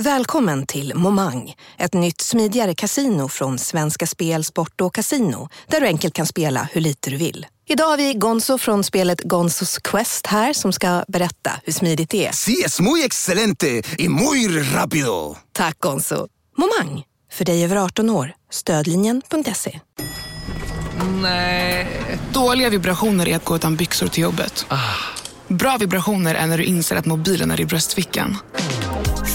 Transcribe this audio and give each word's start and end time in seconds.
Välkommen 0.00 0.66
till 0.66 0.94
Momang, 0.94 1.54
ett 1.78 1.94
nytt 1.94 2.20
smidigare 2.20 2.74
casino 2.74 3.28
från 3.28 3.58
Svenska 3.58 4.06
Spel, 4.06 4.44
Sport 4.44 4.80
och 4.80 4.94
Casino 4.94 5.48
där 5.66 5.80
du 5.80 5.86
enkelt 5.86 6.14
kan 6.14 6.26
spela 6.26 6.68
hur 6.72 6.80
lite 6.80 7.10
du 7.10 7.16
vill. 7.16 7.46
Idag 7.68 7.84
har 7.84 7.96
vi 7.96 8.14
Gonzo 8.14 8.58
från 8.58 8.84
spelet 8.84 9.20
Gonzos 9.20 9.78
Quest 9.78 10.26
här 10.26 10.52
som 10.52 10.72
ska 10.72 11.04
berätta 11.08 11.50
hur 11.64 11.72
smidigt 11.72 12.10
det 12.10 12.26
är. 12.26 12.32
Sí, 12.32 12.62
es 12.66 12.80
muy 12.80 13.04
excelente 13.04 13.82
y 13.98 14.08
muy 14.08 14.48
rápido. 14.74 15.36
Tack 15.52 15.78
Gonzo. 15.78 16.28
Momang, 16.56 17.04
för 17.32 17.44
dig 17.44 17.64
över 17.64 17.76
18 17.76 18.10
år. 18.10 18.34
Stödlinjen.se. 18.50 19.80
Nej. 21.22 21.88
Dåliga 22.32 22.70
vibrationer 22.70 23.28
är 23.28 23.36
att 23.36 23.44
gå 23.44 23.56
utan 23.56 23.76
byxor 23.76 24.06
till 24.06 24.22
jobbet. 24.22 24.66
Bra 25.48 25.76
vibrationer 25.76 26.34
är 26.34 26.46
när 26.46 26.58
du 26.58 26.64
inser 26.64 26.96
att 26.96 27.06
mobilen 27.06 27.50
är 27.50 27.60
i 27.60 27.66
bröstfickan. 27.66 28.36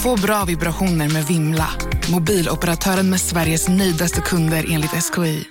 Få 0.04 0.16
bra 0.16 0.44
vibrationer 0.44 1.08
med 1.08 1.26
Vimla. 1.26 1.68
Mobiloperatören 2.12 3.10
med 3.10 3.20
Sveriges 3.20 3.68
nöjdaste 3.68 4.20
kunder 4.20 4.66
enligt 4.70 4.90
SKI. 4.90 5.44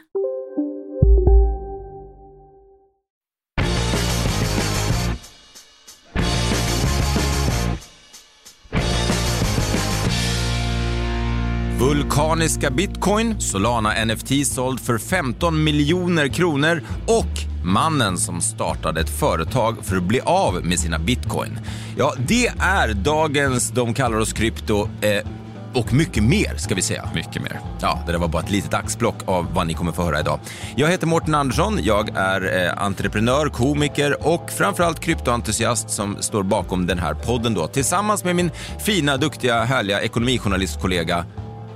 Vulkaniska 11.79 12.70
bitcoin, 12.70 13.41
Solana 13.41 14.05
NFT 14.05 14.48
såld 14.48 14.79
för 14.79 14.98
15 14.98 15.63
miljoner 15.63 16.27
kronor 16.27 16.84
och 17.07 17.52
mannen 17.63 18.17
som 18.17 18.41
startade 18.41 19.01
ett 19.01 19.19
företag 19.19 19.77
för 19.81 19.97
att 19.97 20.03
bli 20.03 20.21
av 20.21 20.65
med 20.65 20.79
sina 20.79 20.99
bitcoin. 20.99 21.59
Ja, 21.97 22.13
det 22.27 22.47
är 22.59 22.93
dagens 22.93 23.71
De 23.71 23.93
kallar 23.93 24.17
oss 24.17 24.33
krypto 24.33 24.89
eh, 25.01 25.27
och 25.73 25.93
mycket 25.93 26.23
mer 26.23 26.55
ska 26.57 26.75
vi 26.75 26.81
säga. 26.81 27.09
Mycket 27.15 27.41
mer. 27.41 27.59
Ja, 27.81 27.99
det 28.05 28.11
där 28.11 28.19
var 28.19 28.27
bara 28.27 28.43
ett 28.43 28.51
litet 28.51 28.73
axplock 28.73 29.15
av 29.25 29.53
vad 29.53 29.67
ni 29.67 29.73
kommer 29.73 29.91
få 29.91 30.03
höra 30.03 30.19
idag. 30.19 30.39
Jag 30.75 30.87
heter 30.87 31.07
Mårten 31.07 31.35
Andersson, 31.35 31.79
jag 31.81 32.09
är 32.15 32.65
eh, 32.65 32.84
entreprenör, 32.84 33.49
komiker 33.49 34.27
och 34.27 34.49
framförallt 34.49 34.99
kryptoentusiast 34.99 35.89
som 35.89 36.17
står 36.19 36.43
bakom 36.43 36.87
den 36.87 36.99
här 36.99 37.13
podden 37.13 37.53
då 37.53 37.67
tillsammans 37.67 38.23
med 38.23 38.35
min 38.35 38.51
fina, 38.79 39.17
duktiga, 39.17 39.63
härliga 39.63 40.01
ekonomijournalistkollega 40.01 41.25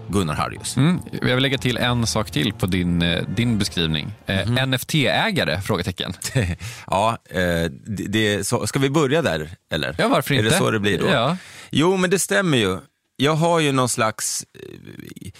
Gunnar 0.08 0.34
Harrius. 0.34 0.78
Mm. 0.78 1.00
Jag 1.22 1.36
vill 1.36 1.42
lägga 1.44 1.58
till 1.58 1.78
en 1.78 2.08
sak 2.08 2.32
till 2.32 2.54
på 2.54 2.66
din, 2.66 3.02
eh, 3.02 3.24
din 3.28 3.58
beskrivning. 3.58 4.14
Eh, 4.26 4.66
NFT-ägare? 4.66 5.62
Frågetecken. 5.62 6.14
ja, 6.88 7.18
eh, 7.30 7.72
det, 7.86 8.48
så, 8.48 8.68
ska 8.68 8.80
vi 8.80 8.90
börja 8.90 9.22
där 9.22 9.50
eller? 9.72 9.96
Ja, 9.98 10.08
varför 10.08 10.34
Är 10.34 10.38
inte? 10.38 10.50
det 10.50 10.58
så 10.58 10.72
det 10.72 10.80
blir 10.80 11.00
då? 11.00 11.08
Ja. 11.08 11.38
Jo, 11.70 11.98
men 11.98 12.10
det 12.10 12.20
stämmer 12.20 12.58
ju. 12.58 12.80
Jag 13.16 13.36
har 13.36 13.60
ju 13.60 13.72
någon 13.72 13.90
slags 13.90 14.46
eh, 14.54 15.32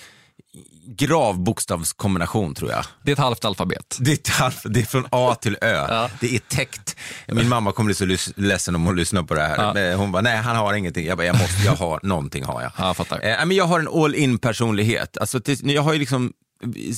gravbokstavskombination 0.88 2.56
tror 2.56 2.72
jag. 2.72 2.86
Det 3.04 3.12
är 3.12 3.14
ett 3.14 3.20
halvt 3.20 3.46
alfabet. 3.46 3.98
Det 4.00 4.12
är, 4.12 4.16
ett 4.16 4.28
halv- 4.28 4.54
det 4.74 4.80
är 4.80 4.86
från 4.86 5.06
A 5.12 5.36
till 5.42 5.58
Ö. 5.62 6.08
Det 6.20 6.36
är 6.36 6.40
täckt. 6.40 6.96
Min 7.28 7.50
mamma 7.50 7.72
kommer 7.72 7.86
bli 8.06 8.18
så 8.18 8.32
ledsen 8.36 8.76
om 8.76 8.86
hon 8.86 8.96
lyssnar 8.96 9.24
på 9.24 9.34
det 9.36 9.42
här. 9.42 9.58
Ja. 9.58 9.74
Men 9.74 9.98
Hon 10.00 10.12
bara, 10.12 10.22
nej 10.22 10.38
han 10.38 10.56
har 10.56 10.74
ingenting. 10.74 11.06
Jag 11.06 11.18
bara, 11.18 11.28
jag 11.28 11.38
måste, 11.38 11.66
jag 11.66 11.76
har 11.76 12.00
någonting 12.04 12.44
har 12.44 12.62
jag. 12.62 12.72
Ja, 12.78 12.94
fattar. 12.94 13.20
Eh, 13.24 13.46
men 13.46 13.52
jag 13.58 13.66
har 13.66 13.80
en 13.80 13.88
all 13.88 14.16
in 14.16 14.38
personlighet. 14.40 15.18
Alltså, 15.18 15.40
jag 15.64 15.82
har 15.82 15.94
ju 15.94 16.00
liksom 16.00 16.34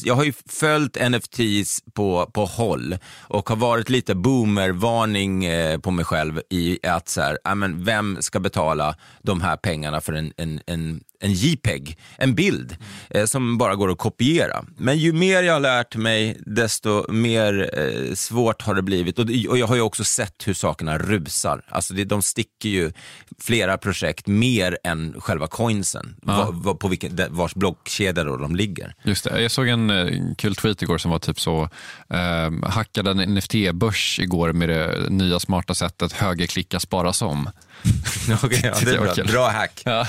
jag 0.04 0.16
har 0.16 0.24
ju 0.24 0.34
följt 0.50 0.98
NFTs 1.10 1.80
på, 1.94 2.30
på 2.34 2.46
håll 2.46 2.98
och 3.22 3.50
har 3.50 3.56
varit 3.56 3.90
lite 3.90 4.16
boomervarning 4.16 5.46
eh, 5.46 5.80
på 5.80 5.92
mig 5.92 6.06
själv 6.06 6.42
i 6.50 6.80
att 6.88 7.10
så 7.10 7.22
här, 7.22 7.40
ja, 7.44 7.56
men 7.56 7.84
vem 7.86 8.18
ska 8.22 8.40
betala 8.40 8.96
de 9.24 9.42
här 9.42 9.58
pengarna 9.58 10.02
för 10.02 10.14
en, 10.14 10.34
en, 10.38 10.62
en, 10.68 11.02
en 11.22 11.34
JPEG, 11.34 11.98
en 12.18 12.36
bild 12.36 12.78
eh, 13.10 13.26
som 13.26 13.58
bara 13.58 13.76
går 13.76 13.92
att 13.92 13.98
kopiera. 13.98 14.66
Men 14.78 14.98
ju 14.98 15.14
mer 15.14 15.44
jag 15.44 15.54
har 15.54 15.60
lärt 15.60 15.96
mig, 15.96 16.38
desto 16.46 17.12
mer 17.12 17.70
eh, 17.80 18.14
svårt 18.16 18.62
har 18.62 18.76
det 18.76 18.82
blivit. 18.82 19.20
Och, 19.20 19.26
och 19.50 19.58
jag 19.58 19.68
har 19.68 19.76
ju 19.76 19.82
också 19.82 20.04
sett 20.04 20.48
hur 20.48 20.54
sakerna 20.54 20.98
rusar. 20.98 21.62
Alltså 21.70 21.94
det, 21.94 22.06
de 22.06 22.22
sticker 22.22 22.70
ju 22.70 22.92
flera 23.42 23.78
projekt 23.78 24.28
mer 24.28 24.78
än 24.84 25.16
själva 25.22 25.48
coinsen, 25.48 26.16
va, 26.22 26.48
va, 26.52 26.74
på 26.74 26.88
vilken, 26.88 27.16
där- 27.16 27.30
vars 27.30 27.56
blockkedja 27.56 28.24
då 28.24 28.38
de 28.38 28.56
ligger. 28.56 28.94
Just 29.04 29.24
det. 29.24 29.42
Jag 29.42 29.52
såg 29.52 29.68
en 29.68 29.90
eh, 29.90 30.08
kul 30.38 30.56
tweet 30.56 30.82
igår 30.82 30.98
som 30.98 31.12
var 31.12 31.20
typ 31.20 31.40
så, 31.40 31.70
eh, 32.10 32.70
hackade 32.70 33.12
en 33.12 33.38
NFT-börs 33.38 34.20
igår 34.20 34.54
med 34.54 34.70
det 34.70 35.10
nya 35.10 35.40
smarta 35.40 35.74
sättet 35.76 36.12
högerklicka 36.14 36.80
spara 36.80 37.14
som. 37.14 37.50
Okej, 38.44 38.60
ja, 38.64 38.74
det 38.86 38.92
är 38.92 39.00
bra. 39.00 39.24
bra 39.24 39.50
hack. 39.50 39.82
Ja. 39.86 40.02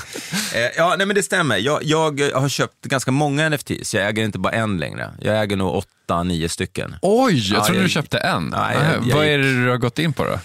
Eh, 0.55 0.61
ja, 0.77 0.95
nej 0.99 1.07
men 1.07 1.17
det 1.17 1.23
stämmer. 1.23 1.57
Jag, 1.57 1.79
jag 1.83 2.21
har 2.35 2.49
köpt 2.49 2.85
ganska 2.85 3.11
många 3.11 3.49
NFTs. 3.49 3.95
Jag 3.95 4.09
äger 4.09 4.25
inte 4.25 4.39
bara 4.39 4.53
en 4.53 4.79
längre. 4.79 5.11
Jag 5.21 5.43
äger 5.43 5.57
nog 5.57 5.75
åtta, 5.75 6.23
nio 6.23 6.49
stycken. 6.49 6.97
Oj, 7.03 7.49
jag 7.51 7.59
Ja, 7.59 7.65
trodde 7.65 7.79
jag- 7.81 7.87
du 7.87 7.91
köpte 7.91 8.19
en. 8.19 8.45
Nej, 8.57 8.77
jag- 8.95 9.09
jag 9.09 9.17
Vad 9.17 9.27
är 9.27 9.39
det 9.39 9.65
du 9.65 9.71
har 9.71 9.77
gått 9.79 9.99
in 9.99 10.13
på 10.13 10.25
då? 10.25 10.39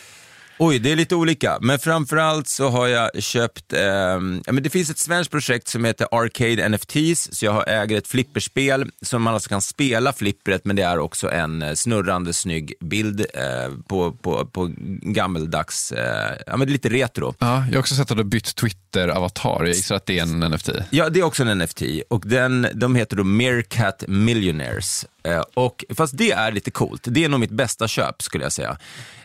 Oj, 0.57 0.79
det 0.79 0.91
är 0.91 0.95
lite 0.95 1.15
olika. 1.15 1.57
Men 1.61 1.79
framförallt 1.79 2.47
så 2.47 2.69
har 2.69 2.87
jag 2.87 3.23
köpt, 3.23 3.73
ja, 3.73 4.19
men 4.51 4.63
det 4.63 4.69
finns 4.69 4.89
ett 4.89 4.99
svenskt 4.99 5.31
projekt 5.31 5.67
som 5.67 5.85
heter 5.85 6.07
Arcade 6.11 6.69
NFTs, 6.69 7.29
så 7.31 7.45
jag 7.45 7.51
har 7.51 7.69
äger 7.69 7.97
ett 7.97 8.07
flipperspel 8.07 8.91
som 9.01 9.21
man 9.21 9.33
alltså 9.33 9.49
kan 9.49 9.61
spela 9.61 10.13
flippret, 10.13 10.65
men 10.65 10.75
det 10.75 10.81
är 10.81 10.99
också 10.99 11.31
en 11.31 11.61
eh, 11.61 11.73
snurrande 11.73 12.33
snygg 12.33 12.73
bild 12.79 13.25
eh, 13.33 13.73
på, 13.87 14.11
på, 14.11 14.45
på 14.45 14.71
gammeldags, 15.01 15.91
eh, 15.91 16.31
ja 16.47 16.57
men 16.57 16.67
lite 16.67 16.89
retro. 16.89 17.35
Ja, 17.39 17.65
jag 17.67 17.73
har 17.73 17.79
också 17.79 17.95
sett 17.95 18.11
att 18.11 18.17
du 18.17 18.23
har 18.23 18.29
bytt 18.29 18.55
Twitter-avatar. 18.55 19.57
Jag 19.59 19.67
gissar 19.67 19.95
att 19.95 20.05
det 20.05 20.19
är 20.19 20.23
en 20.23 20.39
NFT. 20.39 20.69
Ja, 20.89 21.09
det 21.09 21.19
är 21.19 21.23
också 21.23 21.43
en 21.43 21.57
NFT 21.57 21.81
och 22.09 22.23
den, 22.25 22.67
de 22.73 22.95
heter 22.95 23.15
då 23.15 23.23
Meerkat 23.23 24.03
Millionaires. 24.07 25.05
Eh, 25.25 25.43
och, 25.53 25.85
fast 25.95 26.17
det 26.17 26.31
är 26.31 26.51
lite 26.51 26.71
coolt. 26.71 27.01
Det 27.05 27.23
är 27.23 27.29
nog 27.29 27.39
mitt 27.39 27.51
bästa 27.51 27.87
köp 27.87 28.21
skulle 28.21 28.43
jag 28.43 28.51
säga. 28.51 28.77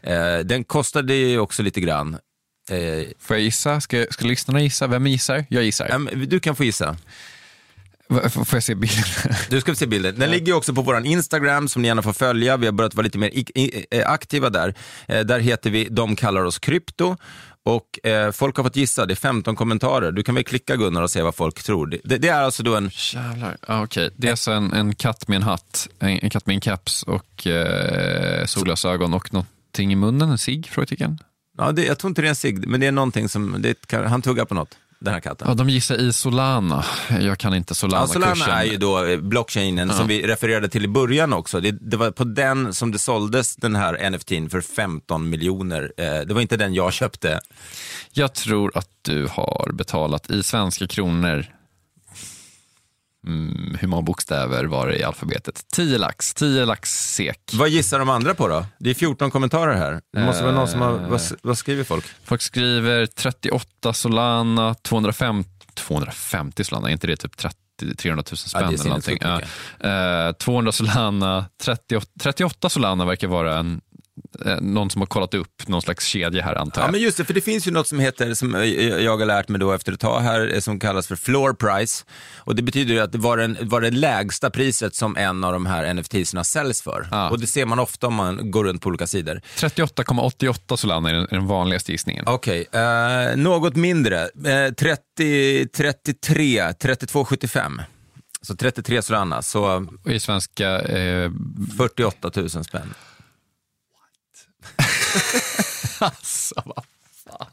Eh, 0.03 0.39
den 0.39 0.65
kostade 0.65 1.15
ju 1.15 1.39
också 1.39 1.63
lite 1.63 1.81
grann. 1.81 2.15
Eh, 2.71 3.07
Får 3.19 3.37
jag 3.37 3.45
gissa? 3.45 3.81
Ska, 3.81 4.07
ska 4.11 4.27
lyssnarna 4.27 4.61
gissa? 4.61 4.87
Vem 4.87 5.07
gissar? 5.07 5.45
Jag 5.49 5.65
gissar. 5.65 5.99
men 5.99 6.29
du 6.29 6.41
kan 6.41 6.57
få 6.57 6.65
gissa. 6.65 6.97
Får 8.31 8.47
jag 8.53 8.63
se 8.63 8.75
bilden? 8.75 9.05
Du 9.51 9.61
ska 9.61 9.73
få 9.73 9.77
se 9.77 9.87
bilden. 9.87 10.19
Den 10.19 10.31
ligger 10.31 10.53
också 10.53 10.75
på 10.75 10.83
vår 10.83 11.07
Instagram 11.07 11.69
som 11.69 11.83
ni 11.83 11.89
gärna 11.89 12.03
får 12.03 12.13
följa. 12.13 12.57
Vi 12.57 12.67
har 12.67 12.73
börjat 12.73 12.95
vara 12.95 13.05
lite 13.05 13.19
mer 13.19 13.31
eh, 13.91 14.11
aktiva 14.11 14.51
där. 14.51 14.75
Eh, 15.09 15.21
där 15.21 15.41
heter 15.41 15.71
vi 15.71 15.89
De 15.91 16.17
kallar 16.17 16.45
oss 16.45 16.59
krypto. 16.59 17.17
Och 17.63 18.07
eh, 18.07 18.33
folk 18.33 18.57
har 18.57 18.65
fått 18.65 18.77
gissa, 18.77 19.07
det 19.07 19.15
är 19.15 19.17
15 19.17 19.57
kommentarer. 19.57 20.13
Du 20.13 20.23
kan 20.23 20.35
väl 20.35 20.45
klicka 20.45 20.77
Gunnar 20.77 21.03
och 21.03 21.11
se 21.11 21.23
vad 21.23 21.35
folk 21.35 21.63
tror. 21.63 21.87
Det, 21.87 22.17
det, 22.17 22.29
är 22.29 22.43
alltså 22.43 22.63
då 22.63 22.77
en 22.77 22.91
Jävlar. 22.95 23.57
Ah, 23.63 23.83
Okej, 23.83 24.11
det 24.17 24.27
är 24.27 24.31
alltså 24.31 24.51
en, 24.51 24.73
en 24.73 24.95
katt 24.95 25.29
med 25.29 25.37
en 25.37 25.43
hatt, 25.43 25.89
en, 25.99 26.09
en 26.09 26.31
katt 26.31 26.47
med 26.47 26.55
en 26.55 26.61
caps 26.61 27.03
och 27.03 27.47
eh, 27.47 28.47
solglasögon 28.47 29.15
och 29.15 29.35
någonting 29.71 29.93
i 29.93 29.97
munnen, 29.97 30.31
en 30.31 30.39
cigg? 30.39 30.67
Frågetecken. 30.69 31.19
Ja, 31.59 31.73
det, 31.73 31.85
jag 31.85 31.99
tror 31.99 32.09
inte 32.09 32.23
det 32.23 32.27
är 32.27 32.31
en 32.31 32.35
cigg, 32.37 32.67
men 32.69 32.81
det 32.81 32.87
är 32.87 32.93
någonting 32.93 33.29
som, 33.29 33.57
det, 33.63 33.87
kan- 33.87 34.07
han 34.07 34.23
tuggar 34.23 34.45
på 34.45 34.55
något, 34.55 34.77
den 35.01 35.15
här 35.15 35.21
katten. 35.21 35.49
Ja, 35.49 35.55
de 35.55 35.69
gissar 35.69 35.97
i 35.97 36.13
Solana. 36.13 36.85
Jag 37.21 37.39
kan 37.39 37.55
inte 37.55 37.71
Ja, 37.71 37.75
Solana-kursen. 37.75 38.37
Solana 38.37 38.63
är 38.63 38.65
ju 38.67 38.77
då 38.77 39.05
eh, 39.05 39.19
blockchainen 39.21 39.91
som 39.91 40.09
vi 40.09 40.27
refererade 40.27 40.69
till 40.69 40.85
i 40.85 40.89
början 40.89 41.33
också. 41.33 41.61
Det, 41.61 41.71
det 41.71 41.97
var 41.97 42.11
på 42.11 42.25
den 42.25 42.75
som 42.75 42.93
det 42.93 42.99
såldes 42.99 43.57
den 43.57 43.77
här 43.77 44.11
NFTn 44.11 44.49
för 44.51 44.61
15 44.61 45.31
miljoner. 45.31 45.93
Eh, 45.97 46.05
det 46.27 46.35
var 46.35 46.41
inte 46.41 46.57
den 46.57 46.75
jag 46.75 46.93
köpte. 46.93 47.41
Jag 48.13 48.35
tror 48.35 48.77
att 48.79 48.89
du 49.03 49.27
har 49.31 49.71
betalat 49.73 50.31
i 50.31 50.43
svenska 50.43 50.87
kronor 50.87 51.47
Mm, 53.27 53.77
hur 53.81 53.89
många 53.89 54.03
bokstäver 54.03 54.65
var 54.65 54.89
det 54.89 54.99
i 54.99 55.03
alfabetet? 55.03 55.65
10 55.73 55.99
lax, 55.99 56.35
10 56.35 56.65
lax 56.65 57.15
sek. 57.15 57.41
Vad 57.53 57.69
gissar 57.69 57.99
de 57.99 58.09
andra 58.09 58.35
på 58.35 58.49
då? 58.49 58.67
Det 58.79 58.91
är 58.91 58.95
14 58.95 59.31
kommentarer 59.31 59.75
här. 59.75 60.01
Det 60.13 60.21
måste 60.21 60.43
vara 60.43 60.55
någon 60.55 60.69
som 60.69 60.81
har, 60.81 60.93
vad, 60.93 61.21
vad 61.43 61.59
skriver 61.59 61.85
folk? 61.85 62.05
Folk 62.25 62.43
skriver 62.43 63.07
38 63.07 63.93
Solana, 63.93 64.75
250, 64.75 65.51
250 65.75 66.65
Solana, 66.65 66.89
är 66.89 66.93
inte 66.93 67.07
det 67.07 67.17
typ 67.17 67.37
30, 67.37 67.57
300 67.99 68.25
000 68.31 68.37
spänn 68.37 68.63
Ja, 68.63 68.69
eller 68.69 68.85
någonting? 68.85 69.19
Ja. 69.21 70.29
Eh, 70.29 70.33
200 70.33 70.73
Solana, 70.73 71.45
38, 71.63 72.07
38 72.21 72.69
Solana 72.69 73.05
verkar 73.05 73.29
vara 73.29 73.59
en 73.59 73.81
någon 74.61 74.91
som 74.91 75.01
har 75.01 75.07
kollat 75.07 75.35
upp 75.35 75.69
någon 75.69 75.83
slags 75.83 76.05
kedja 76.07 76.43
här 76.43 76.55
antar 76.55 76.81
jag. 76.81 76.89
Ja 76.89 76.93
men 76.93 77.01
just 77.01 77.17
det, 77.17 77.25
för 77.25 77.35
det 77.35 77.41
finns 77.41 77.67
ju 77.69 77.71
något 77.71 77.87
som 77.87 77.99
heter, 77.99 78.35
som 78.35 78.55
eh, 78.55 78.65
jag 78.65 79.19
har 79.19 79.27
lärt 79.27 79.49
mig 79.49 79.61
då 79.61 79.73
efter 79.73 79.93
ett 79.93 80.01
tag 80.01 80.21
här, 80.21 80.55
eh, 80.55 80.61
som 80.61 80.81
kallas 80.81 81.07
för 81.07 81.17
floor 81.17 81.53
price. 81.53 82.05
Och 82.37 82.57
det 82.57 82.63
betyder 82.63 82.95
ju 82.95 83.01
att 83.01 83.13
det 83.13 83.19
var, 83.19 83.37
den, 83.37 83.57
var 83.61 83.81
det 83.81 83.91
lägsta 83.91 84.51
priset 84.51 84.95
som 84.95 85.17
en 85.17 85.45
av 85.45 85.53
de 85.53 85.67
här 85.67 85.95
NFTsarna 85.95 86.45
säljs 86.45 86.83
för. 86.83 87.09
Ja. 87.11 87.31
Och 87.31 87.41
det 87.41 87.47
ser 87.47 87.67
man 87.67 87.79
ofta 87.79 88.07
om 88.07 88.15
man 88.15 88.51
går 88.51 88.65
runt 88.65 88.83
på 88.83 88.89
olika 88.89 89.07
sidor. 89.07 89.41
38,88 89.57 90.77
Solana 90.77 91.11
är 91.11 91.15
den, 91.15 91.23
är 91.23 91.35
den 91.35 91.47
vanligaste 91.47 91.93
gissningen. 91.93 92.25
Okej, 92.27 92.67
eh, 92.73 93.37
något 93.37 93.77
mindre. 93.77 94.21
Eh, 94.23 94.75
30, 94.75 95.69
33, 95.69 96.73
32,75. 96.73 97.83
Så 98.43 98.57
33 98.57 99.03
Solana, 99.03 99.43
så 99.43 99.87
Och 100.05 100.13
i 100.13 100.21
svenska, 100.21 100.81
eh, 100.81 101.31
48 101.77 102.31
000 102.35 102.49
spänn. 102.51 102.95
alltså 105.99 106.63
vad 106.65 106.85
fan. 107.25 107.47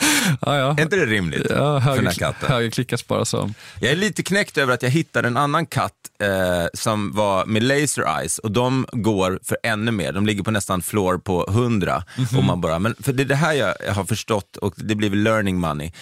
ja, 0.40 0.56
ja. 0.58 0.74
Är 0.78 0.82
inte 0.82 0.96
det 0.96 1.06
rimligt 1.06 1.46
Ja, 1.50 1.78
höger, 1.78 2.46
högerklickas 2.46 3.06
bara 3.06 3.24
som. 3.24 3.54
Jag 3.80 3.92
är 3.92 3.96
lite 3.96 4.22
knäckt 4.22 4.58
över 4.58 4.74
att 4.74 4.82
jag 4.82 4.90
hittade 4.90 5.28
en 5.28 5.36
annan 5.36 5.66
katt 5.66 5.92
eh, 6.22 6.66
som 6.74 7.12
var 7.12 7.46
med 7.46 7.62
laser 7.62 8.18
eyes 8.18 8.38
och 8.38 8.50
de 8.50 8.86
går 8.92 9.40
för 9.42 9.58
ännu 9.62 9.90
mer. 9.90 10.12
De 10.12 10.26
ligger 10.26 10.42
på 10.42 10.50
nästan 10.50 10.82
floor 10.82 11.18
på 11.18 11.46
100. 11.48 12.04
Och 12.36 12.44
man 12.44 12.60
bara, 12.60 12.78
men 12.78 12.94
för 13.00 13.12
det 13.12 13.22
är 13.22 13.24
det 13.24 13.34
här 13.34 13.54
jag 13.54 13.94
har 13.94 14.04
förstått 14.04 14.56
och 14.56 14.74
det 14.76 14.94
blir 14.94 15.10
väl 15.10 15.22
learning 15.22 15.60
money. 15.60 15.92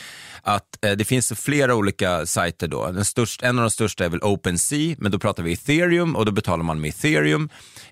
Att 0.43 0.85
eh, 0.85 0.93
det 0.93 1.05
finns 1.05 1.33
flera 1.37 1.75
olika 1.75 2.27
sajter 2.27 2.69
då. 2.69 2.91
Den 2.91 3.05
största, 3.05 3.47
en 3.47 3.59
av 3.59 3.65
de 3.65 3.71
största 3.71 4.05
är 4.05 4.09
väl 4.09 4.23
OpenSea, 4.23 4.97
men 4.99 5.13
då 5.13 5.19
pratar 5.19 5.43
vi 5.43 5.53
ethereum 5.53 6.17
och 6.17 6.25
då 6.27 6.33
betalar 6.33 6.65
man 6.65 6.81
med 6.81 6.89
ethereum. 6.89 7.49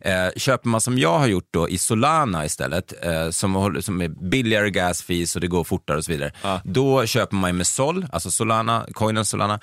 Eh, 0.06 0.30
köper 0.36 0.68
man 0.68 0.80
som 0.80 0.98
jag 0.98 1.18
har 1.18 1.26
gjort 1.26 1.48
då 1.50 1.68
i 1.68 1.78
Solana 1.78 2.44
istället, 2.44 3.04
eh, 3.04 3.30
som, 3.30 3.82
som 3.82 4.00
är 4.00 4.08
billigare 4.08 4.70
gas 4.70 5.02
fees 5.02 5.34
och 5.34 5.40
det 5.40 5.46
går 5.46 5.64
fortare 5.64 5.96
och 5.96 6.04
så 6.04 6.12
vidare. 6.12 6.32
Då 6.64 7.06
köper 7.06 7.36
man 7.36 7.56
med 7.56 7.66
Sol, 7.66 8.06
alltså 8.12 8.30
Solana, 8.30 8.86
coinen 8.92 9.24
Solana. 9.24 9.60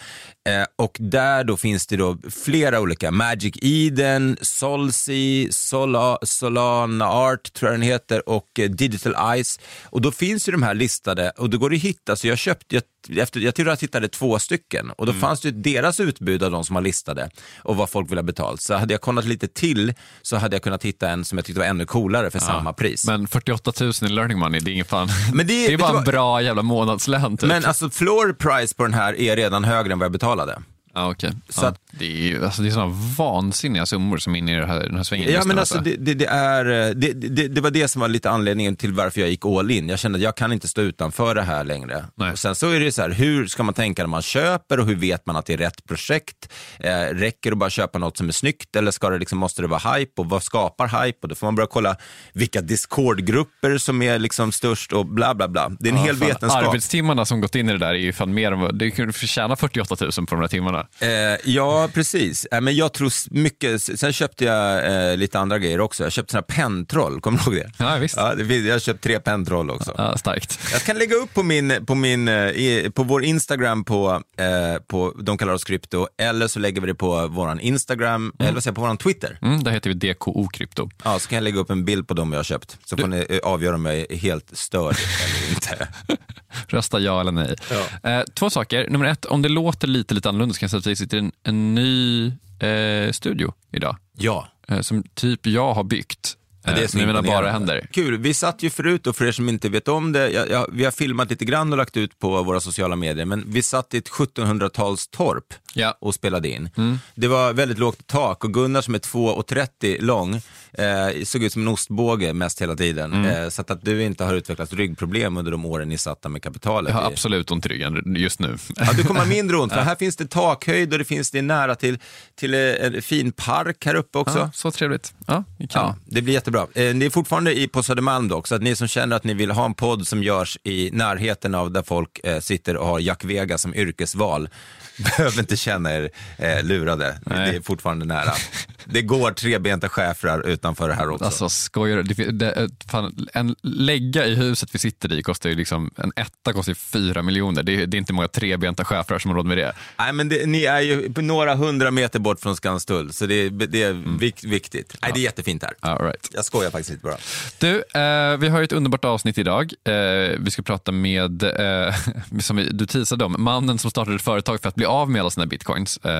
Eh, 0.50 0.66
och 0.75 0.98
där 1.00 1.44
då 1.44 1.57
finns 1.57 1.88
det 1.88 1.98
då 1.98 2.18
flera 2.44 2.80
olika, 2.80 3.12
Magic 3.12 3.56
Eden, 3.62 4.38
Solsea, 4.42 5.48
Sola, 5.51 6.18
Solana 6.22 7.07
Art 7.07 7.54
tror 7.54 7.72
jag 7.72 7.80
den 7.80 7.88
heter 7.88 8.30
och 8.30 8.60
eh, 8.60 8.69
Digital 8.69 9.16
Eyes. 9.34 9.60
Och 9.86 10.01
då 10.01 10.12
finns 10.12 10.48
ju 10.48 10.51
de 10.51 10.63
här 10.63 10.74
listade 10.74 11.31
och 11.38 11.50
då 11.50 11.57
går 11.57 11.69
det 11.69 11.75
att 11.75 11.81
hitta, 11.81 12.16
så 12.16 12.28
jag 12.28 12.38
köpte, 12.38 12.75
jag, 12.75 12.84
efter, 13.17 13.39
jag 13.39 13.55
tror 13.55 13.67
jag 13.67 13.77
hittade 13.81 14.07
två 14.07 14.39
stycken 14.39 14.91
och 14.91 15.05
då 15.05 15.11
Mm. 15.11 15.21
fanns 15.21 15.41
det 15.41 15.47
ju 15.50 15.55
deras 15.61 16.00
utbud 16.00 16.44
av 16.44 16.51
de 16.51 16.63
som 16.65 16.75
har 16.75 16.83
listade 16.83 17.29
och 17.57 17.75
vad 17.75 17.89
folk 17.89 18.11
vill 18.11 18.17
ha 18.17 18.23
betalt. 18.23 18.61
Så 18.61 18.73
hade 18.75 18.94
jag 18.94 19.01
kollat 19.01 19.25
lite 19.25 19.47
till 19.47 19.94
så 20.21 20.38
hade 20.38 20.55
jag 20.55 20.63
kunnat 20.63 20.83
hitta 20.85 21.09
en 21.09 21.25
som 21.25 21.38
jag 21.38 21.45
tyckte 21.45 21.59
var 21.59 21.67
ännu 21.67 21.85
coolare 21.85 22.31
för 22.31 22.39
samma 22.39 22.73
pris. 22.73 23.05
Men 23.07 23.27
48 23.27 23.71
000 23.81 23.91
i 24.01 24.07
learning 24.07 24.39
money, 24.39 24.59
det 24.59 24.71
är 24.71 24.73
ingen 24.73 24.85
fan. 24.85 25.07
Men 25.33 25.47
det- 25.47 25.67
det 25.67 25.73
är 25.73 25.77
bara 25.77 25.97
en 25.97 26.03
bra 26.03 26.41
jävla 26.41 26.61
månadslön 26.61 27.38
typ. 27.38 27.47
Men 27.47 27.65
alltså 27.65 27.89
floor 27.89 28.33
price 28.33 28.75
på 28.75 28.83
den 28.83 28.94
här 28.94 29.19
är 29.19 29.35
redan 29.35 29.63
högre 29.63 29.94
än 29.94 30.00
vad 30.00 30.05
jag 30.05 30.11
betalade. 30.11 30.61
Ja, 30.95 31.12
okej. 31.12 31.31
Så 31.50 31.63
ja, 31.66 31.68
att- 31.68 31.80
det 31.92 32.06
är 32.06 32.28
ju 32.28 32.45
alltså, 32.45 32.62
det 32.62 32.68
är 32.68 32.72
sådana 32.72 32.94
vansinniga 33.18 33.86
summor 33.86 34.18
som 34.18 34.36
är 34.36 34.40
inne 34.40 34.51
i 34.56 34.60
det 34.60 34.66
här, 34.66 34.80
den 34.80 34.95
här 34.95 35.04
svängen. 35.04 35.31
Ja 35.31 35.42
men 35.45 35.60
alltså 35.60 35.78
det, 35.80 35.95
det, 35.95 36.13
det 36.13 36.25
är, 36.25 36.66
eh, 36.90 36.94
det, 36.95 37.13
det, 37.13 37.48
det 37.48 37.62
var 37.62 37.72
det 37.72 37.88
som 37.88 38.00
var 38.01 38.07
lite 38.07 38.30
anledningen 38.30 38.75
till 38.75 38.94
varför 38.94 39.22
jag 39.22 39.30
gick 39.30 39.45
all 39.45 39.72
in. 39.72 39.90
Jag 39.90 40.00
kände 40.00 40.16
att 40.18 40.24
jag 40.24 40.38
kan 40.38 40.54
inte 40.54 40.68
stå 40.68 40.81
utanför 40.81 41.36
det 41.36 41.42
här 41.42 41.63
längre. 41.63 42.06
Nej. 42.16 42.31
Och 42.31 42.40
sen 42.40 42.56
så 42.56 42.69
är 42.69 42.80
det 42.80 42.92
så 42.92 43.01
här, 43.01 43.10
hur 43.10 43.48
ska 43.48 43.63
man 43.63 43.74
tänka 43.74 44.04
när 44.04 44.07
man 44.07 44.22
köper 44.22 44.80
och 44.80 44.86
hur 44.88 44.95
vet 44.95 45.25
man 45.25 45.36
att 45.36 45.45
det 45.45 45.54
är 45.54 45.57
rätt 45.57 45.86
projekt? 45.88 46.50
Eh, 46.80 46.92
räcker 47.00 47.50
det 47.50 47.54
att 47.54 47.57
bara 47.57 47.69
köpa 47.69 48.00
något 48.00 48.18
som 48.18 48.28
är 48.28 48.31
snyggt 48.31 48.75
eller 48.75 48.92
ska 48.92 49.10
det 49.10 49.18
liksom, 49.19 49.38
måste 49.38 49.62
det 49.62 49.68
vara 49.68 49.94
hype 49.96 50.22
och 50.22 50.30
vad 50.30 50.44
skapar 50.44 51.06
hype? 51.06 51.18
Och 51.22 51.28
då 51.28 51.36
får 51.36 51.48
man 51.48 51.56
börja 51.56 51.68
kolla 51.68 51.96
vilka 52.34 52.62
Discord-grupper 52.62 53.78
som 53.78 54.01
är 54.01 54.19
liksom 54.19 54.51
störst 54.51 54.94
och 54.94 55.06
bla 55.06 55.36
bla 55.36 55.48
bla. 55.48 55.69
Det 55.80 55.89
är 55.89 55.94
en 55.94 56.00
Ja, 56.00 56.06
hel 56.06 56.16
fan, 56.16 56.28
vetenskap. 56.28 56.63
Arbetstimmarna 56.68 57.25
som 57.25 57.42
gått 57.42 57.56
in 57.56 57.69
i 57.69 57.72
det 57.72 57.78
där 57.80 57.88
är 57.89 57.94
ju 57.94 58.13
fan 58.13 58.34
mer 58.34 58.51
än 58.51 58.60
vad, 58.60 58.75
du 58.80 58.92
kunde 58.92 59.13
förtjäna 59.13 59.56
48 59.56 59.96
000 60.01 60.12
på 60.12 60.36
de 60.36 60.42
där 60.42 60.48
timmarna. 60.48 60.82
Eh, 61.00 61.09
ja, 61.44 61.89
precis. 61.94 62.45
Eh, 62.45 62.62
men 62.62 62.75
jag 62.75 62.94
tror 62.94 63.12
mycket, 63.30 63.81
sen 63.81 64.13
köpte 64.13 64.45
jag 64.45 64.85
eh, 65.12 65.18
lite 65.18 65.39
andra 65.39 65.59
grejer 65.59 65.80
också. 65.80 66.03
Jag 66.03 66.12
köpte 66.12 66.31
såna 66.31 66.41
pentroll, 66.41 67.21
kommer 67.21 67.38
du 67.38 67.44
ihåg 67.44 67.65
det? 67.65 67.83
Ja, 67.83 67.97
visst. 67.97 68.18
Ja, 68.18 68.35
det 68.35 68.57
jag 68.57 68.74
har 68.74 68.80
köpt 68.80 69.03
tre 69.03 69.19
pentroll 69.19 69.69
också. 69.69 69.94
Ja, 69.97 70.18
starkt. 70.18 70.59
Jag 70.71 70.81
kan 70.81 70.97
lägga 70.97 71.15
upp 71.15 71.33
på, 71.33 71.44
min, 71.44 71.85
på, 71.85 71.95
min, 71.95 72.27
eh, 72.27 72.89
på 72.89 73.03
vår 73.03 73.24
Instagram 73.24 73.83
på, 73.83 74.21
eh, 74.38 74.81
på 74.88 75.13
De 75.19 75.38
kallar 75.38 75.53
oss 75.53 75.63
krypto, 75.63 76.07
eller 76.18 76.47
så 76.47 76.59
lägger 76.59 76.81
vi 76.81 76.88
det 76.88 76.95
på 76.95 77.27
vår 77.27 77.59
Instagram, 77.62 78.33
eller 78.39 78.53
vad 78.53 78.63
säger 78.63 78.75
på 78.75 78.81
vår 78.81 78.95
Twitter. 78.95 79.39
Mm, 79.41 79.63
där 79.63 79.71
heter 79.71 79.89
vi 79.89 80.13
DKO 80.13 80.47
Krypto. 80.47 80.89
Ja, 81.03 81.19
så 81.19 81.29
kan 81.29 81.36
jag 81.36 81.44
lägga 81.44 81.59
upp 81.59 81.69
en 81.69 81.86
bild 81.86 82.07
på 82.07 82.13
dem 82.13 82.31
jag 82.31 82.39
har 82.39 82.44
köpt. 82.44 82.77
Så 82.86 82.97
får 82.97 83.07
ni 83.07 83.25
eh, 83.29 83.39
avgöra 83.44 83.75
om 83.75 83.86
jag 83.86 83.95
är 83.95 84.15
helt 84.15 84.57
störd 84.57 84.95
eller 85.25 85.50
inte. 85.50 85.88
Rösta 86.68 87.00
ja 87.00 87.21
eller 87.21 87.31
nej. 87.31 87.56
Eh, 88.03 88.21
två 88.33 88.50
saker. 88.50 88.89
Nummer 88.89 89.06
ett, 89.06 89.25
om 89.25 89.41
det 89.41 89.50
låter 89.50 89.88
lite, 89.88 90.13
lite 90.13 90.29
annorlunda 90.29 90.53
så 90.53 90.59
kan 90.59 90.69
säga 90.74 90.80
att 90.80 90.88
vi 90.88 90.96
sitter 90.96 91.18
i 91.18 91.20
en, 91.20 91.31
en 91.44 91.75
ny 91.75 92.25
eh, 92.60 93.12
studio 93.12 93.54
idag. 93.72 93.98
Ja. 94.18 94.48
Eh, 94.68 94.81
som 94.81 95.04
typ 95.04 95.48
jag 95.48 95.74
har 95.74 95.84
byggt. 95.84 96.38
Ja, 96.65 96.71
det 96.75 96.83
är 96.83 96.88
så 96.88 96.98
med 96.98 97.07
mina 97.07 97.21
bara 97.21 97.51
händer. 97.51 97.88
Kul. 97.92 98.18
Vi 98.18 98.33
satt 98.33 98.63
ju 98.63 98.69
förut, 98.69 99.07
och 99.07 99.15
för 99.15 99.25
er 99.25 99.31
som 99.31 99.50
inte 99.50 99.69
vet 99.69 99.88
om 99.88 100.12
det, 100.12 100.30
jag, 100.30 100.50
jag, 100.50 100.68
vi 100.71 100.83
har 100.86 100.92
filmat 100.92 101.30
lite 101.30 101.45
grann 101.45 101.71
och 101.71 101.77
lagt 101.77 101.98
ut 101.98 102.19
på 102.19 102.44
våra 102.44 102.60
sociala 102.60 102.95
medier, 102.95 103.25
men 103.25 103.44
vi 103.48 103.62
satt 103.63 103.94
i 103.94 103.98
ett 103.98 104.10
1700-talstorp 104.10 105.54
Ja. 105.75 105.98
och 106.01 106.15
spelade 106.15 106.50
in. 106.50 106.69
Det 107.15 107.27
var 107.27 107.54
väldigt 107.54 107.80
lågt 107.80 108.00
i 108.00 108.04
tak 108.04 108.44
och 108.44 108.54
Gunnar 108.54 108.81
som 108.81 108.95
är 108.95 109.00
2,30 109.00 110.01
lång 110.01 110.36
eh, 110.74 111.24
såg 111.24 111.44
ut 111.44 111.54
som 111.54 111.62
en 111.62 111.68
ostbåge 111.68 112.33
mest 112.33 112.62
hela 112.62 112.75
tiden. 112.75 113.25
Eh, 113.25 113.50
så 113.50 113.62
att, 113.62 113.71
att 113.71 113.86
du 113.86 114.04
inte 114.04 114.24
har 114.24 114.33
utvecklat 114.33 114.74
ryggproblem 114.74 115.38
under 115.38 115.51
de 115.51 115.65
åren 115.65 115.89
ni 115.89 115.98
satt 115.98 116.21
där 116.21 116.30
med 116.30 116.42
kapitalet. 116.44 116.89
Jag 116.89 116.95
har 116.95 117.01
det- 117.01 117.07
absolut 117.13 117.51
ont 117.51 117.65
i 117.65 117.69
ryggen 117.69 118.15
just 118.18 118.39
nu. 118.39 118.57
Ja, 118.75 118.94
du 118.98 119.04
kommer 119.04 119.19
ha 119.19 119.27
mindre 119.27 119.57
ont, 119.57 119.74
för 119.74 119.81
här 119.81 119.95
finns 119.95 120.15
det 120.15 120.30
takhöjd 120.30 120.92
och 120.94 121.00
det 121.00 121.06
finns 121.06 121.31
det 121.31 121.38
är 121.38 121.42
nära 121.42 121.75
till, 121.75 122.00
till 122.36 122.54
eh, 122.54 122.60
en 122.60 123.01
fin 123.01 123.31
park 123.31 123.86
här 123.86 123.95
uppe 123.95 124.18
också. 124.18 124.38
Ja, 124.39 124.51
så 124.54 124.71
trevligt. 124.71 125.13
Ja, 125.25 125.33
kan. 125.57 125.68
Ja, 125.74 125.95
det 126.06 126.21
blir 126.21 126.33
jättebra. 126.33 126.52
Eh, 126.75 126.95
Ni 126.95 127.05
är 127.05 127.09
fortfarande 127.09 127.59
i, 127.59 127.67
på 127.67 127.83
Södermalm 127.83 128.27
dock, 128.27 128.47
så 128.47 128.55
att 128.55 128.61
ni 128.61 128.75
som 128.75 128.88
känner 128.88 129.15
att 129.15 129.23
ni 129.23 129.33
vill 129.33 129.51
ha 129.51 129.65
en 129.65 129.73
podd 129.73 130.07
som 130.07 130.23
görs 130.23 130.57
i 130.63 130.89
närheten 130.94 131.55
av 131.55 131.71
där 131.71 131.83
folk 131.83 132.19
eh, 132.23 132.39
sitter 132.39 132.77
och 132.77 132.88
har 132.88 133.00
Jack 133.00 133.23
Vega 133.25 133.57
som 133.57 133.75
yrkesval, 133.75 134.50
behöver 134.97 135.39
inte 135.39 135.57
känna 135.57 135.94
er 135.95 136.09
eh, 136.38 136.63
lurade. 136.63 137.19
Nej. 137.25 137.51
Det 137.51 137.57
är 137.57 137.61
fortfarande 137.61 138.05
nära. 138.05 138.33
Det 138.85 139.01
går 139.01 139.31
trebenta 139.31 139.89
schäfrar 139.89 140.47
utanför 140.47 140.88
det 140.88 140.94
här 140.94 141.09
också. 141.09 141.25
Alltså 141.25 141.50
skojar 141.50 141.97
du? 141.97 142.03
Det, 142.03 142.31
det, 142.31 142.69
fan, 142.91 143.27
en 143.33 143.56
lägga 143.62 144.25
i 144.25 144.35
huset 144.35 144.69
vi 144.75 144.80
sitter 144.80 145.13
i 145.13 145.24
kostar 145.24 145.50
ju 145.50 145.56
liksom, 145.56 145.91
en 145.97 146.12
etta 146.15 146.53
kostar 146.53 146.71
ju 146.71 146.75
fyra 146.75 147.21
miljoner. 147.21 147.63
Det, 147.63 147.81
är- 147.81 147.85
det 147.88 147.97
är 147.97 148.00
inte 148.00 148.13
många 148.13 148.27
trebenta 148.27 148.85
schäfrar 148.85 149.19
som 149.19 149.30
har 149.31 149.35
råd 149.35 149.45
med 149.45 149.57
det. 149.57 149.74
Nej, 149.97 150.13
men 150.13 150.30
det, 150.30 150.45
ni 150.45 150.63
är 150.65 150.81
ju 150.81 151.13
några 151.18 151.56
hundra 151.56 151.91
meter 151.91 152.19
bort 152.19 152.39
från 152.39 152.56
Skanstull, 152.56 153.13
så 153.13 153.25
det, 153.25 153.35
är- 153.35 153.50
det 153.50 153.83
är 153.83 154.18
vik, 154.19 154.44
viktigt. 154.44 154.95
Nej, 155.01 155.12
det 155.13 155.19
är 155.19 155.24
jättefint 155.24 155.63
här. 155.63 155.74
All 155.79 156.06
right. 156.06 156.29
Jag 156.33 156.45
skojar 156.45 156.71
faktiskt 156.71 156.89
inte 156.89 157.03
bara. 157.03 157.18
Du, 157.59 157.75
eh, 158.01 158.38
vi 158.38 158.47
har 158.50 158.59
ju 158.59 158.63
ett 158.63 158.71
underbart 158.71 159.06
avsnitt 159.06 159.38
idag. 159.38 159.74
Eh, 159.84 159.93
vi 160.39 160.51
ska 160.51 160.62
prata 160.62 160.91
med, 160.91 161.43
eh, 161.43 161.96
som 162.41 162.55
vi, 162.55 162.69
du 162.69 162.86
teasade 162.86 163.25
om, 163.25 163.36
mannen 163.39 163.77
som 163.77 163.91
startade 163.91 164.15
ett 164.15 164.22
företag 164.22 164.62
för 164.62 164.69
att 164.69 164.75
bli 164.75 164.86
av 164.86 165.10
med 165.10 165.22
alla 165.22 165.29
sina 165.29 165.46
bitcoins. 165.46 165.98
Eh, 165.98 166.12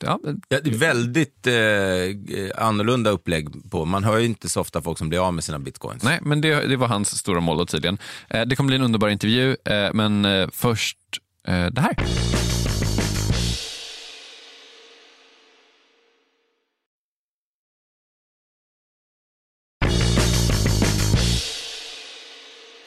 ja, 0.00 0.18
Ja, 0.48 0.60
det 0.64 0.70
är 0.70 0.74
väldigt 0.78 1.46
eh, 1.46 1.54
Eh, 1.74 2.50
annorlunda 2.66 3.10
upplägg 3.10 3.70
på. 3.70 3.84
Man 3.84 4.04
hör 4.04 4.18
ju 4.18 4.24
inte 4.24 4.48
så 4.48 4.60
ofta 4.60 4.82
folk 4.82 4.98
som 4.98 5.08
blir 5.08 5.26
av 5.26 5.34
med 5.34 5.44
sina 5.44 5.58
bitcoins. 5.58 6.02
nej, 6.02 6.18
men 6.22 6.40
det, 6.40 6.66
det 6.66 6.76
var 6.76 6.88
hans 6.88 7.18
stora 7.18 7.40
mål 7.40 7.58
då 7.58 7.66
tydligen. 7.66 7.98
Eh, 8.28 8.42
det 8.42 8.56
kommer 8.56 8.68
bli 8.68 8.76
en 8.76 8.82
underbar 8.82 9.08
intervju, 9.08 9.56
eh, 9.64 9.90
men 9.92 10.26
först 10.52 10.98
det 11.46 11.80
här. 11.80 11.96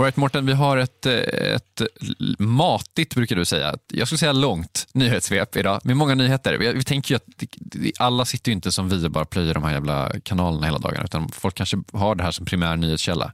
Right, 0.03 0.17
Mårten, 0.17 0.45
vi 0.45 0.53
har 0.53 0.77
ett, 0.77 1.05
eh, 1.05 1.13
ett 1.55 1.81
matigt, 2.39 3.15
brukar 3.15 3.35
du 3.35 3.45
säga, 3.45 3.75
jag 3.87 4.07
skulle 4.07 4.19
säga 4.19 4.31
långt 4.31 4.87
nyhetssvep 4.93 5.55
idag 5.55 5.81
med 5.83 5.97
många 5.97 6.15
nyheter. 6.15 6.57
Vi, 6.57 6.73
vi 6.73 6.83
tänker 6.83 7.13
ju 7.13 7.15
att 7.15 7.23
alla 7.99 8.25
sitter 8.25 8.49
ju 8.51 8.53
inte 8.53 8.71
som 8.71 8.89
vi 8.89 9.05
och 9.05 9.11
bara 9.11 9.25
plöjer 9.25 9.53
de 9.53 9.63
här 9.63 9.73
jävla 9.73 10.11
kanalerna 10.23 10.65
hela 10.65 10.77
dagen, 10.77 11.05
utan 11.05 11.29
folk 11.29 11.55
kanske 11.55 11.77
har 11.93 12.15
det 12.15 12.23
här 12.23 12.31
som 12.31 12.45
primär 12.45 12.77
nyhetskälla. 12.77 13.33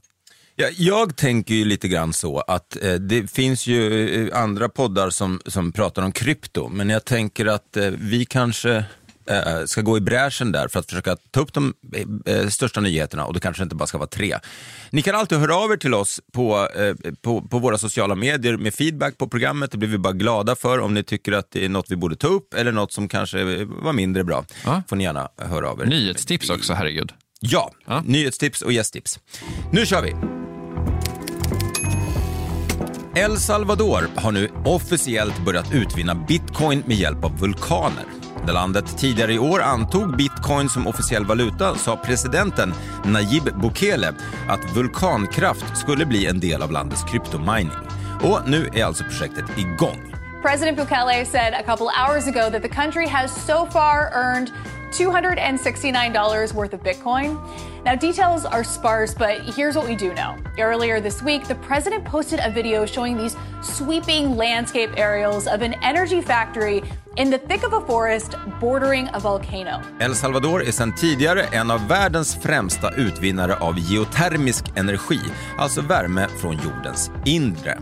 Ja, 0.56 0.66
jag 0.76 1.16
tänker 1.16 1.54
ju 1.54 1.64
lite 1.64 1.88
grann 1.88 2.12
så 2.12 2.40
att 2.40 2.82
eh, 2.82 2.94
det 2.94 3.30
finns 3.30 3.66
ju 3.66 4.08
eh, 4.28 4.42
andra 4.42 4.68
poddar 4.68 5.10
som, 5.10 5.40
som 5.46 5.72
pratar 5.72 6.02
om 6.02 6.12
krypto, 6.12 6.68
men 6.68 6.90
jag 6.90 7.04
tänker 7.04 7.46
att 7.46 7.76
eh, 7.76 7.90
vi 7.98 8.24
kanske 8.24 8.84
ska 9.66 9.80
gå 9.80 9.96
i 9.96 10.00
bräschen 10.00 10.52
där 10.52 10.68
för 10.68 10.80
att 10.80 10.86
försöka 10.86 11.16
ta 11.30 11.40
upp 11.40 11.52
de 11.52 11.74
eh, 12.26 12.48
största 12.48 12.80
nyheterna 12.80 13.24
och 13.24 13.34
då 13.34 13.40
kanske 13.40 13.62
det 13.62 13.64
inte 13.64 13.76
bara 13.76 13.86
ska 13.86 13.98
vara 13.98 14.08
tre. 14.08 14.38
Ni 14.90 15.02
kan 15.02 15.14
alltid 15.14 15.38
höra 15.38 15.56
av 15.56 15.72
er 15.72 15.76
till 15.76 15.94
oss 15.94 16.20
på, 16.32 16.68
eh, 16.76 16.94
på, 17.22 17.42
på 17.42 17.58
våra 17.58 17.78
sociala 17.78 18.14
medier 18.14 18.56
med 18.56 18.74
feedback 18.74 19.18
på 19.18 19.28
programmet. 19.28 19.70
Det 19.70 19.78
blir 19.78 19.88
vi 19.88 19.98
bara 19.98 20.12
glada 20.12 20.56
för 20.56 20.78
om 20.80 20.94
ni 20.94 21.02
tycker 21.02 21.32
att 21.32 21.50
det 21.50 21.64
är 21.64 21.68
något 21.68 21.90
vi 21.90 21.96
borde 21.96 22.16
ta 22.16 22.26
upp 22.26 22.54
eller 22.54 22.72
något 22.72 22.92
som 22.92 23.08
kanske 23.08 23.64
var 23.64 23.92
mindre 23.92 24.24
bra. 24.24 24.44
Ja. 24.64 24.82
får 24.88 24.96
ni 24.96 25.04
gärna 25.04 25.28
höra 25.38 25.70
av 25.70 25.80
er. 25.80 25.86
Nyhetstips 25.86 26.50
också, 26.50 26.72
herregud. 26.72 27.12
Ja, 27.40 27.72
Ja. 27.86 28.02
nyhetstips 28.06 28.62
och 28.62 28.72
gästtips. 28.72 29.18
Nu 29.72 29.86
kör 29.86 30.02
vi! 30.02 30.14
El 33.20 33.36
Salvador 33.36 34.08
har 34.16 34.32
nu 34.32 34.48
officiellt 34.64 35.44
börjat 35.44 35.72
utvinna 35.72 36.14
bitcoin 36.14 36.82
med 36.86 36.96
hjälp 36.96 37.24
av 37.24 37.38
vulkaner. 37.38 38.04
När 38.46 38.52
landet 38.52 38.98
tidigare 38.98 39.32
i 39.32 39.38
år 39.38 39.62
antog 39.62 40.16
bitcoin 40.16 40.68
som 40.68 40.86
officiell 40.86 41.24
valuta 41.24 41.74
sa 41.74 41.96
presidenten 41.96 42.74
Nayib 43.04 43.60
Bukele 43.60 44.14
att 44.48 44.76
vulkankraft 44.76 45.76
skulle 45.78 46.06
bli 46.06 46.26
en 46.26 46.40
del 46.40 46.62
av 46.62 46.72
landets 46.72 47.04
kryptomining. 47.04 47.70
Och 48.22 48.40
nu 48.46 48.68
är 48.74 48.84
alltså 48.84 49.04
projektet 49.04 49.44
igång. 49.58 50.14
President 50.42 50.78
Bukele 50.78 51.24
said 51.24 51.54
a 51.54 51.62
couple 51.62 51.86
hours 51.86 52.26
ago 52.26 52.50
that 52.50 52.62
the 52.62 52.68
country 52.68 53.06
has 53.08 53.46
so 53.46 53.66
far 53.72 54.10
earned 54.12 54.50
$269 54.98 56.54
worth 56.54 56.72
of 56.72 56.82
Bitcoin. 56.82 57.38
Now, 57.84 57.94
details 57.94 58.44
are 58.44 58.64
sparse, 58.64 59.12
but 59.12 59.40
here's 59.56 59.76
what 59.76 59.86
we 59.86 59.96
do 59.96 60.14
know. 60.14 60.36
Earlier 60.58 61.00
this 61.00 61.22
week, 61.22 61.46
the 61.48 61.54
president 61.56 62.04
posted 62.04 62.40
a 62.40 62.50
video 62.50 62.86
showing 62.86 63.18
these 63.18 63.36
sweeping 63.62 64.36
landscape 64.36 64.90
aerials 64.96 65.46
of 65.46 65.62
an 65.62 65.74
energy 65.82 66.22
factory 66.22 66.82
in 67.16 67.30
the 67.30 67.38
thick 67.38 67.62
of 67.64 67.72
a 67.72 67.80
forest 67.80 68.36
bordering 68.60 69.08
a 69.12 69.18
volcano. 69.18 69.82
El 70.00 70.14
Salvador 70.14 70.62
är 70.62 70.72
sedan 70.72 70.94
tidigare 70.94 71.42
en 71.42 71.70
av 71.70 71.88
världens 71.88 72.36
främsta 72.42 72.90
utvinnare 72.90 73.56
av 73.56 73.78
geotermisk 73.78 74.64
energi, 74.76 75.20
alltså 75.58 75.80
värme 75.80 76.28
från 76.40 76.54
jordens 76.54 77.10
inre. 77.24 77.78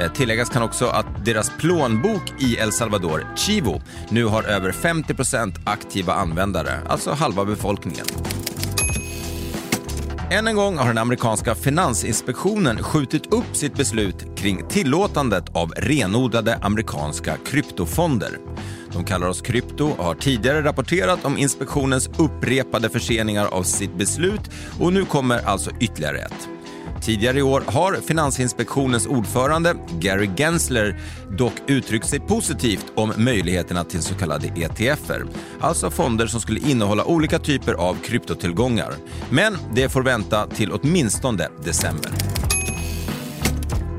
Eh, 0.00 0.12
tilläggas 0.12 0.48
kan 0.48 0.62
också 0.62 0.86
att 0.86 1.24
deras 1.24 1.50
plånbok 1.58 2.22
i 2.38 2.56
El 2.56 2.72
Salvador, 2.72 3.26
Chivo, 3.36 3.82
nu 4.08 4.24
har 4.24 4.42
över 4.42 4.72
50% 4.72 5.54
aktiva 5.64 6.12
användare, 6.12 6.70
alltså 6.88 7.10
halva 7.10 7.44
befolkningen. 7.44 8.06
Än 10.30 10.48
en 10.48 10.56
gång 10.56 10.78
har 10.78 10.86
den 10.86 10.98
amerikanska 10.98 11.54
finansinspektionen 11.54 12.82
skjutit 12.82 13.32
upp 13.32 13.56
sitt 13.56 13.74
beslut 13.74 14.36
kring 14.36 14.68
tillåtandet 14.68 15.44
av 15.52 15.72
renodlade 15.76 16.56
amerikanska 16.56 17.36
kryptofonder. 17.46 18.38
De 18.92 19.04
kallar 19.04 19.28
oss 19.28 19.40
krypto 19.40 19.88
och 19.98 20.04
har 20.04 20.14
tidigare 20.14 20.62
rapporterat 20.62 21.24
om 21.24 21.38
inspektionens 21.38 22.10
upprepade 22.18 22.88
förseningar 22.88 23.46
av 23.46 23.62
sitt 23.62 23.98
beslut 23.98 24.50
och 24.80 24.92
nu 24.92 25.04
kommer 25.04 25.46
alltså 25.46 25.70
ytterligare 25.80 26.18
ett. 26.18 26.57
Tidigare 27.00 27.38
i 27.38 27.42
år 27.42 27.62
har 27.66 27.92
Finansinspektionens 27.94 29.06
ordförande 29.06 29.74
Gary 30.00 30.30
Gensler 30.36 31.00
dock 31.38 31.52
uttryckt 31.66 32.06
sig 32.06 32.20
positivt 32.20 32.86
om 32.94 33.12
möjligheterna 33.16 33.84
till 33.84 34.02
så 34.02 34.14
kallade 34.14 34.46
ETFer, 34.46 35.24
alltså 35.60 35.90
fonder 35.90 36.26
som 36.26 36.40
skulle 36.40 36.60
innehålla 36.60 37.04
olika 37.04 37.38
typer 37.38 37.74
av 37.74 37.94
kryptotillgångar. 37.94 38.94
Men 39.30 39.56
det 39.74 39.88
får 39.88 40.02
vänta 40.02 40.46
till 40.46 40.72
åtminstone 40.72 41.48
december. 41.64 42.12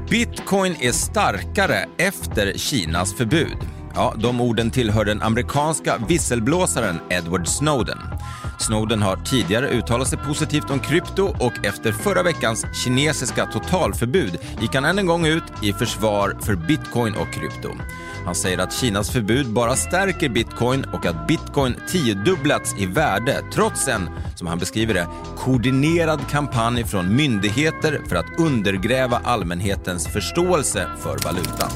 Bitcoin 0.10 0.76
är 0.80 0.92
starkare 0.92 1.86
efter 1.98 2.54
Kinas 2.58 3.14
förbud. 3.14 3.58
Ja, 3.96 4.16
de 4.18 4.42
orden 4.42 4.72
tillhör 4.72 5.06
den 5.06 5.22
amerikanska 5.22 5.98
visselblåsaren 6.08 7.00
Edward 7.10 7.48
Snowden. 7.48 7.98
Snowden 8.60 9.02
har 9.02 9.16
tidigare 9.16 9.70
uttalat 9.70 10.08
sig 10.08 10.18
positivt 10.18 10.70
om 10.70 10.80
krypto 10.80 11.24
och 11.24 11.66
efter 11.66 11.92
förra 11.92 12.24
veckans 12.24 12.66
kinesiska 12.84 13.46
totalförbud 13.46 14.38
gick 14.62 14.76
han 14.76 14.86
än 14.86 15.00
en 15.00 15.06
gång 15.06 15.26
ut 15.26 15.44
i 15.62 15.74
försvar 15.74 16.38
för 16.42 16.56
bitcoin 16.56 17.16
och 17.16 17.34
krypto. 17.34 17.70
Han 18.26 18.36
säger 18.36 18.58
att 18.58 18.74
Kinas 18.74 19.12
förbud 19.12 19.54
bara 19.54 19.76
stärker 19.76 20.30
bitcoin 20.30 20.86
och 20.94 21.06
att 21.06 21.28
bitcoin 21.28 21.76
tiodubblats 21.88 22.76
i 22.78 22.86
värde 22.86 23.42
trots 23.54 23.88
en, 23.88 24.10
som 24.36 24.48
han 24.48 24.60
beskriver 24.60 24.94
det, 24.94 25.08
koordinerad 25.38 26.20
kampanj 26.30 26.84
från 26.84 27.16
myndigheter 27.16 28.02
för 28.10 28.16
att 28.16 28.40
undergräva 28.40 29.22
allmänhetens 29.24 30.08
förståelse 30.08 30.88
för 31.00 31.18
valutan. 31.24 31.70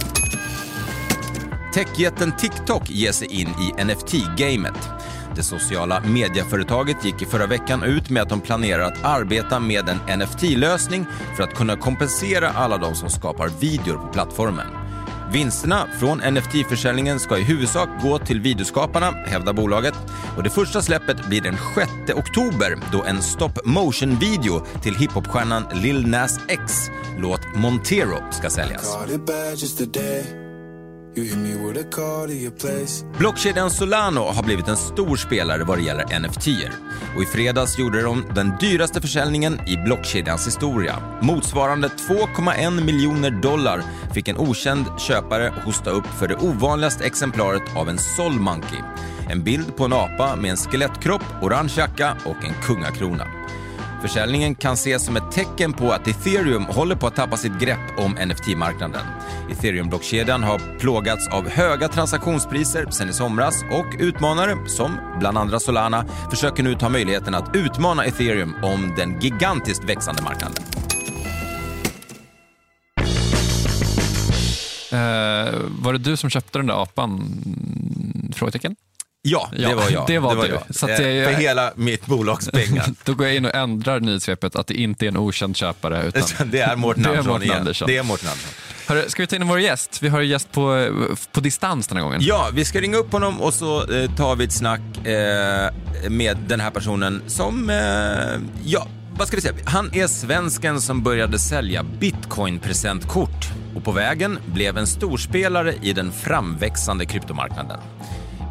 Techjätten 1.73 2.33
TikTok 2.37 2.89
ger 2.89 3.11
sig 3.11 3.41
in 3.41 3.49
i 3.49 3.83
NFT-gamet. 3.83 4.89
Det 5.35 5.43
sociala 5.43 5.99
medieföretaget 5.99 7.05
gick 7.05 7.21
i 7.21 7.25
förra 7.25 7.47
veckan 7.47 7.83
ut 7.83 8.09
med 8.09 8.23
att 8.23 8.29
de 8.29 8.41
planerar 8.41 8.83
att 8.83 9.03
arbeta 9.03 9.59
med 9.59 9.89
en 9.89 10.19
NFT-lösning 10.19 11.05
för 11.37 11.43
att 11.43 11.53
kunna 11.53 11.75
kompensera 11.75 12.49
alla 12.49 12.77
de 12.77 12.95
som 12.95 13.09
skapar 13.09 13.47
videor 13.47 13.97
på 13.97 14.07
plattformen. 14.07 14.67
Vinsterna 15.33 15.87
från 15.99 16.21
NFT-försäljningen 16.21 17.19
ska 17.19 17.37
i 17.37 17.43
huvudsak 17.43 17.89
gå 18.01 18.19
till 18.19 18.41
videoskaparna, 18.41 19.11
hävdar 19.11 19.53
bolaget. 19.53 19.93
Och 20.37 20.43
det 20.43 20.49
första 20.49 20.81
släppet 20.81 21.27
blir 21.27 21.41
den 21.41 21.57
6 21.75 21.91
oktober 22.15 22.77
då 22.91 23.03
en 23.03 23.21
stop 23.21 23.53
motion-video 23.65 24.65
till 24.81 24.95
hiphopstjärnan 24.95 25.63
Lil 25.73 26.07
Nas 26.07 26.39
X 26.47 26.89
låt 27.17 27.41
Montero 27.55 28.17
ska 28.31 28.49
säljas. 28.49 28.97
Blockkedjan 33.17 33.69
Solano 33.71 34.19
har 34.19 34.43
blivit 34.43 34.67
en 34.67 34.77
stor 34.77 35.15
spelare 35.15 35.63
vad 35.63 35.77
det 35.77 35.83
gäller 35.83 36.19
NFT-er. 36.19 36.73
Och 37.15 37.23
i 37.23 37.25
fredags 37.25 37.79
gjorde 37.79 38.01
de 38.01 38.23
den 38.35 38.53
dyraste 38.59 39.01
försäljningen 39.01 39.59
i 39.67 39.77
blockkedjans 39.77 40.47
historia. 40.47 41.19
Motsvarande 41.21 41.87
2,1 41.87 42.85
miljoner 42.85 43.31
dollar 43.31 43.81
fick 44.13 44.27
en 44.27 44.37
okänd 44.37 44.85
köpare 44.99 45.53
hosta 45.65 45.89
upp 45.89 46.07
för 46.07 46.27
det 46.27 46.35
ovanligaste 46.35 47.05
exemplaret 47.05 47.75
av 47.75 47.89
en 47.89 47.97
Sol 47.97 48.33
Monkey. 48.33 48.79
En 49.29 49.43
bild 49.43 49.75
på 49.75 49.85
en 49.85 49.93
apa 49.93 50.35
med 50.35 50.51
en 50.51 50.57
skelettkropp, 50.57 51.23
orange 51.41 51.73
jacka 51.77 52.17
och 52.25 52.45
en 52.45 52.53
kungakrona. 52.53 53.27
Försäljningen 54.03 54.55
kan 54.55 54.73
ses 54.73 55.05
som 55.05 55.15
ett 55.15 55.31
tecken 55.31 55.73
på 55.73 55.91
att 55.91 56.07
ethereum 56.07 56.65
håller 56.65 56.95
på 56.95 57.07
att 57.07 57.15
tappa 57.15 57.37
sitt 57.37 57.59
grepp 57.59 57.79
om 57.97 58.17
NFT-marknaden. 58.17 59.01
Ethereum-blockkedjan 59.49 60.43
har 60.43 60.79
plågats 60.79 61.27
av 61.27 61.49
höga 61.49 61.87
transaktionspriser 61.87 62.91
sedan 62.91 63.09
i 63.09 63.13
somras 63.13 63.63
och 63.71 63.85
utmanare, 63.99 64.69
som 64.69 64.97
bland 65.19 65.37
andra 65.37 65.59
Solana, 65.59 66.05
försöker 66.29 66.63
nu 66.63 66.75
ta 66.75 66.89
möjligheten 66.89 67.35
att 67.35 67.55
utmana 67.55 68.05
ethereum 68.05 68.55
om 68.63 68.93
den 68.97 69.19
gigantiskt 69.19 69.83
växande 69.83 70.21
marknaden. 70.21 70.63
Uh, 74.93 75.61
var 75.83 75.93
det 75.93 75.99
du 75.99 76.17
som 76.17 76.29
köpte 76.29 76.59
den 76.59 76.67
där 76.67 76.83
apan? 76.83 77.23
Frågetecken. 78.33 78.75
Ja, 79.25 79.49
det 79.51 79.61
Ja, 79.61 79.75
var 79.75 79.89
jag. 79.89 80.07
det 80.07 80.19
var 80.19 80.35
du. 80.35 80.47
jag. 80.47 80.61
Så 80.75 80.85
att 80.85 80.99
Eh, 80.99 81.07
jag- 81.09 81.33
För 81.33 81.41
hela 81.41 81.71
mitt 81.75 82.05
bolags 82.05 82.49
pengar. 82.51 82.85
Då 83.03 83.13
går 83.13 83.27
jag 83.27 83.35
in 83.35 83.45
och 83.45 83.55
ändrar 83.55 83.99
nyhetssvepet 83.99 84.55
att 84.55 84.67
det 84.67 84.73
inte 84.73 85.05
är 85.05 85.07
en 85.07 85.17
okänd 85.17 85.55
köpare. 85.57 86.03
Utan... 86.07 86.23
det 86.51 86.59
är 86.59 86.75
Mårten 86.75 87.03
Det 87.03 87.09
Andersson 87.09 87.43
igen. 87.43 87.57
Andersson. 87.57 87.87
Det 87.87 87.97
är 87.97 88.03
Mårten 88.03 88.27
Andersson. 88.29 88.51
Hörru, 88.87 89.09
ska 89.09 89.23
vi 89.23 89.27
ta 89.27 89.35
in 89.35 89.47
vår 89.47 89.59
gäst? 89.59 89.97
Vi 90.01 90.09
har 90.09 90.21
en 90.21 90.27
gäst 90.27 90.51
på, 90.51 90.87
på 91.31 91.39
distans 91.39 91.87
den 91.87 91.97
här 91.97 92.03
gången. 92.03 92.19
Ja, 92.23 92.49
vi 92.53 92.65
ska 92.65 92.81
ringa 92.81 92.97
upp 92.97 93.11
honom 93.11 93.41
och 93.41 93.53
så 93.53 93.91
eh, 93.91 94.15
tar 94.15 94.35
vi 94.35 94.43
ett 94.45 94.51
snack 94.51 94.81
eh, 95.07 95.69
med 96.09 96.37
den 96.47 96.59
här 96.59 96.69
personen 96.71 97.21
som, 97.27 97.69
eh, 97.69 97.75
ja, 98.65 98.87
vad 99.17 99.27
ska 99.27 99.37
vi 99.37 99.41
säga? 99.41 99.53
Han 99.65 99.93
är 99.93 100.07
svensken 100.07 100.81
som 100.81 101.03
började 101.03 101.39
sälja 101.39 101.83
bitcoin-presentkort 101.99 103.47
och 103.75 103.83
på 103.83 103.91
vägen 103.91 104.39
blev 104.45 104.77
en 104.77 104.87
storspelare 104.87 105.73
i 105.81 105.93
den 105.93 106.11
framväxande 106.11 107.05
kryptomarknaden. 107.05 107.79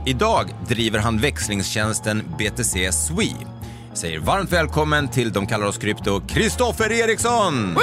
Idag 0.06 0.54
driver 0.68 0.98
han 0.98 1.18
växlingstjänsten 1.18 2.22
BTC 2.38 2.92
Swe. 2.92 3.28
Säger 3.94 4.18
varmt 4.18 4.52
välkommen 4.52 5.08
till 5.08 5.32
De 5.32 5.46
kallar 5.46 5.66
oss 5.66 5.78
krypto, 5.78 6.20
Kristoffer 6.20 6.92
Eriksson! 6.92 7.76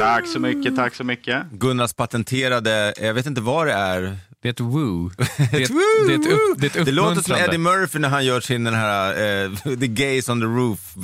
Tack 0.00 0.26
så 0.28 0.40
mycket, 0.40 0.76
tack 0.76 0.94
så 0.94 1.04
mycket. 1.04 1.50
Gunnars 1.50 1.92
patenterade, 1.92 2.94
jag 3.00 3.14
vet 3.14 3.26
inte 3.26 3.40
vad 3.40 3.66
det 3.66 3.72
är, 3.72 4.18
Det 4.42 4.48
är 4.48 4.52
ett 4.52 4.60
woo. 4.60 5.10
Det 5.18 5.42
är 5.42 5.60
ett, 5.62 5.70
det 6.06 6.14
är 6.14 6.18
ett, 6.18 6.26
upp, 6.26 6.58
det 6.58 6.76
är 6.76 6.80
ett 6.80 6.86
Det 6.86 6.92
låter 6.92 7.22
som. 7.22 7.36
Eddie 7.36 7.58
Murphy 7.58 7.98
när 7.98 8.08
han 8.08 8.24
gör 8.24 8.40
sin 8.40 8.64
den 8.64 8.74
här 8.74 9.10
eh, 9.44 9.50
The 9.80 9.86
Gays 9.86 10.28
on 10.28 10.40
the 10.40 10.46
Roof. 10.46 10.94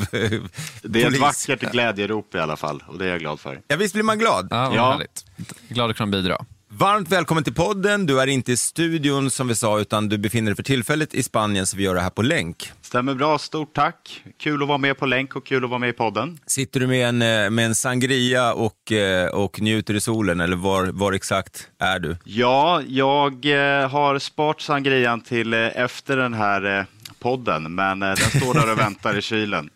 Det 0.82 1.02
är 1.02 1.08
ett 1.08 1.20
vackert 1.20 1.72
glädjerop 1.72 2.34
i 2.34 2.38
alla 2.38 2.56
fall 2.56 2.82
och 2.88 2.99
det 2.99 3.04
är 3.04 3.08
jag 3.10 3.20
glad 3.20 3.40
för. 3.40 3.60
Ja, 3.68 3.76
visst 3.76 3.94
blir 3.94 4.04
man 4.04 4.18
glad? 4.18 4.49
Ja, 4.50 4.72
Ja. 4.75 5.00
Glad 5.68 5.90
att 5.90 5.96
kunna 5.96 6.10
bidra. 6.12 6.44
Varmt 6.72 7.12
välkommen 7.12 7.44
till 7.44 7.54
podden. 7.54 8.06
Du 8.06 8.20
är 8.20 8.26
inte 8.26 8.52
i 8.52 8.56
studion 8.56 9.30
som 9.30 9.48
vi 9.48 9.54
sa, 9.54 9.80
utan 9.80 10.08
du 10.08 10.18
befinner 10.18 10.50
dig 10.50 10.56
för 10.56 10.62
tillfället 10.62 11.14
i 11.14 11.22
Spanien, 11.22 11.66
så 11.66 11.76
vi 11.76 11.82
gör 11.82 11.94
det 11.94 12.00
här 12.00 12.10
på 12.10 12.22
länk. 12.22 12.72
Stämmer 12.82 13.14
bra, 13.14 13.38
stort 13.38 13.74
tack. 13.74 14.22
Kul 14.38 14.62
att 14.62 14.68
vara 14.68 14.78
med 14.78 14.98
på 14.98 15.06
länk 15.06 15.36
och 15.36 15.46
kul 15.46 15.64
att 15.64 15.70
vara 15.70 15.78
med 15.78 15.88
i 15.88 15.92
podden. 15.92 16.38
Sitter 16.46 16.80
du 16.80 16.86
med 16.86 17.08
en, 17.08 17.22
eh, 17.22 17.50
med 17.50 17.66
en 17.66 17.74
sangria 17.74 18.52
och, 18.52 18.92
eh, 18.92 19.28
och 19.28 19.60
njuter 19.60 19.94
i 19.94 20.00
solen, 20.00 20.40
eller 20.40 20.56
var, 20.56 20.86
var 20.86 21.12
exakt 21.12 21.68
är 21.78 21.98
du? 21.98 22.16
Ja, 22.24 22.82
jag 22.86 23.32
eh, 23.44 23.88
har 23.88 24.18
sparat 24.18 24.60
sangrian 24.60 25.20
till 25.20 25.54
efter 25.54 26.16
den 26.16 26.34
här 26.34 26.86
podden, 27.18 27.74
men 27.74 28.00
den 28.00 28.16
står 28.16 28.54
där 28.54 28.72
och 28.72 28.78
väntar 28.86 29.18
i 29.18 29.22
kylen. 29.22 29.70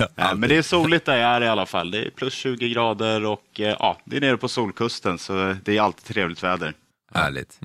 Eh, 0.00 0.34
men 0.34 0.48
det 0.48 0.56
är 0.56 0.62
soligt 0.62 1.06
där 1.06 1.16
jag 1.16 1.30
är 1.30 1.40
i 1.40 1.48
alla 1.48 1.66
fall. 1.66 1.90
Det 1.90 2.06
är 2.06 2.10
plus 2.10 2.34
20 2.34 2.68
grader 2.68 3.24
och 3.24 3.60
eh, 3.60 3.76
ja, 3.78 3.98
det 4.04 4.16
är 4.16 4.20
nere 4.20 4.36
på 4.36 4.48
solkusten, 4.48 5.18
så 5.18 5.56
det 5.64 5.76
är 5.76 5.80
alltid 5.80 6.04
trevligt 6.04 6.42
väder. 6.42 6.72
Härligt. 7.14 7.60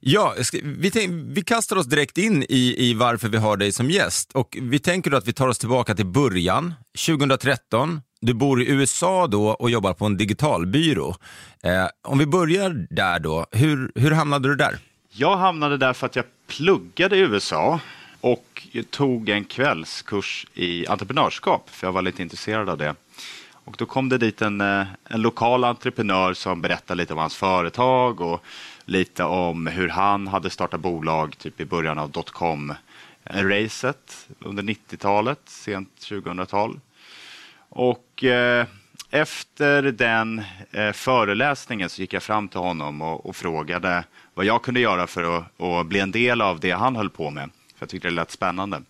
Ja, 0.00 0.34
vi, 0.62 0.90
tänk, 0.90 1.10
vi 1.36 1.42
kastar 1.42 1.76
oss 1.76 1.86
direkt 1.86 2.18
in 2.18 2.42
i, 2.48 2.74
i 2.88 2.94
varför 2.94 3.28
vi 3.28 3.36
har 3.36 3.56
dig 3.56 3.72
som 3.72 3.90
gäst. 3.90 4.32
Och 4.32 4.56
vi 4.60 4.78
tänker 4.78 5.10
då 5.10 5.16
att 5.16 5.28
vi 5.28 5.32
tar 5.32 5.48
oss 5.48 5.58
tillbaka 5.58 5.94
till 5.94 6.06
början, 6.06 6.74
2013. 7.06 8.00
Du 8.20 8.34
bor 8.34 8.62
i 8.62 8.70
USA 8.70 9.26
då 9.26 9.48
och 9.48 9.70
jobbar 9.70 9.94
på 9.94 10.06
en 10.06 10.16
digitalbyrå. 10.16 11.14
Eh, 11.62 11.86
om 12.02 12.18
vi 12.18 12.26
börjar 12.26 12.86
där 12.90 13.18
då, 13.18 13.46
hur, 13.52 13.92
hur 13.94 14.10
hamnade 14.10 14.48
du 14.48 14.54
där? 14.54 14.78
Jag 15.10 15.36
hamnade 15.36 15.76
där 15.76 15.92
för 15.92 16.06
att 16.06 16.16
jag 16.16 16.24
pluggade 16.46 17.16
i 17.16 17.20
USA 17.20 17.80
och 18.20 18.68
tog 18.90 19.28
en 19.28 19.44
kvällskurs 19.44 20.46
i 20.54 20.86
entreprenörskap, 20.86 21.70
för 21.70 21.86
jag 21.86 21.92
var 21.92 22.02
lite 22.02 22.22
intresserad 22.22 22.68
av 22.68 22.78
det. 22.78 22.94
Och 23.68 23.74
då 23.78 23.86
kom 23.86 24.08
det 24.08 24.18
dit 24.18 24.42
en, 24.42 24.60
eh, 24.60 24.86
en 25.04 25.22
lokal 25.22 25.64
entreprenör 25.64 26.34
som 26.34 26.62
berättade 26.62 26.98
lite 26.98 27.12
om 27.12 27.18
hans 27.18 27.36
företag 27.36 28.20
och 28.20 28.44
lite 28.84 29.24
om 29.24 29.66
hur 29.66 29.88
han 29.88 30.28
hade 30.28 30.50
startat 30.50 30.80
bolag 30.80 31.38
typ 31.38 31.60
i 31.60 31.64
början 31.64 31.98
av 31.98 32.10
dotcom-racet 32.10 34.28
under 34.38 34.62
90-talet, 34.62 35.40
sent 35.44 35.88
2000-tal. 36.00 36.80
Och 37.68 38.24
eh, 38.24 38.66
efter 39.10 39.82
den 39.82 40.42
eh, 40.70 40.92
föreläsningen 40.92 41.88
så 41.88 42.00
gick 42.00 42.12
jag 42.12 42.22
fram 42.22 42.48
till 42.48 42.60
honom 42.60 43.02
och, 43.02 43.26
och 43.26 43.36
frågade 43.36 44.04
vad 44.34 44.46
jag 44.46 44.62
kunde 44.62 44.80
göra 44.80 45.06
för 45.06 45.38
att, 45.38 45.60
att, 45.60 45.86
bli 45.86 46.00
en 46.00 46.10
del 46.10 46.40
av 46.40 46.60
det 46.60 46.70
han 46.70 46.96
höll 46.96 47.10
på 47.10 47.30
med. 47.30 47.50
För 47.78 47.84
jag 47.84 47.88
tyckte 47.88 48.08
det 48.08 48.14
lät 48.14 48.30
spännande. 48.30 48.82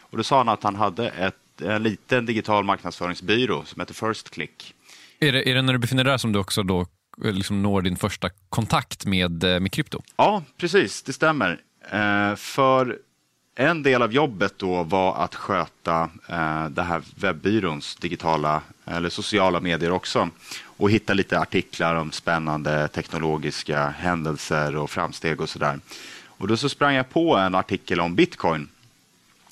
Och 0.00 0.16
då 0.16 0.24
sa 0.24 0.38
han 0.38 0.48
att 0.48 0.62
han 0.62 0.74
hade 0.74 1.08
ett, 1.08 1.60
en 1.60 1.82
liten 1.82 2.26
digital 2.26 2.64
marknadsföringsbyrå 2.64 3.64
som 3.64 3.80
heter 3.80 3.94
First 3.94 4.30
Click. 4.30 4.74
Är 5.20 5.32
det, 5.32 5.48
är 5.50 5.54
det 5.54 5.62
när 5.62 5.72
du 5.72 5.78
befinner 5.78 6.04
dig 6.04 6.10
där 6.10 6.18
som 6.18 6.32
du 6.32 6.38
också 6.38 6.62
då 6.62 6.86
eh, 7.24 7.32
liksom 7.32 7.62
når 7.62 7.82
din 7.82 7.96
första 7.96 8.30
kontakt 8.48 9.06
med, 9.06 9.44
eh, 9.44 9.60
med 9.60 9.72
krypto? 9.72 10.02
Ja, 10.16 10.42
precis. 10.56 11.02
Det 11.02 11.12
stämmer. 11.12 11.60
Eh, 11.90 12.34
för 12.36 12.98
en 13.58 13.82
del 13.82 14.02
av 14.02 14.12
jobbet 14.12 14.54
då 14.56 14.82
var 14.82 15.24
att 15.24 15.34
sköta 15.34 16.10
eh, 16.28 16.68
det 16.68 16.82
här 16.82 17.02
webbyråns 17.16 17.96
digitala 17.96 18.62
eller 18.84 19.08
sociala 19.08 19.60
medier 19.60 19.90
också 19.90 20.28
och 20.64 20.90
hitta 20.90 21.14
lite 21.14 21.40
artiklar 21.40 21.94
om 21.94 22.12
spännande 22.12 22.88
teknologiska 22.88 23.88
händelser 23.88 24.76
och 24.76 24.90
framsteg 24.90 25.40
och 25.40 25.48
sådär. 25.48 25.78
Och 26.38 26.48
då 26.48 26.56
så 26.56 26.68
sprang 26.68 26.94
jag 26.94 27.08
på 27.08 27.36
en 27.36 27.54
artikel 27.54 28.00
om 28.00 28.14
bitcoin 28.14 28.68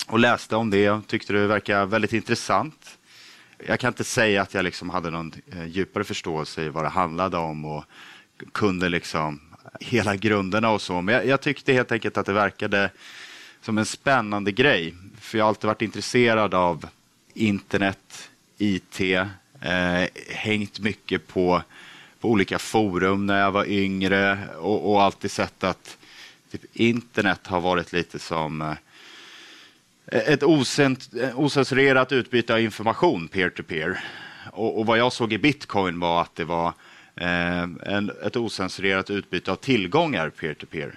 och 0.07 0.19
läste 0.19 0.55
om 0.55 0.69
det 0.69 0.89
och 0.89 1.07
tyckte 1.07 1.33
det 1.33 1.47
verkade 1.47 1.85
väldigt 1.85 2.13
intressant. 2.13 2.97
Jag 3.67 3.79
kan 3.79 3.87
inte 3.87 4.03
säga 4.03 4.41
att 4.41 4.53
jag 4.53 4.63
liksom 4.63 4.89
hade 4.89 5.09
någon 5.09 5.33
eh, 5.51 5.65
djupare 5.65 6.03
förståelse 6.03 6.63
i 6.63 6.69
vad 6.69 6.83
det 6.83 6.89
handlade 6.89 7.37
om 7.37 7.65
och 7.65 7.83
kunde 8.51 8.89
liksom 8.89 9.39
hela 9.79 10.15
grunderna 10.15 10.69
och 10.69 10.81
så. 10.81 11.01
Men 11.01 11.15
jag, 11.15 11.25
jag 11.25 11.41
tyckte 11.41 11.73
helt 11.73 11.91
enkelt 11.91 12.17
att 12.17 12.25
det 12.25 12.33
verkade 12.33 12.89
som 13.61 13.77
en 13.77 13.85
spännande 13.85 14.51
grej. 14.51 14.95
För 15.19 15.37
jag 15.37 15.45
har 15.45 15.49
alltid 15.49 15.67
varit 15.67 15.81
intresserad 15.81 16.53
av 16.53 16.85
internet, 17.33 18.29
IT, 18.57 19.01
eh, 19.61 20.03
hängt 20.29 20.79
mycket 20.79 21.27
på, 21.27 21.61
på 22.19 22.29
olika 22.29 22.59
forum 22.59 23.25
när 23.25 23.41
jag 23.41 23.51
var 23.51 23.65
yngre 23.65 24.47
och, 24.57 24.91
och 24.91 25.03
alltid 25.03 25.31
sett 25.31 25.63
att 25.63 25.97
typ, 26.57 26.75
internet 26.75 27.47
har 27.47 27.61
varit 27.61 27.93
lite 27.93 28.19
som 28.19 28.61
eh, 28.61 28.75
ett 30.07 30.43
ocensurerat 31.35 32.11
utbyte 32.11 32.53
av 32.53 32.59
information 32.59 33.27
peer-to-peer. 33.27 33.89
-peer. 33.89 33.97
Och, 34.51 34.79
och, 34.79 34.85
vad 34.85 34.97
jag 34.97 35.13
såg 35.13 35.33
i 35.33 35.37
bitcoin 35.37 35.99
var 35.99 36.21
att 36.21 36.35
det 36.35 36.45
var 36.45 36.67
eh, 37.15 37.61
en, 37.63 38.11
ett 38.23 38.35
ocensurerat 38.35 39.09
utbyte 39.09 39.51
av 39.51 39.55
tillgångar 39.55 40.29
peer-to-peer. 40.29 40.87
-peer. 40.87 40.95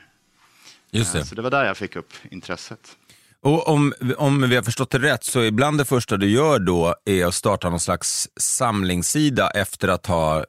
Just 0.90 1.12
det. 1.12 1.24
Så 1.24 1.34
det 1.34 1.42
var 1.42 1.50
där 1.50 1.64
jag 1.64 1.76
fick 1.76 1.96
upp 1.96 2.12
intresset. 2.30 2.96
Och 3.42 3.68
om, 3.68 3.94
om 4.16 4.48
vi 4.48 4.56
har 4.56 4.62
förstått 4.62 4.90
det 4.90 4.98
rätt 4.98 5.24
så 5.24 5.42
ibland 5.42 5.78
det 5.78 5.84
första 5.84 6.16
du 6.16 6.30
gör 6.30 6.58
då 6.58 6.94
är 7.04 7.26
att 7.26 7.34
starta 7.34 7.70
någon 7.70 7.80
slags 7.80 8.28
samlingssida 8.36 9.50
efter 9.50 9.88
att 9.88 10.06
ha 10.06 10.38
eh, 10.38 10.44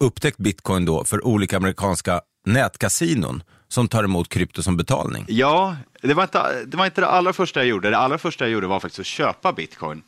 upptäckt 0.00 0.38
bitcoin 0.38 0.84
då 0.84 1.04
för 1.04 1.26
olika 1.26 1.56
amerikanska 1.56 2.20
nätkasinon 2.46 3.42
som 3.68 3.88
tar 3.88 4.04
emot 4.04 4.28
krypto 4.28 4.62
som 4.62 4.76
betalning. 4.76 5.24
Ja, 5.28 5.76
det 6.02 6.14
var, 6.14 6.22
inte, 6.22 6.64
det 6.64 6.76
var 6.76 6.84
inte 6.84 7.00
det 7.00 7.08
allra 7.08 7.32
första 7.32 7.60
jag 7.60 7.66
gjorde. 7.66 7.90
Det 7.90 7.98
allra 7.98 8.18
första 8.18 8.44
jag 8.44 8.52
gjorde 8.52 8.66
var 8.66 8.80
faktiskt 8.80 9.00
att 9.00 9.06
köpa 9.06 9.52
bitcoin. 9.52 10.02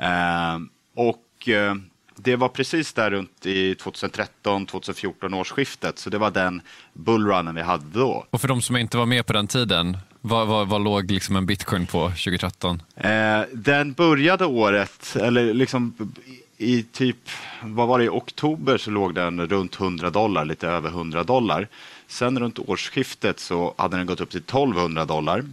Eh, 0.00 0.58
och 0.94 1.48
eh, 1.48 1.74
det 2.16 2.36
var 2.36 2.48
precis 2.48 2.92
där 2.92 3.10
runt 3.10 3.46
i 3.46 3.74
2013-2014 3.74 5.40
årsskiftet, 5.40 5.98
så 5.98 6.10
det 6.10 6.18
var 6.18 6.30
den 6.30 6.60
bullrunnen 6.92 7.54
vi 7.54 7.62
hade 7.62 7.98
då. 7.98 8.26
Och 8.30 8.40
för 8.40 8.48
de 8.48 8.62
som 8.62 8.76
inte 8.76 8.96
var 8.96 9.06
med 9.06 9.26
på 9.26 9.32
den 9.32 9.46
tiden, 9.46 9.98
vad, 10.20 10.46
vad, 10.46 10.68
vad 10.68 10.84
låg 10.84 11.10
liksom 11.10 11.36
en 11.36 11.46
bitcoin 11.46 11.86
på 11.86 12.08
2013? 12.08 12.82
Eh, 12.96 13.40
den 13.52 13.92
började 13.92 14.46
året, 14.46 15.16
eller 15.20 15.54
liksom 15.54 16.12
i 16.56 16.82
typ, 16.82 17.16
vad 17.62 17.88
var 17.88 17.98
det, 17.98 18.04
i 18.04 18.08
oktober 18.08 18.78
så 18.78 18.90
låg 18.90 19.14
den 19.14 19.46
runt 19.46 19.80
100 19.80 20.10
dollar, 20.10 20.44
lite 20.44 20.68
över 20.68 20.88
100 20.88 21.24
dollar. 21.24 21.68
Sen 22.06 22.38
runt 22.38 22.58
årsskiftet 22.58 23.40
så 23.40 23.74
hade 23.76 23.96
den 23.96 24.06
gått 24.06 24.20
upp 24.20 24.30
till 24.30 24.40
1200 24.40 25.04
dollar. 25.04 25.44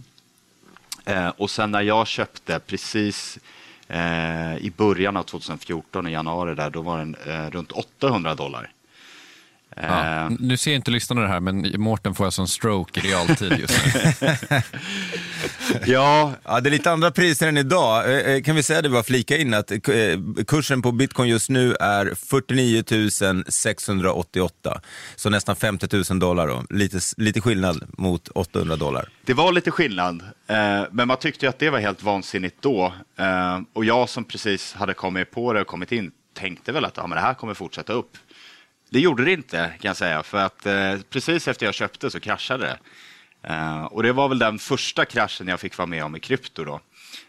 Eh, 1.04 1.28
och 1.28 1.50
sen 1.50 1.70
när 1.70 1.82
jag 1.82 2.06
köpte 2.06 2.58
precis 2.58 3.38
eh, 3.88 4.56
i 4.56 4.72
början 4.76 5.16
av 5.16 5.22
2014, 5.22 6.06
i 6.06 6.12
januari, 6.12 6.54
där, 6.54 6.70
då 6.70 6.82
var 6.82 6.98
den 6.98 7.16
eh, 7.26 7.50
runt 7.50 7.72
800 7.72 8.34
dollar. 8.34 8.70
Ja, 9.76 10.24
eh, 10.24 10.30
nu 10.38 10.56
ser 10.56 10.74
inte 10.74 10.90
lyssnarna 10.90 11.22
det 11.22 11.28
här, 11.28 11.40
men 11.40 11.74
Mårten 11.78 12.14
får 12.14 12.24
alltså 12.24 12.42
en 12.42 12.48
stroke 12.48 13.00
i 13.00 13.02
realtid 13.02 13.58
just 13.58 13.80
nu. 13.84 14.28
ja. 15.92 16.32
ja, 16.44 16.60
det 16.60 16.68
är 16.68 16.70
lite 16.70 16.90
andra 16.90 17.10
priser 17.10 17.48
än 17.48 17.58
idag. 17.58 18.10
Eh, 18.10 18.34
eh, 18.34 18.42
kan 18.42 18.56
vi 18.56 18.62
säga 18.62 18.82
det, 18.82 18.88
bara 18.88 19.02
flika 19.02 19.36
in 19.36 19.54
att 19.54 19.72
kursen 20.46 20.82
på 20.82 20.92
bitcoin 20.92 21.30
just 21.30 21.50
nu 21.50 21.74
är 21.80 22.14
49 22.14 23.44
688. 23.48 24.80
Så 25.16 25.30
nästan 25.30 25.56
50 25.56 26.02
000 26.10 26.18
dollar 26.18 26.48
då. 26.48 26.64
Lite, 26.70 27.00
lite 27.16 27.40
skillnad 27.40 27.84
mot 27.98 28.28
800 28.28 28.76
dollar. 28.76 29.08
Det 29.24 29.34
var 29.34 29.52
lite 29.52 29.70
skillnad, 29.70 30.22
men 30.90 31.08
man 31.08 31.16
tyckte 31.16 31.48
att 31.48 31.58
det 31.58 31.70
var 31.70 31.78
helt 31.78 32.02
vansinnigt 32.02 32.56
då. 32.60 32.92
Och 33.72 33.84
jag 33.84 34.08
som 34.08 34.24
precis 34.24 34.72
hade 34.72 34.94
kommit 34.94 35.30
på 35.30 35.52
det 35.52 35.60
och 35.60 35.66
kommit 35.66 35.92
in 35.92 36.12
tänkte 36.34 36.72
väl 36.72 36.84
att 36.84 36.96
ja, 36.96 37.06
men 37.06 37.16
det 37.16 37.22
här 37.22 37.34
kommer 37.34 37.54
fortsätta 37.54 37.92
upp. 37.92 38.16
Det 38.92 39.00
gjorde 39.00 39.24
det 39.24 39.32
inte 39.32 39.72
kan 39.80 39.88
jag 39.88 39.96
säga, 39.96 40.22
för 40.22 40.38
att 40.38 40.66
eh, 40.66 40.98
precis 41.10 41.48
efter 41.48 41.66
jag 41.66 41.74
köpte 41.74 42.10
så 42.10 42.20
kraschade 42.20 42.64
det. 42.64 42.78
Eh, 43.48 43.84
och 43.84 44.02
det 44.02 44.12
var 44.12 44.28
väl 44.28 44.38
den 44.38 44.58
första 44.58 45.04
kraschen 45.04 45.48
jag 45.48 45.60
fick 45.60 45.78
vara 45.78 45.86
med 45.86 46.04
om 46.04 46.16
i 46.16 46.20
krypto 46.20 46.64
då. 46.64 46.80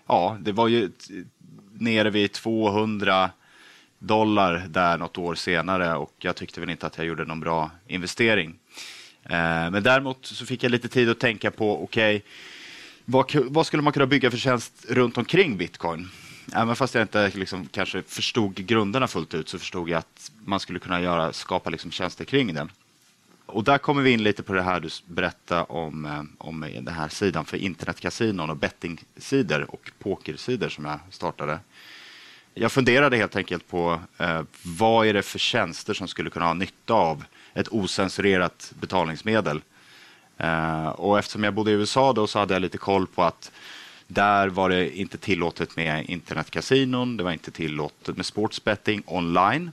Ja, 0.08 0.38
det 0.41 0.52
var 0.52 0.67
ju 0.67 0.91
nere 1.73 2.10
vid 2.10 2.32
200 2.32 3.30
dollar 3.99 4.65
där 4.67 4.97
något 4.97 5.17
år 5.17 5.36
senare 5.36 5.95
och 5.95 6.13
jag 6.17 6.36
tyckte 6.36 6.60
väl 6.60 6.69
inte 6.69 6.88
att 6.88 6.97
jag 6.97 7.08
gjorde 7.08 7.26
någon 7.26 7.39
bra 7.39 7.71
investering. 7.88 8.56
Eh, 9.23 9.71
men 9.71 9.84
däremot 9.84 10.26
så 10.26 10.45
fick 10.45 10.63
jag 10.63 10.71
lite 10.71 10.88
tid 10.88 11.10
att 11.10 11.19
tänka 11.19 11.52
på, 11.52 11.84
okej, 11.84 12.15
okay, 12.15 12.30
vad, 13.06 13.36
vad, 13.36 13.65
skulle 13.65 13.84
man 13.84 13.93
kunna 13.93 14.06
bygga 14.06 14.32
för 14.32 14.38
tjänst 14.38 14.86
runt 14.89 15.17
omkring 15.17 15.58
bitcoin? 15.58 16.10
Även 16.54 16.76
fast 16.76 16.96
jag 16.96 17.02
inte 17.02 17.32
liksom 17.34 17.66
kanske 17.66 18.02
förstod 18.02 18.56
grunderna 18.56 19.08
fullt 19.08 19.34
ut 19.34 19.50
så 19.50 19.60
förstod 19.60 19.89
jag 19.89 20.00
att 20.00 20.32
man 20.46 20.60
skulle 20.60 20.80
kunna 20.80 21.02
göra, 21.02 21.34
skapa 21.34 21.70
liksom 21.70 21.92
tjänster 21.92 22.26
kring 22.26 22.54
den. 22.54 22.72
Och 23.46 23.63
där 23.63 23.78
kommer 23.78 24.02
vi 24.02 24.12
in 24.12 24.24
lite 24.24 24.44
på 24.44 24.54
det 24.54 24.62
här 24.62 24.80
du 24.80 24.89
berättade 25.06 25.63
om, 25.63 26.06
eh, 26.06 26.24
om 26.38 26.60
den 26.60 26.94
här 26.94 27.10
sidan 27.10 27.46
för 27.46 27.58
internetkasinon 27.58 28.50
och 28.50 28.58
bettingsidor 28.58 29.66
och 29.72 29.92
pokersidor 30.00 30.70
som 30.70 30.86
jag 30.86 31.00
startade. 31.10 31.60
Jag 32.54 32.72
funderade 32.72 33.18
helt 33.18 33.36
enkelt 33.36 33.68
på 33.68 34.02
eh, 34.18 34.42
vad 34.63 35.08
är 35.08 35.13
det 35.13 35.22
för 35.22 35.39
tjänster 35.39 35.94
som 35.94 36.08
skulle 36.08 36.30
kunna 36.30 36.46
ha 36.46 36.54
nytta 36.54 36.94
av 36.94 37.24
ett 37.54 37.68
osensurerat 37.72 38.74
betalningsmedel. 38.80 39.62
Eh, 40.38 40.88
och 40.88 41.20
eftersom 41.20 41.44
jag 41.44 41.54
bodde 41.54 41.72
i 41.72 41.74
USA 41.74 42.13
då 42.13 42.28
så 42.28 42.39
hade 42.39 42.54
jag 42.54 42.62
lite 42.62 42.78
koll 42.78 43.08
på 43.08 43.24
att 43.24 43.52
där 44.13 44.47
var 44.47 44.69
det 44.69 44.97
inte 44.97 45.17
tillåtet 45.17 45.76
med 45.76 46.10
internetkasinon, 46.10 47.17
det 47.17 47.23
var 47.23 47.32
inte 47.32 47.52
tillåtet 47.52 48.17
med 48.17 48.26
sportsbetting 48.26 49.04
online. 49.06 49.71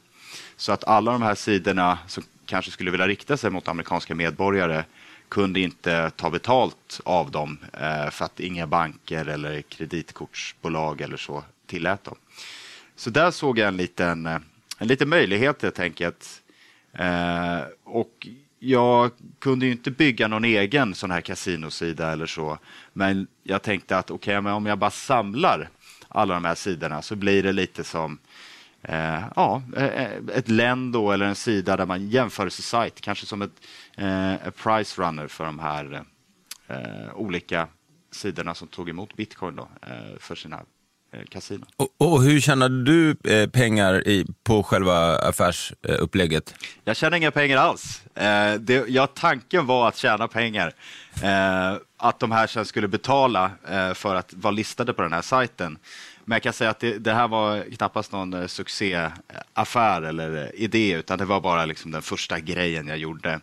Så 0.57 0.73
att 0.73 0.85
alla 0.85 1.13
de 1.13 1.23
här 1.23 1.35
sidorna 1.35 1.99
som 2.07 2.25
kanske 2.47 2.71
skulle 2.71 2.91
vilja 2.91 3.09
rikta 3.09 3.37
sig 3.37 3.51
mot 3.51 3.69
amerikanska 3.69 4.15
medborgare 4.15 4.85
kunde 5.29 5.61
inte 5.61 6.11
ta 6.11 6.31
betalt 6.31 7.01
av 7.05 7.31
dem 7.31 7.59
eh, 7.73 8.11
för 8.11 8.25
att 8.25 8.41
inga 8.41 8.67
banker 8.67 9.27
eller 9.27 9.63
kreditkortsbolag 9.63 11.01
eller 11.01 11.17
så 11.17 11.45
tillät 11.67 12.05
dem. 12.05 12.17
Så 12.97 13.11
där 13.11 13.31
såg 13.31 13.59
jag 13.59 13.69
en 13.69 13.77
liten, 13.77 14.27
eh, 14.27 14.39
en 14.79 14.89
liten 14.89 15.09
möjlighet 15.09 15.63
helt 15.63 15.79
enkelt. 15.79 16.43
Eh, 16.93 17.61
och 17.85 18.29
jag 18.63 19.11
kunde 19.39 19.67
ju 19.67 19.73
inte 19.73 19.91
bygga 19.91 20.29
någon 20.29 20.45
egen 20.45 20.95
sån 20.95 21.11
här 21.11 21.21
kasinosida 21.21 22.13
eller 22.13 22.27
så. 22.27 22.59
Men 22.93 23.27
jag 23.43 23.63
tänkte 23.63 23.99
att 23.99 24.11
okej, 24.11 24.39
okay, 24.39 24.53
om 24.53 24.67
jag 24.67 24.79
bara 24.79 24.91
samlar 24.91 25.69
alla 26.09 26.35
de 26.35 26.45
här 26.45 26.55
sidorna 26.55 27.03
så 27.03 27.17
blir 27.17 27.43
det 27.43 27.53
lite 27.53 27.85
som 27.85 28.19
eh, 28.83 29.25
ja, 29.37 29.63
eh, 29.77 30.11
ett 30.35 30.49
Lendo 30.49 31.11
eller 31.11 31.27
en 31.27 31.35
sida 31.35 31.77
där 31.77 31.87
man 31.87 32.09
jämförelsesajt, 32.09 33.01
kanske 33.01 33.27
som 33.27 33.43
ett 33.43 33.67
eh, 33.97 34.51
price 34.51 35.03
runner 35.03 35.29
för 35.29 35.45
de 35.45 35.59
här 35.59 36.05
eh, 36.69 37.15
olika 37.15 37.69
sidorna 38.11 38.55
som 38.55 38.69
tog 38.69 38.89
emot 38.89 39.17
bitcoin 39.17 39.57
då, 39.57 39.69
eh, 39.83 40.19
för 40.19 40.35
sina 40.35 40.63
kasinon. 41.29 41.67
Och, 41.77 41.89
och 41.99 42.23
hur 42.23 42.41
tjänade 42.41 42.85
du 42.85 43.17
eh, 43.25 43.51
pengar 43.51 44.09
i, 44.09 44.27
på 44.45 44.63
själva 44.63 45.19
affärsupplägget? 45.19 46.55
Jag 46.85 46.97
tjänade 46.97 47.17
inga 47.17 47.31
pengar 47.31 47.57
alls. 47.57 48.03
Eh, 48.15 48.55
det, 48.55 48.89
ja, 48.89 49.07
tanken 49.07 49.67
var 49.67 49.89
att 49.89 49.97
tjäna 49.97 50.29
pengar. 50.29 50.73
Eh, 51.23 51.77
att 51.97 52.21
de 52.21 52.33
här 52.33 52.47
sen 52.47 52.65
skulle 52.65 52.89
betala 52.89 53.51
eh, 53.71 53.95
för 53.95 54.15
att 54.15 54.35
vara 54.35 54.51
listade 54.51 54.93
på 54.93 55.03
den 55.03 55.13
här 55.13 55.23
sajten. 55.23 55.79
Men 56.25 56.37
jag 56.37 56.43
kan 56.43 56.53
säga 56.53 56.71
att 56.71 56.81
det, 56.81 56.99
det 56.99 57.15
här 57.15 57.29
var 57.29 57.75
knappast 57.77 58.13
någon 58.13 58.35
eh, 58.35 58.47
succéaffär 58.47 60.03
eller 60.03 60.43
eh, 60.43 60.63
idé, 60.63 60.93
utan 60.93 61.19
det 61.19 61.25
var 61.25 61.41
bara 61.41 61.65
liksom 61.65 61.91
den 61.91 62.03
första 62.03 62.41
grejen 62.41 62.87
jag 62.87 62.99
gjorde. 62.99 63.41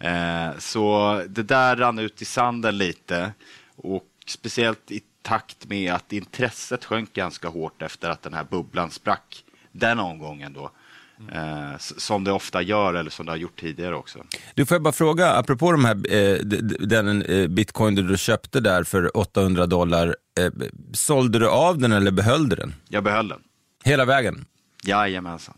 Eh, 0.00 0.58
så 0.58 1.22
det 1.28 1.42
där 1.42 1.76
rann 1.76 1.98
ut 1.98 2.22
i 2.22 2.24
sanden 2.24 2.78
lite 2.78 3.32
och 3.76 4.04
speciellt 4.30 4.90
i 4.90 5.00
takt 5.22 5.68
med 5.68 5.92
att 5.92 6.12
intresset 6.12 6.84
sjönk 6.84 7.12
ganska 7.12 7.48
hårt 7.48 7.82
efter 7.82 8.10
att 8.10 8.22
den 8.22 8.34
här 8.34 8.44
bubblan 8.50 8.90
sprack 8.90 9.44
den 9.72 9.98
omgången 9.98 10.52
då. 10.52 10.70
Eh, 11.32 11.74
s- 11.74 12.00
som 12.00 12.24
det 12.24 12.32
ofta 12.32 12.62
gör 12.62 12.94
eller 12.94 13.10
som 13.10 13.26
det 13.26 13.32
har 13.32 13.36
gjort 13.36 13.60
tidigare 13.60 13.94
också. 13.96 14.18
Du 14.54 14.66
får 14.66 14.74
jag 14.74 14.82
bara 14.82 14.92
fråga, 14.92 15.32
apropå 15.32 15.72
de 15.72 15.84
här, 15.84 16.12
eh, 16.14 16.38
den 16.80 17.22
eh, 17.22 17.46
bitcoin 17.48 17.94
du 17.94 18.16
köpte 18.18 18.60
där 18.60 18.84
för 18.84 19.16
800 19.16 19.66
dollar, 19.66 20.16
eh, 20.40 20.52
sålde 20.92 21.38
du 21.38 21.48
av 21.48 21.78
den 21.78 21.92
eller 21.92 22.10
behöll 22.10 22.48
du 22.48 22.56
den? 22.56 22.74
Jag 22.88 23.04
behöll 23.04 23.28
den. 23.28 23.40
Hela 23.84 24.04
vägen? 24.04 24.44
Jajamensan. 24.84 25.54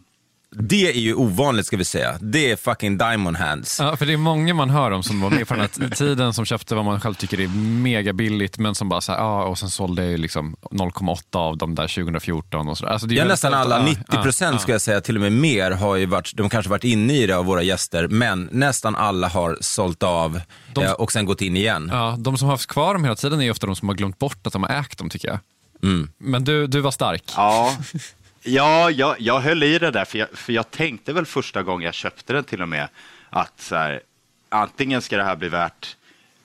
Det 0.57 0.89
är 0.91 1.01
ju 1.01 1.15
ovanligt 1.15 1.67
ska 1.67 1.77
vi 1.77 1.85
säga. 1.85 2.19
Det 2.21 2.51
är 2.51 2.57
fucking 2.57 2.99
diamond 2.99 3.37
hands. 3.37 3.81
Ja, 3.81 3.97
för 3.97 4.07
det 4.07 4.13
är 4.13 4.17
många 4.17 4.55
man 4.55 4.71
hör 4.71 4.91
om 4.91 5.03
som 5.03 5.21
var 5.21 5.31
med 5.31 5.49
på 5.49 5.55
den 5.55 5.61
här 5.81 5.89
tiden 5.91 6.35
som 6.35 6.45
köpte 6.45 6.75
vad 6.75 6.85
man 6.85 7.01
själv 7.01 7.15
tycker 7.15 7.41
är 7.41 7.49
mega 7.83 8.13
billigt 8.13 8.59
men 8.59 8.75
som 8.75 8.89
bara 8.89 9.01
så 9.01 9.13
här, 9.13 9.19
ja, 9.19 9.45
och 9.45 9.59
sen 9.59 9.71
sålde 9.71 10.03
jag 10.03 10.11
ju 10.11 10.17
liksom 10.17 10.57
0,8 10.71 11.37
av 11.37 11.57
dem 11.59 11.75
där 11.75 11.89
2014 11.89 12.69
och 12.69 12.79
så 12.79 12.85
där. 12.85 12.93
Alltså 12.93 13.07
det 13.07 13.15
är 13.15 13.19
Ja, 13.19 13.25
nästan 13.25 13.55
alla, 13.55 13.79
ja, 13.79 13.85
90 13.85 14.23
procent 14.23 14.55
ja, 14.55 14.59
ska 14.59 14.73
jag 14.73 14.81
säga, 14.81 15.01
till 15.01 15.17
och 15.17 15.23
med 15.23 15.33
mer, 15.33 15.71
har 15.71 15.97
ju 15.97 16.07
varit, 16.07 16.33
de 16.37 16.49
kanske 16.49 16.71
varit 16.71 16.85
inne 16.85 17.13
i 17.13 17.27
det 17.27 17.37
av 17.37 17.45
våra 17.45 17.63
gäster, 17.63 18.09
men 18.09 18.49
nästan 18.53 18.97
alla 18.97 19.29
har 19.29 19.59
sålt 19.61 20.03
av 20.03 20.41
De- 20.75 20.85
eh, 20.85 20.93
och 20.93 21.13
sen 21.13 21.25
gått 21.25 21.43
in 21.43 21.57
igen. 21.57 21.89
Ja, 21.93 22.17
de 22.19 22.39
som 22.39 22.47
har 22.49 22.55
haft 22.55 22.67
kvar 22.67 22.95
dem 22.95 23.05
hela 23.05 23.17
tiden 23.17 23.43
är 23.43 23.51
ofta 23.51 23.67
de 23.67 23.77
som 23.77 23.89
har 23.89 23.95
glömt 23.97 24.19
bort 24.19 24.47
att 24.47 24.53
de 24.53 24.63
har 24.63 24.71
ägt 24.71 24.99
dem 24.99 25.11
tycker 25.11 25.29
jag. 25.29 25.39
Mm. 25.83 26.11
Men 26.19 26.45
du, 26.45 26.67
du 26.67 26.81
var 26.81 26.91
stark. 26.91 27.23
Ja, 27.37 27.77
ja 28.43 28.91
jag, 28.91 29.17
jag 29.21 29.41
höll 29.41 29.63
i 29.63 29.79
det 29.79 29.91
där, 29.91 30.05
för 30.05 30.19
jag, 30.19 30.29
för 30.29 30.53
jag 30.53 30.71
tänkte 30.71 31.13
väl 31.13 31.27
första 31.27 31.63
gången 31.63 31.85
jag 31.85 31.95
köpte 31.95 32.33
den 32.33 32.45
till 32.45 32.63
och 32.63 32.69
med 32.69 32.89
att 33.31 33.61
så 33.61 33.77
här, 33.77 34.01
antingen 34.49 35.03
ska 35.03 35.17
det 35.17 35.25
här 35.25 35.37
bli 35.37 35.49
värt 35.49 35.97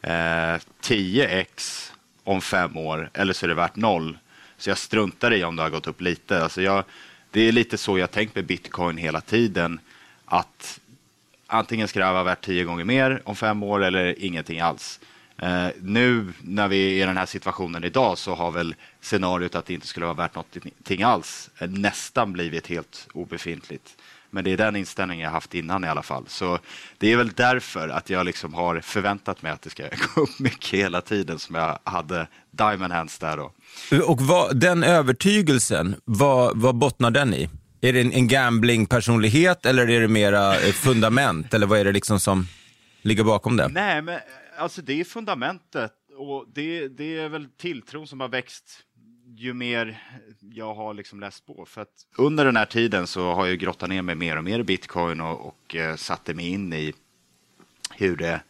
eh, 0.02 0.60
10x 0.82 1.92
om 2.24 2.42
fem 2.42 2.78
år 2.78 3.10
eller 3.14 3.34
så 3.34 3.46
är 3.46 3.48
det 3.48 3.54
värt 3.54 3.76
noll. 3.76 4.18
Så 4.58 4.70
jag 4.70 4.78
struntar 4.78 5.34
i 5.34 5.44
om 5.44 5.56
det 5.56 5.62
har 5.62 5.70
gått 5.70 5.88
upp 5.88 6.02
lite. 6.02 6.44
Alltså 6.44 6.62
jag, 6.62 6.84
det 7.32 7.42
är 7.42 7.52
lite 7.52 7.78
så 7.78 7.98
jag 7.98 8.12
tänkt 8.12 8.36
med 8.36 8.46
bitcoin 8.46 8.98
hela 8.98 9.22
tiden. 9.22 9.80
Att 10.26 10.80
antingen 11.48 11.88
ska 11.88 12.00
det 12.00 12.06
här 12.06 12.14
vara 12.14 12.24
värt 12.24 12.46
tio 12.46 12.64
gånger 12.64 12.86
mer 12.86 13.22
om 13.26 13.36
fem 13.36 13.64
år 13.64 13.84
eller 13.84 14.24
ingenting 14.24 14.60
alls. 14.60 15.00
Eh, 15.42 15.68
nu 15.82 16.34
när 16.42 16.68
vi 16.68 17.00
är 17.00 17.04
i 17.04 17.06
den 17.06 17.18
här 17.18 17.26
situationen 17.26 17.84
idag 17.84 18.18
så 18.18 18.36
har 18.36 18.52
väl 18.52 18.76
scenariot 19.02 19.56
att 19.56 19.66
det 19.66 19.74
inte 19.74 19.88
skulle 19.88 20.06
vara 20.06 20.16
värt 20.16 20.36
någonting 20.36 21.04
alls 21.04 21.50
eh, 21.58 21.70
nästan 21.70 22.34
blivit 22.34 22.68
helt 22.68 23.08
obefintligt. 23.14 23.98
Men 24.30 24.44
det 24.44 24.52
är 24.52 24.58
den 24.58 24.76
inställningen 24.76 25.24
jag 25.24 25.32
haft 25.32 25.54
innan 25.54 25.84
i 25.84 25.88
alla 25.88 26.04
fall. 26.04 26.24
Så 26.28 26.60
det 26.98 27.12
är 27.12 27.18
väl 27.18 27.32
därför 27.36 27.90
att 27.90 28.10
jag 28.10 28.26
liksom 28.26 28.54
har 28.54 28.80
förväntat 28.80 29.42
mig 29.42 29.52
att 29.52 29.62
det 29.62 29.70
ska 29.70 29.84
gå 30.16 30.22
upp 30.22 30.40
mycket 30.40 30.80
hela 30.80 31.02
tiden 31.02 31.40
som 31.40 31.56
jag 31.56 31.80
hade 31.84 32.28
Diamond 32.52 32.94
Hands 32.94 33.20
där 33.20 33.38
då. 33.38 33.52
Och 34.06 34.22
vad, 34.22 34.60
den 34.60 34.84
övertygelsen, 34.84 35.96
vad, 36.06 36.58
vad 36.58 36.76
bottnar 36.76 37.12
den 37.12 37.34
i? 37.34 37.50
Är 37.82 37.94
det 37.94 38.02
en, 38.02 38.12
en 38.12 38.28
gambling-personlighet 38.28 39.66
eller 39.66 39.90
är 39.90 40.02
det 40.02 40.08
mera 40.08 40.56
ett 40.56 40.76
fundament? 40.76 41.54
Eller 41.54 41.68
vad 41.68 41.80
är 41.80 41.86
det 41.86 41.92
liksom 41.92 42.20
som 42.20 42.48
ligger 43.02 43.24
bakom 43.24 43.58
det? 43.58 43.68
Nej, 43.68 44.02
men 44.02 44.20
alltså 44.58 44.82
det 44.82 45.00
är 45.00 45.04
fundamentet 45.04 45.94
och 46.18 46.46
det, 46.54 46.88
det 46.88 47.18
är 47.18 47.30
väl 47.30 47.48
tilltron 47.58 48.08
som 48.08 48.20
har 48.20 48.28
växt 48.28 48.84
ju 49.38 49.54
mer 49.54 50.04
jag 50.40 50.76
har 50.76 50.94
liksom 50.94 51.20
läst 51.20 51.46
på. 51.46 51.66
För 51.66 51.82
att 51.82 52.06
under 52.18 52.46
den 52.46 52.56
här 52.56 52.66
tiden 52.66 53.08
så 53.08 53.34
har 53.34 53.46
jag 53.46 53.58
grottat 53.58 53.90
ner 53.90 54.02
mig 54.02 54.16
mer 54.16 54.38
och 54.38 54.44
mer 54.44 54.60
i 54.60 54.64
bitcoin 54.64 55.22
och, 55.22 55.48
och 55.48 55.76
eh, 55.76 55.96
satte 55.96 56.34
mig 56.34 56.50
in 56.50 56.74
i 56.74 56.94
hur 57.92 58.18
det 58.18 58.42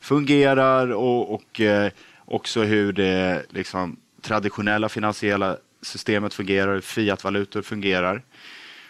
fungerar 0.00 0.92
och, 0.92 1.34
och 1.34 1.60
eh, 1.60 1.92
också 2.24 2.62
hur 2.62 2.92
det 2.92 3.46
liksom, 3.50 3.96
traditionella 4.20 4.88
finansiella 4.88 5.56
systemet 5.82 6.34
fungerar, 6.34 6.74
hur 6.74 6.80
fiatvalutor 6.80 7.62
fungerar. 7.62 8.22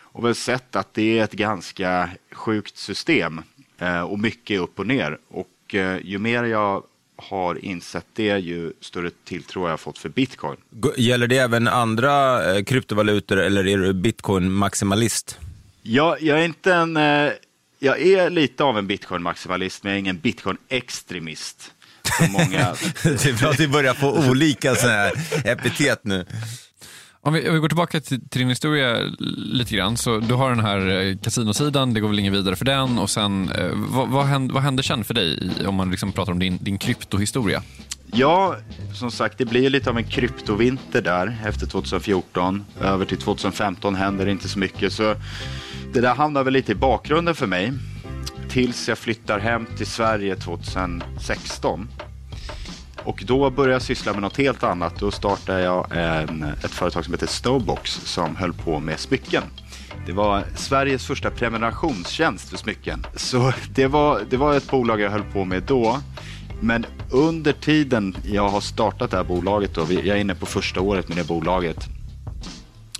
Och 0.00 0.24
väl 0.24 0.34
sett 0.34 0.76
att 0.76 0.94
det 0.94 1.18
är 1.18 1.24
ett 1.24 1.32
ganska 1.32 2.10
sjukt 2.32 2.76
system 2.76 3.42
eh, 3.78 4.00
och 4.00 4.18
mycket 4.18 4.60
upp 4.60 4.78
och 4.78 4.86
ner. 4.86 5.18
Och 5.28 5.48
eh, 5.74 5.96
ju 6.04 6.18
mer 6.18 6.44
jag 6.44 6.82
har 7.16 7.64
insett 7.64 8.06
det, 8.12 8.38
ju 8.38 8.72
större 8.80 9.10
tilltro 9.24 9.62
har 9.62 9.70
jag 9.70 9.80
fått 9.80 9.98
för 9.98 10.08
bitcoin. 10.08 10.56
Gäller 10.96 11.26
det 11.26 11.38
även 11.38 11.68
andra 11.68 12.44
eh, 12.54 12.64
kryptovalutor 12.64 13.38
eller 13.38 13.66
är 13.66 13.78
du 13.78 13.92
bitcoin-maximalist? 13.92 15.38
Jag, 15.82 16.22
jag 16.22 16.40
är 16.40 16.44
inte 16.44 16.74
en... 16.74 16.96
Eh, 16.96 17.32
jag 17.78 18.00
är 18.00 18.30
lite 18.30 18.64
av 18.64 18.78
en 18.78 18.86
bitcoin-maximalist, 18.86 19.82
men 19.82 19.90
jag 19.90 19.96
är 19.96 20.00
ingen 20.00 20.18
bitcoin-extremist. 20.18 21.70
Många... 22.30 22.46
det 23.02 23.26
är 23.26 23.38
bra 23.40 23.50
att 23.50 23.60
vi 23.60 23.68
börjar 23.68 23.94
få 23.94 24.28
olika 24.30 24.74
såna 24.74 24.92
här 24.92 25.12
epitet 25.44 26.00
nu. 26.04 26.26
Om 27.24 27.32
vi, 27.32 27.48
om 27.48 27.54
vi 27.54 27.60
går 27.60 27.68
tillbaka 27.68 28.00
till, 28.00 28.28
till 28.28 28.38
din 28.38 28.48
historia 28.48 28.96
lite 29.36 29.74
grann. 29.74 29.96
Så 29.96 30.18
du 30.18 30.34
har 30.34 30.50
den 30.50 30.60
här 30.60 30.88
eh, 30.88 31.16
kasinosidan, 31.16 31.94
det 31.94 32.00
går 32.00 32.08
väl 32.08 32.18
ingen 32.18 32.32
vidare 32.32 32.56
för 32.56 32.64
den. 32.64 32.98
Och 32.98 33.10
sen, 33.10 33.48
eh, 33.48 33.70
vad, 33.74 34.08
vad, 34.08 34.26
hände, 34.26 34.54
vad 34.54 34.62
hände 34.62 34.82
sen 34.82 35.04
för 35.04 35.14
dig 35.14 35.52
om 35.66 35.74
man 35.74 35.90
liksom 35.90 36.12
pratar 36.12 36.32
om 36.32 36.38
din, 36.38 36.58
din 36.60 36.78
kryptohistoria? 36.78 37.62
Ja, 38.06 38.56
som 38.94 39.10
sagt, 39.10 39.38
det 39.38 39.44
blir 39.44 39.70
lite 39.70 39.90
av 39.90 39.98
en 39.98 40.04
kryptovinter 40.04 41.02
där 41.02 41.38
efter 41.46 41.66
2014. 41.66 42.64
Över 42.80 43.04
till 43.04 43.18
2015 43.18 43.94
händer 43.94 44.24
det 44.24 44.32
inte 44.32 44.48
så 44.48 44.58
mycket. 44.58 44.92
Så 44.92 45.14
det 45.92 46.00
där 46.00 46.14
hamnar 46.14 46.44
väl 46.44 46.52
lite 46.52 46.72
i 46.72 46.74
bakgrunden 46.74 47.34
för 47.34 47.46
mig. 47.46 47.72
Tills 48.48 48.88
jag 48.88 48.98
flyttar 48.98 49.38
hem 49.38 49.66
till 49.76 49.86
Sverige 49.86 50.36
2016. 50.36 51.88
Och 53.04 53.22
då 53.26 53.50
började 53.50 53.72
jag 53.72 53.82
syssla 53.82 54.12
med 54.12 54.22
något 54.22 54.36
helt 54.36 54.62
annat. 54.62 54.96
Då 54.98 55.10
startade 55.10 55.60
jag 55.60 55.86
en, 55.90 56.42
ett 56.42 56.70
företag 56.70 57.04
som 57.04 57.14
heter 57.14 57.26
Snowbox 57.26 57.90
som 57.90 58.36
höll 58.36 58.52
på 58.52 58.80
med 58.80 59.00
smycken. 59.00 59.42
Det 60.06 60.12
var 60.12 60.44
Sveriges 60.56 61.06
första 61.06 61.30
prenumerationstjänst 61.30 62.48
för 62.48 62.56
smycken. 62.56 63.06
Så 63.16 63.52
det 63.74 63.86
var, 63.86 64.20
det 64.30 64.36
var 64.36 64.54
ett 64.54 64.70
bolag 64.70 65.00
jag 65.00 65.10
höll 65.10 65.32
på 65.32 65.44
med 65.44 65.62
då. 65.62 66.00
Men 66.60 66.86
under 67.10 67.52
tiden 67.52 68.16
jag 68.24 68.48
har 68.48 68.60
startat 68.60 69.10
det 69.10 69.16
här 69.16 69.24
bolaget, 69.24 69.74
då, 69.74 69.86
jag 69.90 70.06
är 70.06 70.16
inne 70.16 70.34
på 70.34 70.46
första 70.46 70.80
året 70.80 71.08
med 71.08 71.16
det 71.16 71.26
bolaget, 71.26 71.88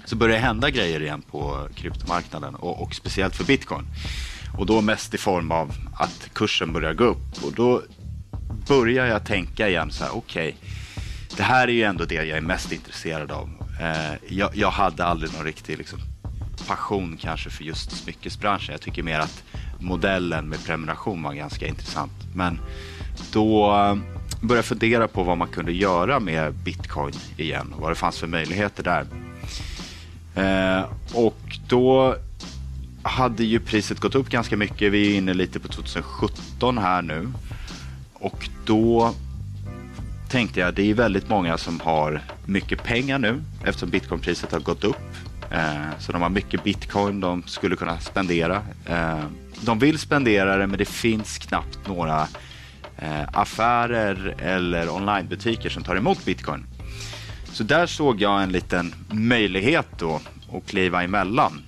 så 0.05 0.17
börjar 0.17 0.35
det 0.35 0.43
hända 0.43 0.71
grejer 0.71 1.03
igen 1.03 1.23
på 1.31 1.69
kryptomarknaden 1.75 2.55
och, 2.55 2.83
och 2.83 2.95
speciellt 2.95 3.37
för 3.37 3.45
bitcoin. 3.45 3.87
Och 4.59 4.67
då 4.67 4.81
mest 4.81 5.15
i 5.15 5.19
form 5.19 5.53
av 5.53 5.73
att 5.95 6.31
kursen 6.33 6.73
börjar 6.73 6.95
gå 6.95 7.05
upp. 7.05 7.45
Och 7.45 7.53
då 7.53 7.83
börjar 8.69 9.07
jag 9.07 9.25
tänka 9.25 9.69
igen 9.69 9.91
så 9.91 10.05
här, 10.05 10.17
okej, 10.17 10.57
det 11.37 11.43
här 11.43 11.69
är 11.69 11.73
ju 11.73 11.83
ändå 11.83 12.05
det 12.05 12.15
jag 12.15 12.39
är 12.39 12.41
mest 12.41 12.73
intresserad 12.73 13.33
av. 13.33 13.51
Eh, 13.81 14.15
jag, 14.29 14.51
jag 14.57 14.71
hade 14.71 15.05
aldrig 15.05 15.33
någon 15.33 15.45
riktig 15.45 15.79
liksom, 15.79 15.99
passion 16.67 17.19
kanske 17.21 17.51
för 17.51 17.65
just 17.65 17.91
smyckesbranschen. 17.91 18.73
Jag 18.73 18.81
tycker 18.81 19.03
mer 19.03 19.19
att 19.19 19.43
modellen 19.81 20.49
med 20.49 20.65
prenumeration 20.65 21.23
var 21.23 21.35
ganska 21.35 21.67
intressant. 21.67 22.13
Men 22.35 22.61
då 23.33 23.75
eh, 23.75 23.97
började 24.41 24.59
jag 24.59 24.65
fundera 24.65 25.09
på 25.09 25.23
vad 25.23 25.39
man 25.39 25.49
kunde 25.49 25.73
göra 25.73 26.21
med 26.21 26.55
bitcoin 26.55 27.15
igen 27.37 27.73
och 27.73 27.81
vad 27.81 27.91
det 27.91 27.95
fanns 27.95 28.19
för 28.19 28.27
möjligheter 28.27 28.83
där. 28.83 29.07
Eh, 30.35 30.85
och 31.15 31.59
då 31.69 32.17
hade 33.03 33.45
ju 33.45 33.61
priset 33.61 34.01
gått 34.01 34.15
upp 34.15 34.29
ganska 34.29 34.57
mycket. 34.57 34.93
Vi 34.93 35.13
är 35.13 35.19
inne 35.19 35.35
lite 35.35 35.61
på 35.61 35.69
2017 35.69 36.79
här 36.79 37.03
nu. 37.03 37.29
Och 38.23 38.49
då 38.65 39.15
tänkte 40.29 40.61
jag, 40.61 40.75
det 40.75 40.91
är 40.91 40.95
väldigt 40.95 41.29
många 41.29 41.59
som 41.59 41.81
har 41.81 42.21
mycket 42.47 42.83
pengar 42.83 43.19
nu 43.19 43.43
eftersom 43.65 43.91
bitcoinpriset 43.91 44.53
har 44.53 44.61
gått 44.61 44.85
upp. 44.85 44.97
Eh, 45.51 45.99
så 45.99 46.13
de 46.13 46.23
har 46.23 46.29
mycket 46.29 46.65
bitcoin 46.65 47.21
de 47.21 47.43
skulle 47.47 47.77
kunna 47.77 48.01
spendera. 48.01 48.63
Eh, 48.87 49.25
de 49.61 49.79
vill 49.79 49.99
spendera 49.99 50.57
det 50.57 50.67
men 50.67 50.79
det 50.79 50.85
finns 50.89 51.39
knappt 51.39 51.89
några 51.89 52.29
eh, 52.99 53.29
affärer 53.33 54.35
eller 54.39 54.91
onlinebutiker 54.91 55.71
som 55.71 55.83
tar 55.83 55.97
emot 55.97 56.25
bitcoin. 56.25 56.65
Så 57.45 57.63
där 57.63 57.87
såg 57.87 58.21
jag 58.21 58.43
en 58.43 58.53
liten 58.53 58.95
möjlighet 59.11 59.87
då 59.99 60.21
att 60.53 60.67
kliva 60.67 61.03
emellan 61.03 61.63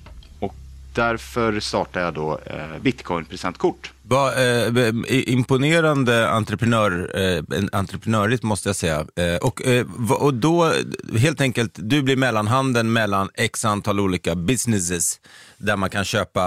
därför 0.94 1.60
startade 1.60 2.04
jag 2.04 2.14
då 2.14 2.38
eh, 2.46 2.78
Bitcoin-presentkort. 2.80 3.93
Va, 4.06 4.34
eh, 4.34 4.72
imponerande 5.08 6.30
entreprenör, 6.30 7.10
eh, 7.14 7.64
entreprenörigt 7.72 8.42
måste 8.42 8.68
jag 8.68 8.76
säga. 8.76 9.06
Eh, 9.16 9.36
och, 9.36 9.66
eh, 9.66 9.86
och 10.10 10.34
då, 10.34 10.72
helt 11.18 11.40
enkelt, 11.40 11.72
du 11.74 12.02
blir 12.02 12.16
mellanhanden 12.16 12.92
mellan 12.92 13.28
x 13.34 13.64
antal 13.64 14.00
olika 14.00 14.34
businesses 14.34 15.20
där 15.58 15.76
man 15.76 15.90
kan 15.90 16.04
köpa, 16.04 16.42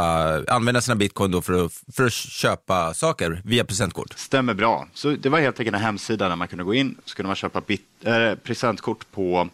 använda 0.48 0.82
sina 0.82 0.96
bitcoin 0.96 1.32
då 1.32 1.42
för, 1.42 1.66
att, 1.66 1.74
för 1.96 2.06
att 2.06 2.14
köpa 2.14 2.94
saker 2.94 3.42
via 3.46 3.64
presentkort. 3.64 4.14
Stämmer 4.16 4.54
bra. 4.54 4.88
Så 4.94 5.10
det 5.10 5.30
var 5.30 5.40
helt 5.40 5.60
enkelt 5.60 5.76
en 5.76 5.84
hemsida 5.84 6.30
där 6.30 6.36
man 6.36 6.48
kunde 6.48 6.64
gå 6.64 6.74
in, 6.74 6.96
så 7.06 7.16
kunde 7.16 7.28
man 7.28 7.36
köpa 7.36 7.62
bit, 7.62 7.82
äh, 8.04 8.36
presentkort 8.44 9.12
på 9.12 9.50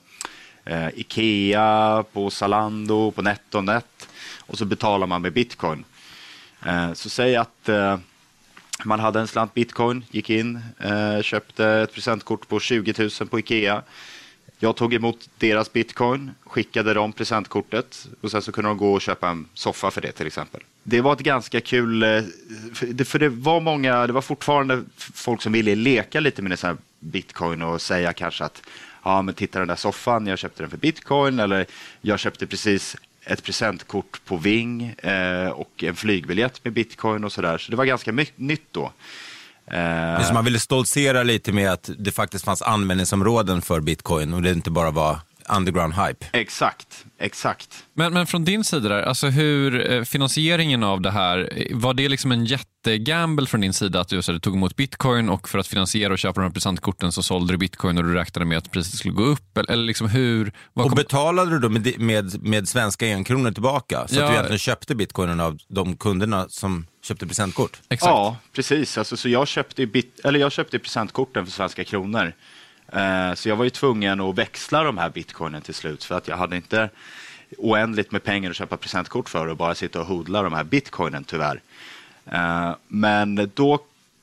eh, 0.66 0.88
Ikea, 0.96 2.04
på 2.14 2.30
Zalando, 2.30 3.12
på 3.12 3.22
NetOnNet 3.22 4.08
och 4.40 4.58
så 4.58 4.66
betalar 4.66 5.08
man 5.08 5.22
med 5.22 5.34
bitcoin. 5.34 5.84
Eh, 6.66 6.94
så 6.94 7.10
säg 7.10 7.36
att 7.36 7.70
eh, 7.70 7.98
man 8.84 9.00
hade 9.00 9.20
en 9.20 9.28
slant 9.28 9.54
bitcoin, 9.54 10.06
gick 10.12 10.30
in, 10.30 10.60
eh, 10.80 11.22
köpte 11.22 11.66
ett 11.66 11.94
presentkort 11.94 12.48
på 12.48 12.60
20 12.60 13.10
000 13.20 13.30
på 13.30 13.40
Ikea. 13.40 13.82
Jag 14.60 14.76
tog 14.76 14.94
emot 14.94 15.30
deras 15.38 15.74
bitcoin, 15.74 16.32
skickade 16.46 16.94
dem 16.94 17.14
presentkortet 17.14 18.08
och 18.22 18.32
sen 18.32 18.42
så 18.42 18.52
kunde 18.52 18.70
de 18.70 18.78
gå 18.78 18.94
och 18.94 19.02
köpa 19.02 19.30
en 19.30 19.46
soffa 19.54 19.92
för 19.92 20.02
det 20.02 20.12
till 20.12 20.28
exempel. 20.28 20.62
Det 20.84 21.02
var 21.02 21.14
ett 21.14 21.20
ganska 21.20 21.62
kul, 21.62 22.02
för 23.06 23.20
det 23.20 23.30
var 23.30 23.60
många, 23.60 24.08
det 24.08 24.14
var 24.14 24.22
fortfarande 24.22 24.84
folk 24.98 25.42
som 25.42 25.52
ville 25.52 25.76
leka 25.76 26.20
lite 26.20 26.42
med 26.42 26.52
det 26.52 26.78
bitcoin 27.00 27.62
och 27.62 27.82
säga 27.82 28.14
kanske 28.14 28.44
att 28.44 28.62
ja 29.04 29.22
men 29.22 29.36
titta 29.36 29.60
den 29.60 29.68
där 29.68 29.76
soffan, 29.76 30.28
jag 30.28 30.40
köpte 30.40 30.64
den 30.64 30.70
för 30.70 30.78
bitcoin 30.78 31.40
eller 31.40 31.66
jag 32.02 32.20
köpte 32.20 32.48
precis 32.48 32.98
ett 33.26 33.44
presentkort 33.44 34.22
på 34.26 34.38
Ving 34.38 34.96
eh, 34.98 35.48
och 35.50 35.84
en 35.84 35.96
flygbiljett 35.96 36.64
med 36.64 36.74
bitcoin 36.74 37.24
och 37.24 37.32
sådär. 37.32 37.58
Så 37.58 37.72
det 37.72 37.78
var 37.78 37.86
ganska 37.86 38.12
nytt 38.36 38.68
då. 38.72 38.92
Eh, 39.68 40.28
så 40.28 40.34
man 40.34 40.46
ville 40.46 40.60
stoltsera 40.60 41.24
lite 41.24 41.52
med 41.52 41.72
att 41.72 41.90
det 41.98 42.12
faktiskt 42.12 42.46
fanns 42.46 42.62
användningsområden 42.62 43.62
för 43.62 43.82
bitcoin 43.82 44.34
och 44.34 44.42
det 44.42 44.52
inte 44.52 44.72
bara 44.72 44.92
var 44.92 45.20
underground 45.50 45.94
hype. 45.94 46.26
Exakt, 46.34 47.06
exakt. 47.20 47.84
Men, 47.94 48.14
men 48.14 48.28
från 48.28 48.46
din 48.46 48.64
sida, 48.64 48.90
där, 48.90 49.02
alltså 49.04 49.28
hur 49.28 49.92
eh, 49.92 50.04
finansieringen 50.04 50.84
av 50.84 51.02
det 51.02 51.12
här, 51.12 51.68
var 51.72 51.94
det 51.94 52.10
liksom 52.10 52.32
en 52.32 52.46
jättegamble 52.46 53.46
från 53.46 53.62
din 53.62 53.74
sida 53.74 54.00
att 54.00 54.08
du, 54.08 54.22
så, 54.22 54.32
du 54.32 54.40
tog 54.40 54.56
emot 54.56 54.76
bitcoin 54.76 55.30
och 55.30 55.50
för 55.50 55.60
att 55.60 55.68
finansiera 55.68 56.14
och 56.14 56.20
köpa 56.20 56.42
de 56.42 56.48
här 56.48 56.54
presentkorten 56.54 57.12
så 57.12 57.24
sålde 57.24 57.54
du 57.54 57.58
bitcoin 57.58 57.98
och 57.98 58.04
du 58.04 58.14
räknade 58.14 58.46
med 58.46 58.58
att 58.58 58.72
priset 58.72 58.94
skulle 59.00 59.14
gå 59.14 59.24
upp? 59.24 59.58
Eller, 59.58 59.72
eller 59.72 59.84
liksom 59.84 60.10
hur, 60.10 60.54
och 60.74 60.84
kom... 60.84 60.96
betalade 60.96 61.52
du 61.52 61.60
då 61.60 61.70
med, 61.70 62.00
med, 62.00 62.44
med 62.44 62.68
svenska 62.68 63.06
enkronor 63.06 63.52
tillbaka? 63.52 64.08
Så 64.08 64.16
ja. 64.16 64.24
att 64.24 64.30
du 64.30 64.34
egentligen 64.34 64.60
köpte 64.60 64.96
bitcoinen 64.96 65.40
av 65.40 65.58
de 65.68 65.98
kunderna 65.98 66.50
som 66.50 66.86
köpte 67.04 67.28
presentkort? 67.28 67.82
Exakt. 67.90 68.10
Ja, 68.10 68.38
precis. 68.56 68.98
Alltså, 68.98 69.18
så 69.18 69.30
jag 69.30 69.48
köpte, 69.48 69.86
bit, 69.86 70.20
eller 70.24 70.40
jag 70.40 70.52
köpte 70.52 70.80
presentkorten 70.80 71.46
för 71.46 71.52
svenska 71.52 71.84
kronor. 71.84 72.34
Eh, 72.88 73.34
så 73.34 73.50
jag 73.50 73.56
var 73.56 73.64
ju 73.64 73.70
tvungen 73.70 74.22
att 74.22 74.38
växla 74.38 74.84
de 74.84 74.98
här 74.98 75.10
bitcoinen 75.10 75.62
till 75.62 75.74
slut 75.74 76.04
för 76.04 76.16
att 76.16 76.28
jag 76.28 76.38
hade 76.38 76.56
inte 76.56 76.90
oändligt 77.58 78.12
med 78.12 78.24
pengar 78.24 78.50
att 78.50 78.56
köpa 78.56 78.78
presentkort 78.78 79.30
för 79.30 79.48
och 79.48 79.58
bara 79.58 79.76
sitta 79.76 80.00
och 80.00 80.06
hodla 80.06 80.42
de 80.42 80.54
här 80.54 80.64
bitcoinen 80.64 81.24
tyvärr. 81.24 81.62
Eh, 82.26 82.76
men 82.88 83.52
då 83.54 83.80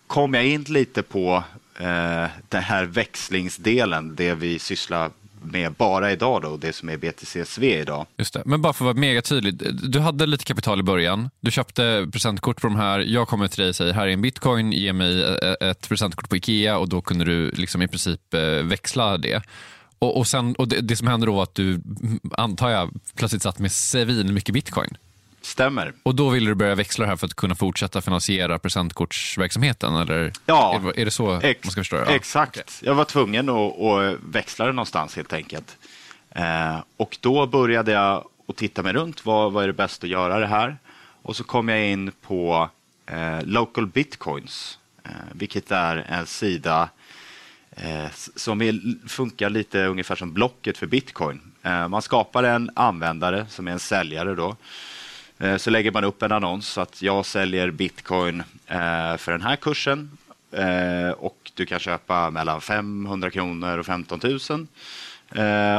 kom 0.07 0.35
jag 0.35 0.47
in 0.47 0.63
lite 0.63 1.03
på 1.03 1.45
eh, 1.79 2.27
den 2.49 2.63
här 2.63 2.85
växlingsdelen, 2.85 4.15
det 4.15 4.35
vi 4.35 4.59
sysslar 4.59 5.11
med 5.43 5.73
bara 5.73 6.13
idag 6.13 6.43
då, 6.43 6.57
det 6.57 6.73
som 6.73 6.89
är 6.89 6.97
BTCSV 6.97 7.81
idag. 7.81 8.07
Just 8.17 8.35
det. 8.35 8.43
Men 8.45 8.63
bara 8.63 8.73
för 8.73 8.85
att 8.85 8.95
vara 8.95 9.01
mega 9.01 9.23
tydlig, 9.23 9.55
du 9.91 9.99
hade 9.99 10.27
lite 10.27 10.45
kapital 10.45 10.81
i 10.81 10.83
början, 10.83 11.31
du 11.41 11.51
köpte 11.51 12.09
presentkort 12.13 12.61
på 12.61 12.67
de 12.67 12.77
här, 12.77 13.01
jag 13.01 13.29
kommer 13.29 13.49
till 13.49 13.61
dig 13.61 13.69
och 13.69 13.77
säger 13.77 13.93
här 13.93 14.07
är 14.07 14.13
en 14.13 14.23
bitcoin, 14.23 14.73
ge 14.73 14.93
mig 14.93 15.23
eh, 15.23 15.69
ett 15.71 15.89
presentkort 15.89 16.29
på 16.29 16.37
Ikea 16.37 16.79
och 16.79 16.89
då 16.89 17.01
kunde 17.01 17.25
du 17.25 17.51
liksom 17.51 17.83
i 17.83 17.89
princip 17.89 18.35
eh, 18.35 18.41
växla 18.41 19.19
det. 19.19 19.43
Och, 19.99 20.17
och, 20.17 20.27
sen, 20.27 20.55
och 20.55 20.69
det, 20.69 20.81
det 20.81 20.97
som 20.97 21.07
hände 21.07 21.27
då 21.27 21.33
var 21.33 21.43
att 21.43 21.55
du, 21.55 21.83
antar 22.33 22.71
jag, 22.71 22.91
plötsligt 23.17 23.43
satt 23.43 23.59
med 23.59 23.73
svin 23.73 24.35
mycket 24.35 24.53
bitcoin. 24.53 24.97
Stämmer. 25.43 25.93
Och 26.03 26.15
då 26.15 26.29
ville 26.29 26.51
du 26.51 26.55
börja 26.55 26.75
växla 26.75 27.07
här 27.07 27.17
för 27.17 27.27
att 27.27 27.35
kunna 27.35 27.55
fortsätta 27.55 28.01
finansiera 28.01 28.59
presentkortsverksamheten? 28.59 29.97
Eller 29.97 30.33
ja, 30.47 30.75
är, 30.75 30.81
det, 30.81 31.01
är 31.01 31.05
det 31.05 31.11
så 31.11 31.27
man 31.27 31.41
ska 31.41 31.81
förstå 31.81 31.97
det? 31.97 32.03
Ja. 32.03 32.11
Exakt. 32.11 32.57
Okay. 32.57 32.65
Jag 32.81 32.95
var 32.95 33.05
tvungen 33.05 33.49
att, 33.49 33.81
att, 33.81 34.17
växla 34.21 34.67
det 34.67 34.73
någonstans 34.73 35.17
helt 35.17 35.33
enkelt. 35.33 35.77
Eh, 36.31 36.79
och 36.97 37.19
då 37.21 37.47
började 37.47 37.93
jag 37.93 38.25
att 38.49 38.57
titta 38.57 38.83
mig 38.83 38.93
runt. 38.93 39.27
Vad, 39.27 39.53
vad 39.53 39.63
är 39.63 39.67
det 39.67 39.73
bäst 39.73 40.05
att 40.05 40.11
göra 40.11 40.39
det 40.39 40.47
här? 40.47 40.79
Och 41.23 41.37
så 41.37 41.45
kom 41.45 41.69
jag 41.69 41.87
in 41.87 42.13
på 42.23 42.71
eh, 43.07 43.43
Local 43.43 43.87
Bitcoins, 43.87 44.79
eh, 45.05 45.11
vilket 45.33 45.71
är 45.71 45.97
en 45.97 46.27
sida 46.27 46.89
eh, 47.71 48.11
som 48.37 48.63
är, 48.63 49.09
funkar 49.09 49.51
lite 49.51 49.85
ungefär 49.85 50.17
som 50.17 50.33
Blocket 50.33 50.79
för 50.79 50.87
bitcoin. 50.87 51.41
Eh, 51.63 51.89
man 51.89 52.03
skapar 52.03 52.45
en 52.45 52.71
användare 52.75 53.47
som 53.49 53.69
är 53.69 53.73
en 53.73 53.79
säljare 53.79 54.35
då 54.35 54.57
så 55.59 55.71
lägger 55.71 55.91
man 55.93 56.05
upp 56.05 56.23
en 56.23 56.33
annons 56.33 56.79
att 56.79 57.03
jag 57.03 57.27
säljer 57.27 57.71
bitcoin 57.71 58.43
eh, 58.67 59.17
för 59.17 59.33
den 59.33 59.43
här 59.43 59.57
kursen 59.57 60.19
eh, 60.53 61.11
och 61.11 61.51
du 61.55 61.67
kan 61.67 61.79
köpa 61.79 62.31
mellan 62.31 62.61
500 62.61 63.31
kronor 63.31 63.79
och 63.79 63.87
15 63.87 64.21
000. 64.23 64.67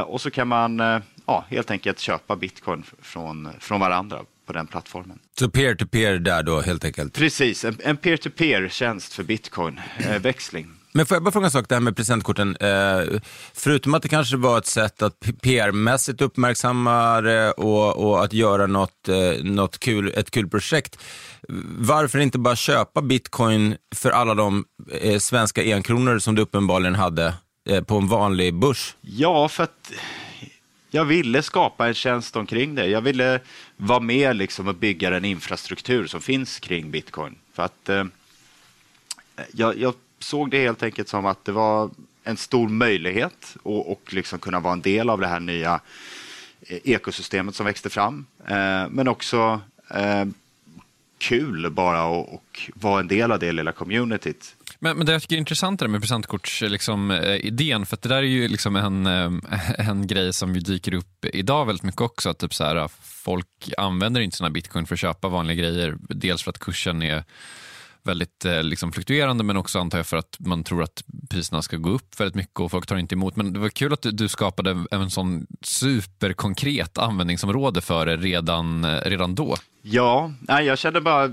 Och 0.06 0.20
så 0.20 0.30
kan 0.30 0.48
man 0.48 1.02
ja, 1.26 1.44
helt 1.48 1.70
enkelt 1.70 1.98
köpa 1.98 2.36
bitcoin 2.36 2.82
från, 3.02 3.48
från 3.60 3.80
varandra 3.80 4.18
på 4.46 4.52
den 4.52 4.66
plattformen. 4.66 5.18
Så 5.38 5.50
peer-to-peer 5.50 6.14
-peer 6.14 6.18
där 6.18 6.42
då 6.42 6.60
helt 6.60 6.84
enkelt? 6.84 7.14
Precis, 7.14 7.64
en 7.64 7.96
peer-to-peer-tjänst 7.96 9.12
för 9.12 9.22
bitcoin-växling. 9.22 10.66
Men 10.92 11.06
får 11.06 11.14
jag 11.14 11.22
bara 11.22 11.32
fråga 11.32 11.46
en 11.46 11.50
sak, 11.50 11.68
det 11.68 11.74
här 11.74 11.80
med 11.80 11.96
presentkorten. 11.96 12.56
Eh, 12.56 13.20
förutom 13.54 13.94
att 13.94 14.02
det 14.02 14.08
kanske 14.08 14.36
var 14.36 14.58
ett 14.58 14.66
sätt 14.66 15.02
att 15.02 15.20
PR-mässigt 15.20 16.22
uppmärksamma 16.22 17.20
det 17.20 17.52
och, 17.52 17.96
och, 17.96 18.24
att 18.24 18.32
göra 18.32 18.66
något, 18.66 19.08
eh, 19.08 19.44
något 19.44 19.78
kul, 19.78 20.12
ett 20.16 20.30
kul 20.30 20.48
projekt. 20.48 20.98
Varför 21.78 22.18
inte 22.18 22.38
bara 22.38 22.56
köpa 22.56 23.02
bitcoin 23.02 23.76
för 23.94 24.10
alla 24.10 24.34
de 24.34 24.64
eh, 25.00 25.18
svenska 25.18 25.62
enkronor 25.62 26.18
som 26.18 26.34
du 26.34 26.42
uppenbarligen 26.42 26.94
hade 26.94 27.34
eh, 27.68 27.84
på 27.84 27.96
en 27.96 28.08
vanlig 28.08 28.54
börs? 28.54 28.96
Ja, 29.00 29.48
för 29.48 29.62
att 29.62 29.92
jag 30.90 31.04
ville 31.04 31.42
skapa 31.42 31.88
en 31.88 31.94
tjänst 31.94 32.36
omkring 32.36 32.74
det. 32.74 32.86
Jag 32.86 33.00
ville 33.00 33.40
vara 33.76 34.00
med 34.00 34.36
liksom 34.36 34.68
och 34.68 34.74
bygga 34.74 35.10
den 35.10 35.24
infrastruktur 35.24 36.06
som 36.06 36.20
finns 36.20 36.60
kring 36.60 36.90
bitcoin. 36.90 37.34
För 37.54 37.62
att 37.62 37.88
eh, 37.88 38.04
jag, 39.52 39.78
jag 39.78 39.94
såg 40.22 40.50
det 40.50 40.62
helt 40.62 40.82
enkelt 40.82 41.08
som 41.08 41.26
att 41.26 41.44
det 41.44 41.52
var 41.52 41.90
en 42.24 42.36
stor 42.36 42.68
möjlighet 42.68 43.56
och, 43.62 43.92
och 43.92 44.14
liksom 44.14 44.38
kunna 44.38 44.60
vara 44.60 44.72
en 44.72 44.80
del 44.80 45.10
av 45.10 45.20
det 45.20 45.26
här 45.26 45.40
nya 45.40 45.80
eh, 46.60 46.78
ekosystemet 46.84 47.54
som 47.54 47.66
växte 47.66 47.90
fram. 47.90 48.26
Eh, 48.46 48.88
men 48.90 49.08
också 49.08 49.60
eh, 49.90 50.24
kul 51.18 51.70
bara 51.70 52.04
och, 52.04 52.34
och 52.34 52.70
vara 52.74 53.00
en 53.00 53.08
del 53.08 53.32
av 53.32 53.38
det 53.38 53.52
lilla 53.52 53.72
communityt. 53.72 54.56
Men, 54.78 54.96
men 54.96 55.06
det 55.06 55.12
jag 55.12 55.22
tycker 55.22 55.36
är 55.36 55.38
intressant 55.38 55.80
med 55.80 56.00
presentkortsidén, 56.00 56.72
liksom, 56.72 57.10
eh, 57.10 57.84
för 57.84 57.94
att 57.94 58.02
det 58.02 58.08
där 58.08 58.16
är 58.16 58.22
ju 58.22 58.48
liksom 58.48 58.76
en, 58.76 59.06
eh, 59.06 59.32
en 59.88 60.06
grej 60.06 60.32
som 60.32 60.54
ju 60.54 60.60
dyker 60.60 60.94
upp 60.94 61.24
idag 61.24 61.66
väldigt 61.66 61.82
mycket 61.82 62.00
också. 62.00 62.30
Att 62.30 62.38
typ 62.38 62.54
så 62.54 62.64
här, 62.64 62.88
folk 63.02 63.72
använder 63.76 64.20
inte 64.20 64.36
sina 64.36 64.50
bitcoin 64.50 64.86
för 64.86 64.94
att 64.94 65.00
köpa 65.00 65.28
vanliga 65.28 65.56
grejer. 65.56 65.96
Dels 66.00 66.42
för 66.42 66.50
att 66.50 66.58
kursen 66.58 67.02
är 67.02 67.24
väldigt 68.04 68.44
eh, 68.44 68.62
liksom 68.62 68.92
fluktuerande 68.92 69.44
men 69.44 69.56
också 69.56 69.78
antar 69.78 69.98
jag 69.98 70.06
för 70.06 70.16
att 70.16 70.36
man 70.38 70.64
tror 70.64 70.82
att 70.82 71.02
priserna 71.30 71.62
ska 71.62 71.76
gå 71.76 71.90
upp 71.90 72.20
väldigt 72.20 72.34
mycket 72.34 72.60
och 72.60 72.70
folk 72.70 72.86
tar 72.86 72.96
inte 72.96 73.14
emot. 73.14 73.36
Men 73.36 73.52
det 73.52 73.58
var 73.58 73.68
kul 73.68 73.92
att 73.92 74.02
du, 74.02 74.10
du 74.10 74.28
skapade 74.28 74.84
en 74.90 75.10
sån 75.10 75.46
superkonkret 75.62 76.98
användningsområde 76.98 77.80
för 77.80 78.06
det 78.06 78.16
redan, 78.16 78.84
eh, 78.84 79.00
redan 79.04 79.34
då. 79.34 79.56
Ja, 79.82 80.32
nej, 80.40 80.66
jag 80.66 80.78
kände 80.78 81.00
bara 81.00 81.24
eh, 81.24 81.30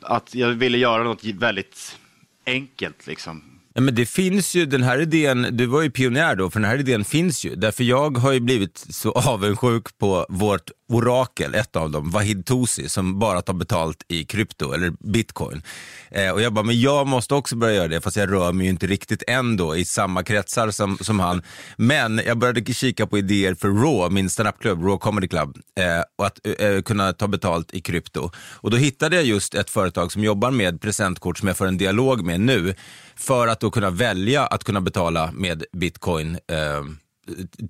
att 0.00 0.34
jag 0.34 0.48
ville 0.48 0.78
göra 0.78 1.04
något 1.04 1.24
väldigt 1.24 1.98
enkelt. 2.46 3.06
Liksom. 3.06 3.55
Ja, 3.76 3.82
men 3.82 3.94
det 3.94 4.06
finns 4.06 4.54
ju, 4.54 4.66
den 4.66 4.82
här 4.82 5.00
idén, 5.00 5.48
du 5.50 5.66
var 5.66 5.82
ju 5.82 5.90
pionjär 5.90 6.36
då, 6.36 6.50
för 6.50 6.60
den 6.60 6.70
här 6.70 6.78
idén 6.78 7.04
finns 7.04 7.44
ju. 7.44 7.54
Därför 7.54 7.84
jag 7.84 8.18
har 8.18 8.32
ju 8.32 8.40
blivit 8.40 8.86
så 8.90 9.12
avundsjuk 9.12 9.98
på 9.98 10.26
vårt 10.28 10.70
orakel, 10.88 11.54
ett 11.54 11.76
av 11.76 11.90
dem, 11.90 12.10
Wahid 12.10 12.46
Tosi, 12.46 12.88
som 12.88 13.18
bara 13.18 13.42
tar 13.42 13.54
betalt 13.54 14.04
i 14.08 14.24
krypto 14.24 14.72
eller 14.72 14.92
bitcoin. 15.12 15.62
Eh, 16.10 16.30
och 16.30 16.40
jag 16.40 16.52
bara, 16.52 16.64
men 16.64 16.80
jag 16.80 17.06
måste 17.06 17.34
också 17.34 17.56
börja 17.56 17.74
göra 17.74 17.88
det, 17.88 18.00
fast 18.00 18.16
jag 18.16 18.32
rör 18.32 18.52
mig 18.52 18.66
ju 18.66 18.70
inte 18.70 18.86
riktigt 18.86 19.22
ändå 19.26 19.76
i 19.76 19.84
samma 19.84 20.22
kretsar 20.22 20.70
som, 20.70 20.98
som 21.00 21.20
han. 21.20 21.42
Men 21.76 22.20
jag 22.26 22.38
började 22.38 22.74
kika 22.74 23.06
på 23.06 23.18
idéer 23.18 23.54
för 23.54 23.68
Raw, 23.68 24.14
min 24.14 24.30
standupklubb, 24.30 24.82
Raw 24.82 24.98
Comedy 24.98 25.28
Club, 25.28 25.56
eh, 25.78 26.02
och 26.18 26.26
att 26.26 26.40
eh, 26.58 26.82
kunna 26.82 27.12
ta 27.12 27.28
betalt 27.28 27.74
i 27.74 27.80
krypto. 27.80 28.30
Och 28.54 28.70
då 28.70 28.76
hittade 28.76 29.16
jag 29.16 29.24
just 29.24 29.54
ett 29.54 29.70
företag 29.70 30.12
som 30.12 30.24
jobbar 30.24 30.50
med 30.50 30.80
presentkort 30.80 31.38
som 31.38 31.48
jag 31.48 31.56
får 31.56 31.66
en 31.66 31.78
dialog 31.78 32.24
med 32.24 32.40
nu, 32.40 32.74
för 33.16 33.48
att 33.48 33.60
då 33.60 33.70
kunna 33.70 33.90
välja 33.90 34.46
att 34.46 34.64
kunna 34.64 34.80
betala 34.80 35.30
med 35.32 35.64
bitcoin 35.72 36.34
eh, 36.34 36.84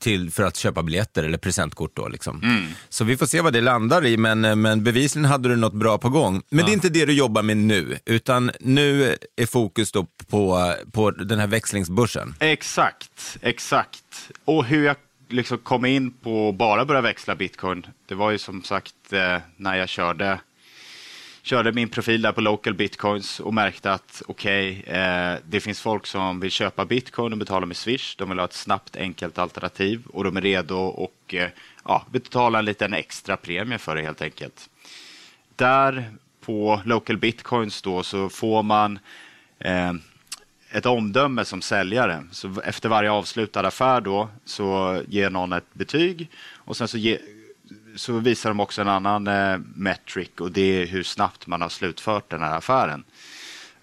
till, 0.01 0.31
för 0.31 0.43
att 0.43 0.57
köpa 0.57 0.83
biljetter 0.83 1.25
eller 1.25 1.39
presentkort. 1.39 1.97
Då, 1.97 2.09
liksom. 2.09 2.43
mm. 2.43 2.67
Så 2.89 3.05
vi 3.05 3.17
får 3.17 3.27
se 3.27 3.41
vad 3.41 3.53
det 3.53 3.61
landar 3.61 4.07
i, 4.07 4.17
men, 4.17 4.61
men 4.61 4.85
bevisligen 4.85 5.25
hade 5.25 5.49
du 5.49 5.57
något 5.57 5.75
bra 5.75 5.99
på 5.99 6.09
gång. 6.09 6.43
Men 6.49 6.59
ja. 6.59 6.65
det 6.65 6.71
är 6.71 6.75
inte 6.75 6.89
det 6.89 7.07
du 7.07 7.13
jobbar 7.13 7.43
med 7.43 7.57
nu, 7.57 7.99
utan 8.05 8.51
nu 8.61 9.17
är 9.37 9.47
fokus 9.47 9.93
då 9.93 10.07
på, 10.27 10.75
på 10.93 11.11
den 11.11 11.39
här 11.39 11.47
växlingsbörsen. 11.47 12.35
Exakt, 12.41 13.39
exakt. 13.43 14.31
Och 14.45 14.65
hur 14.65 14.85
jag 14.85 14.97
liksom 15.29 15.59
kom 15.59 15.85
in 15.85 16.11
på 16.11 16.49
att 16.49 16.55
bara 16.55 16.85
börja 16.85 17.01
växla 17.01 17.35
bitcoin, 17.35 17.87
det 18.09 18.15
var 18.15 18.31
ju 18.31 18.39
som 18.39 18.63
sagt 18.63 19.13
eh, 19.13 19.39
när 19.57 19.77
jag 19.77 19.89
körde 19.89 20.41
körde 21.47 21.73
min 21.73 21.89
profil 21.89 22.23
där 22.23 22.33
på 22.33 22.41
local 22.41 22.75
bitcoins 22.75 23.41
och 23.41 23.55
märkte 23.55 23.93
att 23.93 24.23
okej, 24.27 24.81
okay, 24.81 24.95
eh, 24.95 25.39
det 25.49 25.61
finns 25.61 25.81
folk 25.81 26.07
som 26.07 26.41
vill 26.41 26.51
köpa 26.51 26.85
bitcoin 26.85 27.33
och 27.33 27.39
betala 27.39 27.67
med 27.67 27.77
Swish. 27.77 28.17
De 28.19 28.29
vill 28.29 28.39
ha 28.39 28.45
ett 28.45 28.53
snabbt, 28.53 28.97
enkelt 28.97 29.39
alternativ 29.39 30.03
och 30.07 30.25
de 30.25 30.37
är 30.37 30.41
redo 30.41 30.77
och 30.77 31.35
eh, 31.35 31.49
ja, 31.85 32.05
betala 32.11 32.59
en 32.59 32.65
liten 32.65 32.95
extra 32.95 33.37
premie 33.37 33.79
för 33.79 33.97
det 33.97 34.03
helt 34.03 34.23
enkelt. 34.23 34.71
Där 35.57 36.11
på 36.41 36.81
local 36.85 37.19
bitcoins 37.19 37.83
då 37.83 38.03
så 38.03 38.29
får 38.29 38.63
man 38.63 38.99
eh, 39.59 39.93
ett 40.71 40.87
omdöme 40.87 41.45
som 41.45 41.63
säljare. 41.63 42.25
Så 42.31 42.61
efter 42.65 42.89
varje 42.89 43.11
avslutad 43.11 43.67
affär 43.67 44.01
då 44.01 44.29
så 44.45 45.01
ger 45.09 45.31
någon 45.31 45.53
ett 45.53 45.75
betyg 45.75 46.31
och 46.55 46.77
sen 46.77 46.89
så 46.89 46.99
ge, 46.99 47.19
så 47.97 48.13
visar 48.19 48.51
de 48.51 48.61
också 48.61 48.81
en 48.81 48.89
annan 48.89 49.27
eh, 49.27 49.59
metric 49.75 50.31
och 50.41 50.53
det 50.53 50.83
är 50.83 50.87
hur 50.87 51.03
snabbt 51.03 51.47
man 51.47 51.63
har 51.63 51.69
slutfört 51.69 52.31
den 52.31 52.43
här 52.43 52.57
affären. 52.57 53.05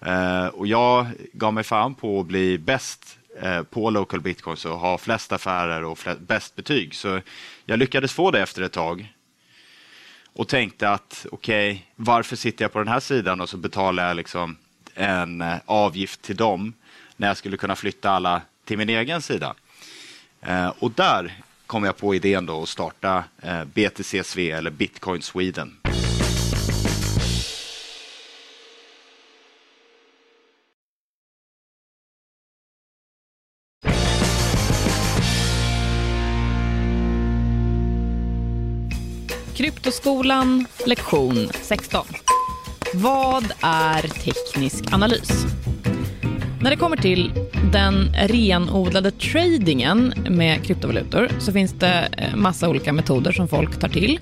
Eh, 0.00 0.46
och 0.46 0.66
jag 0.66 1.06
gav 1.32 1.54
mig 1.54 1.64
fan 1.64 1.94
på 1.94 2.20
att 2.20 2.26
bli 2.26 2.58
bäst 2.58 3.18
eh, 3.40 3.62
på 3.62 3.90
local 3.90 4.20
bitcoins 4.20 4.64
och 4.64 4.78
ha 4.78 4.98
flest 4.98 5.32
affärer 5.32 5.84
och 5.84 5.98
flest, 5.98 6.20
bäst 6.20 6.56
betyg. 6.56 6.94
Så 6.94 7.20
jag 7.64 7.78
lyckades 7.78 8.12
få 8.12 8.30
det 8.30 8.40
efter 8.40 8.62
ett 8.62 8.72
tag 8.72 9.14
och 10.32 10.48
tänkte 10.48 10.88
att 10.90 11.26
okej, 11.32 11.72
okay, 11.72 11.82
varför 11.96 12.36
sitter 12.36 12.64
jag 12.64 12.72
på 12.72 12.78
den 12.78 12.88
här 12.88 13.00
sidan 13.00 13.40
och 13.40 13.48
så 13.48 13.56
betalar 13.56 14.08
jag 14.08 14.16
liksom 14.16 14.56
en 14.94 15.40
eh, 15.40 15.56
avgift 15.64 16.22
till 16.22 16.36
dem 16.36 16.72
när 17.16 17.28
jag 17.28 17.36
skulle 17.36 17.56
kunna 17.56 17.76
flytta 17.76 18.10
alla 18.10 18.42
till 18.64 18.78
min 18.78 18.88
egen 18.88 19.22
sida. 19.22 19.54
Eh, 20.40 20.72
och 20.78 20.90
där 20.90 21.34
kom 21.66 21.84
jag 21.84 21.96
på 21.96 22.14
idén 22.14 22.46
då 22.46 22.62
att 22.62 22.68
starta 22.68 23.24
eh, 23.42 23.64
BTCSV 23.64 24.50
eller 24.50 24.70
Bitcoin 24.70 25.22
Sweden. 25.22 25.76
Kryptoskolan, 39.56 40.66
lektion 40.86 41.48
16. 41.62 42.06
Vad 42.94 43.52
är 43.60 44.02
teknisk 44.02 44.92
analys? 44.92 45.44
När 46.62 46.70
det 46.70 46.76
kommer 46.76 46.96
till 46.96 47.43
den 47.72 48.08
renodlade 48.14 49.10
tradingen 49.10 50.14
med 50.30 50.64
kryptovalutor 50.64 51.28
så 51.38 51.52
finns 51.52 51.72
det 51.72 52.08
eh, 52.18 52.36
massa 52.36 52.68
olika 52.68 52.92
metoder 52.92 53.32
som 53.32 53.48
folk 53.48 53.80
tar 53.80 53.88
till. 53.88 54.20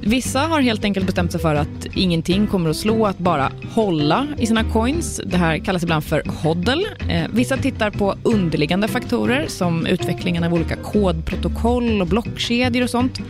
Vissa 0.00 0.40
har 0.40 0.60
helt 0.60 0.84
enkelt 0.84 1.06
bestämt 1.06 1.32
sig 1.32 1.40
för 1.40 1.54
att 1.54 1.86
ingenting 1.94 2.46
kommer 2.46 2.70
att 2.70 2.76
slå 2.76 3.06
att 3.06 3.18
bara 3.18 3.52
hålla 3.72 4.26
i 4.38 4.46
sina 4.46 4.64
coins. 4.64 5.20
Det 5.26 5.36
här 5.36 5.58
kallas 5.58 5.82
ibland 5.82 6.04
för 6.04 6.22
hodl. 6.26 6.84
Eh, 7.08 7.24
vissa 7.32 7.56
tittar 7.56 7.90
på 7.90 8.14
underliggande 8.22 8.88
faktorer 8.88 9.46
som 9.48 9.86
utvecklingen 9.86 10.44
av 10.44 10.54
olika 10.54 10.76
kodprotokoll 10.76 12.00
och 12.00 12.06
blockkedjor 12.06 12.82
och 12.82 12.90
sånt. 12.90 13.20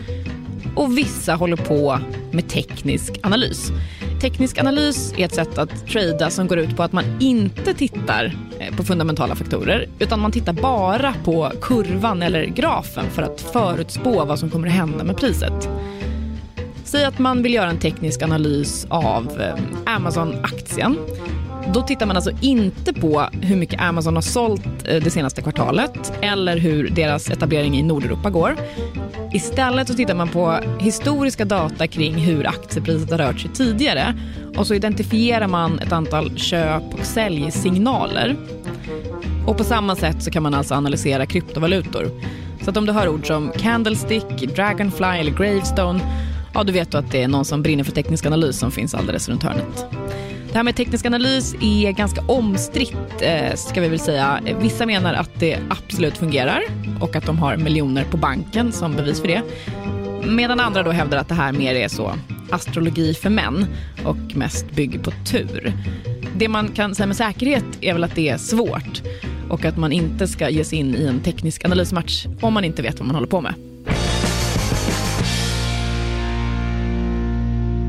Och 0.75 0.99
vissa 0.99 1.35
håller 1.35 1.57
på 1.57 1.99
med 2.31 2.49
teknisk 2.49 3.20
analys. 3.22 3.72
Teknisk 4.20 4.59
analys 4.59 5.14
är 5.16 5.24
ett 5.24 5.35
sätt 5.35 5.59
att 5.59 5.87
trada 5.87 6.31
som 6.31 6.46
går 6.46 6.59
ut 6.59 6.76
på 6.76 6.83
att 6.83 6.92
man 6.92 7.05
inte 7.20 7.74
tittar 7.74 8.37
eh, 8.59 8.76
på 8.76 8.85
fundamentala 8.85 9.35
faktorer 9.35 9.88
utan 9.98 10.20
man 10.20 10.33
tittar 10.33 10.52
bara 10.52 11.14
på 11.24 11.52
kurvan 11.61 12.22
eller 12.22 12.44
grafen 12.44 13.05
för 13.11 13.22
att 13.22 13.40
förutspå 13.40 14.24
vad 14.24 14.38
som 14.38 14.50
kommer 14.50 14.68
att 14.68 14.74
hända 14.74 15.05
med 15.05 15.16
priset. 15.16 15.68
Säg 16.85 17.05
att 17.05 17.18
man 17.18 17.42
vill 17.42 17.55
göra 17.55 17.70
en 17.70 17.79
teknisk 17.79 18.22
analys 18.22 18.87
av 18.90 19.40
eh, 19.40 19.94
Amazon-aktien. 19.94 20.96
Då 21.74 21.83
tittar 21.83 22.07
man 22.07 22.16
alltså 22.16 22.31
inte 22.40 22.92
på 22.92 23.29
hur 23.40 23.57
mycket 23.57 23.81
Amazon 23.81 24.14
har 24.14 24.22
sålt 24.22 24.66
eh, 24.85 25.02
det 25.02 25.11
senaste 25.11 25.42
kvartalet 25.42 26.12
eller 26.20 26.57
hur 26.57 26.88
deras 26.88 27.31
etablering 27.31 27.79
i 27.79 27.83
Nordeuropa 27.83 28.31
går. 28.31 28.57
Istället 29.33 29.88
så 29.88 29.94
tittar 29.94 30.14
man 30.14 30.29
på 30.29 30.61
historiska 30.79 31.44
data 31.44 31.87
kring 31.87 32.14
hur 32.14 32.46
aktiepriset 32.46 33.11
har 33.11 33.18
rört 33.18 33.40
sig 33.40 33.50
tidigare 33.50 34.14
och 34.57 34.66
så 34.66 34.74
identifierar 34.74 35.46
man 35.46 35.79
ett 35.79 35.92
antal 35.92 36.38
köp 36.38 36.94
och 36.94 37.07
säljsignaler. 37.07 38.37
Och 39.46 39.57
på 39.57 39.64
samma 39.64 39.96
sätt 39.96 40.22
så 40.22 40.31
kan 40.31 40.42
man 40.42 40.55
alltså 40.55 40.74
analysera 40.74 41.26
kryptovalutor. 41.26 42.11
Så 42.64 42.70
att 42.70 42.76
om 42.76 42.87
du 42.87 42.92
hör 42.92 43.09
ord 43.09 43.26
som 43.26 43.52
candlestick, 43.57 44.55
dragonfly 44.57 45.07
eller 45.07 45.31
gravestone, 45.31 46.00
ja 46.55 46.64
du 46.64 46.72
vet 46.72 46.90
du 46.90 46.98
att 46.98 47.11
det 47.11 47.22
är 47.22 47.29
någon 47.29 47.44
som 47.44 47.62
brinner 47.62 47.85
för 47.85 47.92
teknisk 47.92 48.26
analys 48.26 48.59
som 48.59 48.70
finns 48.70 48.94
alldeles 48.94 49.29
runt 49.29 49.42
hörnet. 49.42 49.87
Det 50.57 50.59
här 50.59 50.64
med 50.64 50.77
teknisk 50.77 51.07
analys 51.07 51.55
är 51.61 51.92
ganska 51.92 52.21
omstritt, 52.21 53.23
eh, 53.23 53.55
ska 53.55 53.81
vi 53.81 53.88
väl 53.88 53.99
säga. 53.99 54.40
Vissa 54.61 54.87
menar 54.87 55.14
att 55.14 55.31
det 55.40 55.59
absolut 55.71 56.16
fungerar 56.16 56.62
och 57.01 57.16
att 57.16 57.27
de 57.27 57.38
har 57.38 57.57
miljoner 57.57 58.05
på 58.05 58.16
banken 58.16 58.73
som 58.73 58.97
bevis 58.97 59.21
för 59.21 59.29
det. 59.29 59.42
Medan 60.27 60.61
andra 60.61 60.83
då 60.83 60.90
hävdar 60.90 61.19
att 61.19 61.29
det 61.29 61.35
här 61.35 61.53
mer 61.53 61.75
är 61.75 61.88
så 61.88 62.12
astrologi 62.51 63.14
för 63.14 63.31
män 63.31 63.66
och 64.05 64.37
mest 64.37 64.71
bygger 64.71 64.99
på 64.99 65.11
tur. 65.11 65.73
Det 66.37 66.49
man 66.49 66.69
kan 66.69 66.95
säga 66.95 67.07
med 67.07 67.16
säkerhet 67.16 67.64
är 67.81 67.92
väl 67.92 68.05
att 68.05 68.14
det 68.14 68.29
är 68.29 68.38
svårt 68.38 69.03
och 69.51 69.64
att 69.64 69.77
man 69.77 69.92
inte 69.92 70.29
ska 70.29 70.49
ge 70.49 70.64
sig 70.64 70.79
in 70.79 70.95
i 70.95 71.05
en 71.05 71.21
teknisk 71.21 71.64
analysmatch 71.64 72.27
om 72.40 72.55
man 72.55 72.64
inte 72.64 72.83
vet 72.83 72.99
vad 72.99 73.07
man 73.07 73.14
håller 73.14 73.29
på 73.29 73.40
med. 73.40 73.55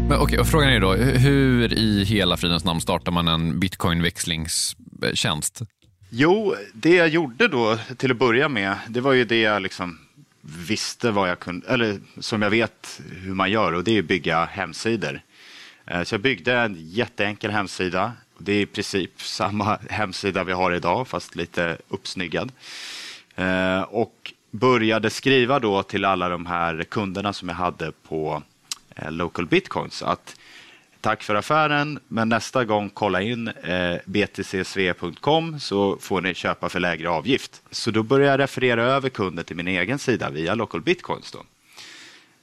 Men, 0.09 0.19
okej, 0.19 0.39
och 0.39 0.47
frågan 0.47 0.69
är 0.69 0.79
då, 0.79 0.93
hur 0.93 1.73
i 1.73 2.03
hela 2.03 2.37
fridens 2.37 2.65
namn 2.65 2.81
startar 2.81 3.11
man 3.11 3.27
en 3.27 3.59
bitcoinväxlingstjänst? 3.59 5.61
Jo, 6.09 6.55
det 6.73 6.95
jag 6.95 7.07
gjorde 7.07 7.47
då 7.47 7.77
till 7.97 8.11
att 8.11 8.17
börja 8.17 8.49
med, 8.49 8.75
det 8.87 9.01
var 9.01 9.13
ju 9.13 9.25
det 9.25 9.41
jag 9.41 9.61
liksom 9.61 9.99
visste 10.67 11.11
vad 11.11 11.29
jag 11.29 11.39
kunde, 11.39 11.67
eller 11.67 11.99
som 12.19 12.41
jag 12.41 12.49
vet 12.49 13.01
hur 13.21 13.33
man 13.33 13.51
gör 13.51 13.73
och 13.73 13.83
det 13.83 13.91
är 13.91 13.99
att 13.99 14.05
bygga 14.05 14.45
hemsidor. 14.45 15.21
Eh, 15.85 16.03
så 16.03 16.13
jag 16.13 16.21
byggde 16.21 16.53
en 16.53 16.77
jätteenkel 16.79 17.51
hemsida. 17.51 18.11
Det 18.37 18.53
är 18.53 18.61
i 18.61 18.65
princip 18.65 19.21
samma 19.21 19.79
hemsida 19.89 20.43
vi 20.43 20.51
har 20.51 20.71
idag 20.71 21.07
fast 21.07 21.35
lite 21.35 21.77
uppsnyggad. 21.87 22.51
Eh, 23.35 23.81
och 23.81 24.33
började 24.51 25.09
skriva 25.09 25.59
då 25.59 25.83
till 25.83 26.05
alla 26.05 26.29
de 26.29 26.45
här 26.45 26.83
kunderna 26.83 27.33
som 27.33 27.49
jag 27.49 27.55
hade 27.55 27.91
på 27.91 28.43
Eh, 28.97 29.11
local 29.11 29.45
bitcoins. 29.45 30.03
Att 30.03 30.35
tack 31.01 31.23
för 31.23 31.35
affären, 31.35 31.99
men 32.07 32.29
nästa 32.29 32.65
gång 32.65 32.89
kolla 32.89 33.21
in 33.21 33.47
eh, 33.47 33.95
btcsv.com 34.05 35.59
så 35.59 35.97
får 35.97 36.21
ni 36.21 36.33
köpa 36.33 36.69
för 36.69 36.79
lägre 36.79 37.09
avgift. 37.09 37.61
Så 37.71 37.91
då 37.91 38.03
börjar 38.03 38.31
jag 38.31 38.39
referera 38.39 38.83
över 38.83 39.09
kunden 39.09 39.45
till 39.45 39.55
min 39.55 39.67
egen 39.67 39.99
sida 39.99 40.29
via 40.29 40.55
local 40.55 40.81
bitcoins. 40.81 41.31
Då. 41.31 41.43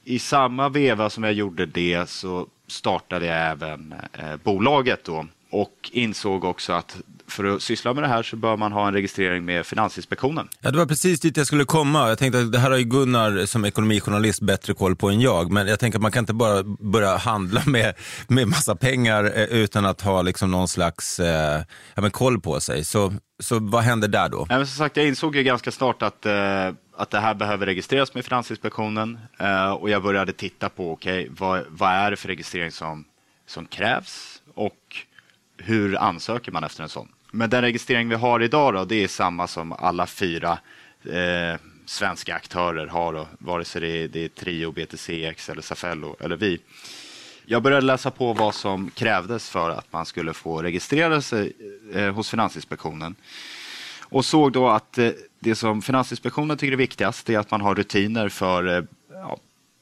I 0.04 0.18
samma 0.18 0.68
veva 0.68 1.10
som 1.10 1.24
jag 1.24 1.32
gjorde 1.32 1.66
det 1.66 2.08
så 2.08 2.46
startade 2.66 3.26
jag 3.26 3.50
även 3.50 3.94
eh, 4.12 4.36
bolaget 4.36 5.04
då 5.04 5.26
och 5.54 5.90
insåg 5.92 6.44
också 6.44 6.72
att 6.72 6.96
för 7.26 7.44
att 7.44 7.62
syssla 7.62 7.94
med 7.94 8.02
det 8.02 8.08
här 8.08 8.22
så 8.22 8.36
bör 8.36 8.56
man 8.56 8.72
ha 8.72 8.88
en 8.88 8.94
registrering 8.94 9.44
med 9.44 9.66
Finansinspektionen. 9.66 10.48
Ja, 10.60 10.70
det 10.70 10.78
var 10.78 10.86
precis 10.86 11.20
dit 11.20 11.36
jag 11.36 11.46
skulle 11.46 11.64
komma. 11.64 12.08
Jag 12.08 12.18
tänkte 12.18 12.38
att 12.40 12.52
det 12.52 12.58
här 12.58 12.70
har 12.70 12.76
ju 12.76 12.84
Gunnar 12.84 13.46
som 13.46 13.64
ekonomijournalist 13.64 14.40
bättre 14.40 14.74
koll 14.74 14.96
på 14.96 15.08
än 15.08 15.20
jag, 15.20 15.52
men 15.52 15.66
jag 15.66 15.78
tänker 15.78 15.98
att 15.98 16.02
man 16.02 16.12
kan 16.12 16.22
inte 16.22 16.34
bara 16.34 16.62
börja 16.62 17.16
handla 17.16 17.62
med, 17.66 17.94
med 18.28 18.48
massa 18.48 18.76
pengar 18.76 19.24
eh, 19.24 19.44
utan 19.44 19.86
att 19.86 20.00
ha 20.00 20.22
liksom 20.22 20.50
någon 20.50 20.68
slags 20.68 21.20
eh, 21.20 21.62
ja, 21.94 22.02
men 22.02 22.10
koll 22.10 22.40
på 22.40 22.60
sig. 22.60 22.84
Så, 22.84 23.12
så 23.42 23.58
vad 23.58 23.82
händer 23.82 24.08
där 24.08 24.28
då? 24.28 24.46
Ja, 24.48 24.56
men 24.56 24.66
som 24.66 24.76
sagt, 24.76 24.96
jag 24.96 25.06
insåg 25.06 25.36
ju 25.36 25.42
ganska 25.42 25.70
snart 25.70 26.02
att 26.02 26.26
eh, 26.26 26.70
att 26.96 27.10
det 27.10 27.20
här 27.20 27.34
behöver 27.34 27.66
registreras 27.66 28.14
med 28.14 28.24
Finansinspektionen 28.24 29.18
eh, 29.38 29.70
och 29.70 29.90
jag 29.90 30.02
började 30.02 30.32
titta 30.32 30.68
på 30.68 30.92
okay, 30.92 31.28
vad, 31.30 31.64
vad 31.68 31.90
är 31.90 32.10
det 32.10 32.16
för 32.16 32.28
registrering 32.28 32.70
som, 32.70 33.04
som 33.46 33.66
krävs 33.66 34.42
och 34.54 34.96
hur 35.56 35.96
ansöker 35.96 36.52
man 36.52 36.64
efter 36.64 36.82
en 36.82 36.88
sån? 36.88 37.08
Men 37.30 37.50
den 37.50 37.62
registrering 37.62 38.08
vi 38.08 38.14
har 38.14 38.42
idag 38.42 38.74
då, 38.74 38.84
det 38.84 39.04
är 39.04 39.08
samma 39.08 39.46
som 39.46 39.72
alla 39.72 40.06
fyra 40.06 40.58
eh, 41.04 41.60
svenska 41.86 42.34
aktörer 42.34 42.86
har, 42.86 43.12
då, 43.12 43.28
vare 43.38 43.64
sig 43.64 43.80
det 43.80 43.88
är, 43.88 44.08
det 44.08 44.24
är 44.24 44.28
Trio, 44.28 44.72
BTCX 44.72 45.48
eller 45.48 45.62
Safello 45.62 46.16
eller 46.20 46.36
vi. 46.36 46.60
Jag 47.46 47.62
började 47.62 47.86
läsa 47.86 48.10
på 48.10 48.32
vad 48.32 48.54
som 48.54 48.90
krävdes 48.90 49.50
för 49.50 49.70
att 49.70 49.92
man 49.92 50.06
skulle 50.06 50.34
få 50.34 50.62
registrera 50.62 51.20
sig 51.20 51.52
eh, 51.94 52.14
hos 52.14 52.30
Finansinspektionen. 52.30 53.14
Och 54.02 54.24
såg 54.24 54.52
då 54.52 54.68
att 54.68 54.98
eh, 54.98 55.10
det 55.38 55.54
som 55.54 55.82
Finansinspektionen 55.82 56.56
tycker 56.56 56.72
är 56.72 56.76
viktigast 56.76 57.30
är 57.30 57.38
att 57.38 57.50
man 57.50 57.60
har 57.60 57.74
rutiner 57.74 58.28
för 58.28 58.76
eh, 58.76 58.84
ja, 59.12 59.38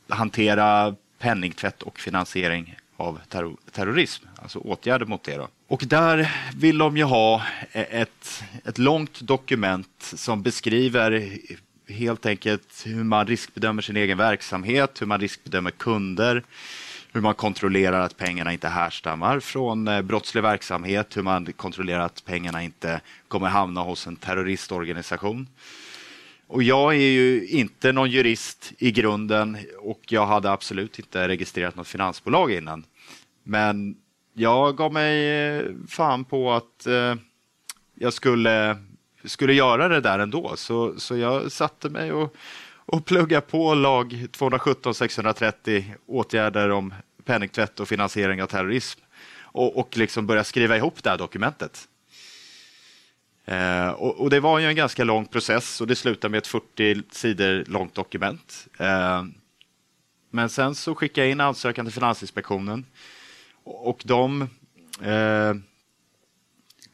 hantera 0.09 0.95
penningtvätt 1.19 1.83
och 1.83 1.99
finansiering 1.99 2.77
av 2.97 3.21
terror 3.29 3.57
terrorism, 3.71 4.25
alltså 4.43 4.59
åtgärder 4.59 5.07
mot 5.07 5.23
det. 5.23 5.37
Då. 5.37 5.49
Och 5.73 5.83
där 5.87 6.33
vill 6.57 6.79
de 6.79 6.97
ju 6.97 7.05
ha 7.05 7.43
ett, 7.73 8.45
ett 8.65 8.79
långt 8.79 9.21
dokument 9.21 9.89
som 9.99 10.43
beskriver 10.43 11.39
helt 11.89 12.27
enkelt 12.27 12.83
hur 12.85 13.05
man 13.05 13.27
riskbedömer 13.27 13.83
sin 13.83 13.97
egen 13.97 14.19
verksamhet, 14.19 15.03
hur 15.03 15.07
man 15.07 15.21
riskbedömer 15.21 15.71
kunder, 15.71 16.43
hur 17.13 17.21
man 17.21 17.35
kontrollerar 17.35 18.01
att 18.01 18.17
pengarna 18.17 18.53
inte 18.53 18.69
härstammar 18.69 19.41
från 19.41 19.89
eh, 19.89 20.03
brottslig 20.03 20.43
verksamhet, 20.43 21.17
hur 21.17 21.23
man 21.23 21.53
kontrollerar 21.53 22.01
att 22.01 22.25
pengarna 22.25 22.63
inte 22.63 23.01
kommer 23.29 23.49
hamna 23.49 23.81
hos 23.81 24.07
en 24.07 24.17
terroristorganisation. 24.17 25.49
Och 26.47 26.63
jag 26.63 26.95
är 26.95 27.11
ju 27.11 27.47
inte 27.47 27.93
någon 27.93 28.11
jurist 28.11 28.73
i 28.79 28.91
grunden 28.91 29.59
och 29.79 30.01
jag 30.09 30.27
hade 30.27 30.51
absolut 30.51 30.99
inte 30.99 31.29
registrerat 31.29 31.77
något 31.77 31.89
finansbolag 31.89 32.53
innan. 32.53 32.85
Men 33.45 33.97
jag 34.33 34.77
gav 34.77 34.93
mig 34.93 35.29
eh, 35.29 35.65
fan 35.89 36.25
på 36.25 36.53
att 36.53 36.87
eh, 36.87 37.15
jag 37.95 38.13
skulle, 38.13 38.77
skulle 39.25 39.53
göra 39.53 39.89
det 39.89 40.01
där 40.01 40.19
ändå. 40.19 40.57
Så, 40.57 41.01
så 41.01 41.17
jag 41.17 41.53
satte 41.53 41.89
mig 41.89 42.13
och, 42.13 42.37
och 42.77 43.05
pluggade 43.05 43.41
på 43.41 43.75
lag 43.75 44.27
217 44.33 44.95
630 44.95 45.95
åtgärder 46.07 46.71
om 46.71 46.95
penningtvätt 47.25 47.81
och 47.81 47.89
finansiering 47.89 48.43
av 48.43 48.47
terrorism 48.47 49.01
och, 49.41 49.77
och 49.79 49.97
liksom 49.97 50.27
började 50.27 50.45
skriva 50.45 50.77
ihop 50.77 51.03
det 51.03 51.11
här 51.11 51.19
dokumentet. 51.19 51.89
Eh, 53.45 53.89
och, 53.89 54.21
och, 54.21 54.31
det 54.31 54.41
var 54.41 54.59
ju 54.59 54.67
en 54.67 54.77
ganska 54.77 55.05
lång 55.05 55.27
process 55.27 55.81
och 55.81 55.87
det 55.87 55.97
slutade 55.97 56.31
med 56.31 56.39
ett 56.39 56.47
40 56.47 57.03
sidor 57.11 57.65
långt 57.67 57.95
dokument. 57.95 58.69
Eh, 58.79 59.25
men 60.31 60.49
sen 60.49 60.75
så 60.75 60.95
skickade 60.95 61.27
jag 61.27 61.33
in 61.33 61.41
ansökan 61.41 61.87
till 61.87 61.95
Finansinspektionen 61.95 62.85
och 63.65 64.03
de 64.05 64.43
eh, 65.03 65.55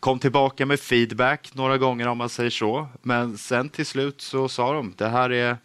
kom 0.00 0.18
tillbaka 0.18 0.66
med 0.66 0.80
feedback 0.80 1.54
några 1.54 1.78
gånger 1.78 2.08
om 2.08 2.18
man 2.18 2.28
säger 2.28 2.50
så. 2.50 2.88
Men 3.02 3.38
sen 3.38 3.68
till 3.68 3.86
slut 3.86 4.20
så 4.20 4.48
sa 4.48 4.72
de 4.72 4.94
det 4.96 5.08
här 5.08 5.32
är 5.32 5.56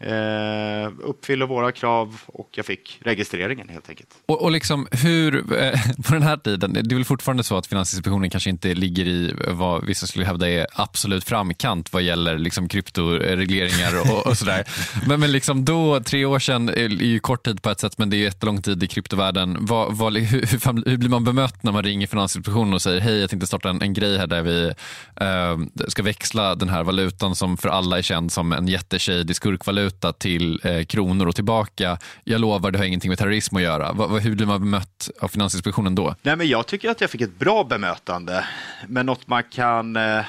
Eh, 0.00 0.92
uppfyller 0.98 1.46
våra 1.46 1.72
krav 1.72 2.20
och 2.26 2.48
jag 2.52 2.66
fick 2.66 2.98
registreringen 3.00 3.68
helt 3.68 3.88
enkelt. 3.88 4.08
Och, 4.26 4.42
och 4.42 4.50
liksom 4.50 4.88
hur, 4.90 5.36
eh, 5.62 5.80
på 6.06 6.12
den 6.12 6.22
här 6.22 6.36
tiden, 6.36 6.72
det 6.72 6.80
är 6.80 6.94
väl 6.94 7.04
fortfarande 7.04 7.44
så 7.44 7.56
att 7.56 7.66
Finansinspektionen 7.66 8.30
kanske 8.30 8.50
inte 8.50 8.74
ligger 8.74 9.06
i 9.06 9.34
vad 9.48 9.84
vissa 9.84 10.06
skulle 10.06 10.24
hävda 10.24 10.50
är 10.50 10.66
absolut 10.72 11.24
framkant 11.24 11.92
vad 11.92 12.02
gäller 12.02 12.38
liksom 12.38 12.68
kryptoregleringar 12.68 14.00
och, 14.00 14.26
och 14.26 14.38
sådär. 14.38 14.64
Men, 15.06 15.20
men 15.20 15.32
liksom 15.32 15.64
då, 15.64 16.00
tre 16.00 16.24
år 16.24 16.38
sedan 16.38 16.68
är 16.68 16.88
ju 16.88 17.18
kort 17.18 17.44
tid 17.44 17.62
på 17.62 17.70
ett 17.70 17.80
sätt 17.80 17.98
men 17.98 18.10
det 18.10 18.16
är 18.16 18.18
jättelång 18.18 18.62
tid 18.62 18.82
i 18.82 18.86
kryptovärlden. 18.86 19.56
Vad, 19.60 19.96
vad, 19.96 20.16
hur, 20.16 20.40
hur, 20.40 20.96
blir 20.96 21.08
man 21.08 21.24
bemött 21.24 21.62
när 21.62 21.72
man 21.72 21.82
ringer 21.82 22.06
Finansinspektionen 22.06 22.74
och 22.74 22.82
säger 22.82 23.00
hej 23.00 23.20
jag 23.20 23.30
tänkte 23.30 23.46
starta 23.46 23.70
en, 23.70 23.82
en 23.82 23.94
grej 23.94 24.18
här 24.18 24.26
där 24.26 24.42
vi 24.42 24.72
eh, 25.20 25.86
ska 25.88 26.02
växla 26.02 26.54
den 26.54 26.68
här 26.68 26.84
valutan 26.84 27.34
som 27.34 27.56
för 27.56 27.68
alla 27.68 27.98
är 27.98 28.02
känd 28.02 28.32
som 28.32 28.52
en 28.52 28.68
jätteshady 28.68 29.34
skurkvaluta 29.34 29.85
valuta 29.86 30.12
till 30.12 30.60
eh, 30.64 30.84
kronor 30.84 31.28
och 31.28 31.34
tillbaka. 31.34 31.98
Jag 32.24 32.40
lovar, 32.40 32.70
det 32.70 32.78
har 32.78 32.84
ingenting 32.84 33.08
med 33.08 33.18
terrorism 33.18 33.56
att 33.56 33.62
göra. 33.62 33.92
Va, 33.92 34.06
hur 34.06 34.34
blir 34.34 34.46
man 34.46 34.60
bemött 34.60 35.10
av 35.20 35.28
Finansinspektionen 35.28 35.94
då? 35.94 36.14
Nej, 36.22 36.36
men 36.36 36.48
jag 36.48 36.66
tycker 36.66 36.90
att 36.90 37.00
jag 37.00 37.10
fick 37.10 37.20
ett 37.20 37.38
bra 37.38 37.64
bemötande, 37.64 38.44
men 38.88 39.06
något 39.06 39.28
man 39.28 39.42
kan 39.42 39.96
eh, 39.96 40.24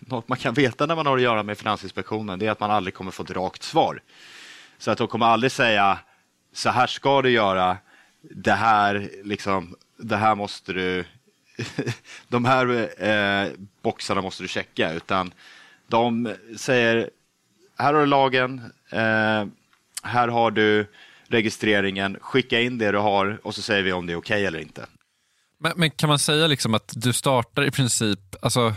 något 0.00 0.28
man 0.28 0.38
kan 0.38 0.54
veta 0.54 0.86
när 0.86 0.96
man 0.96 1.06
har 1.06 1.16
att 1.16 1.22
göra 1.22 1.42
med 1.42 1.58
Finansinspektionen 1.58 2.38
det 2.38 2.46
är 2.46 2.50
att 2.50 2.60
man 2.60 2.70
aldrig 2.70 2.94
kommer 2.94 3.10
få 3.10 3.22
ett 3.22 3.30
rakt 3.30 3.62
svar. 3.62 4.02
Så 4.78 4.90
att 4.90 4.98
de 4.98 5.08
kommer 5.08 5.26
aldrig 5.26 5.52
säga 5.52 5.98
så 6.52 6.70
här 6.70 6.86
ska 6.86 7.22
du 7.22 7.30
göra, 7.30 7.76
det 8.22 8.52
här, 8.52 9.10
liksom, 9.24 9.74
det 9.96 10.16
här 10.16 10.34
måste 10.34 10.72
du, 10.72 11.04
de 12.28 12.44
här 12.44 12.88
eh, 13.04 13.48
boxarna 13.82 14.20
måste 14.20 14.42
du 14.42 14.48
checka, 14.48 14.92
utan 14.92 15.32
de 15.88 16.34
säger 16.56 17.10
här 17.80 17.94
har 17.94 18.00
du 18.00 18.06
lagen, 18.06 18.72
eh, 18.90 19.46
här 20.02 20.28
har 20.28 20.50
du 20.50 20.86
registreringen, 21.28 22.16
skicka 22.20 22.60
in 22.60 22.78
det 22.78 22.92
du 22.92 22.98
har 22.98 23.40
och 23.42 23.54
så 23.54 23.62
säger 23.62 23.82
vi 23.82 23.92
om 23.92 24.06
det 24.06 24.12
är 24.12 24.16
okej 24.16 24.34
okay 24.34 24.44
eller 24.44 24.58
inte. 24.58 24.86
Men, 25.58 25.72
men, 25.76 25.90
kan 25.90 26.08
man 26.08 26.18
säga 26.18 26.46
liksom 26.46 26.74
att 26.74 26.92
du 26.96 27.12
startar 27.12 27.64
i 27.64 27.70
princip, 27.70 28.18
alltså 28.42 28.74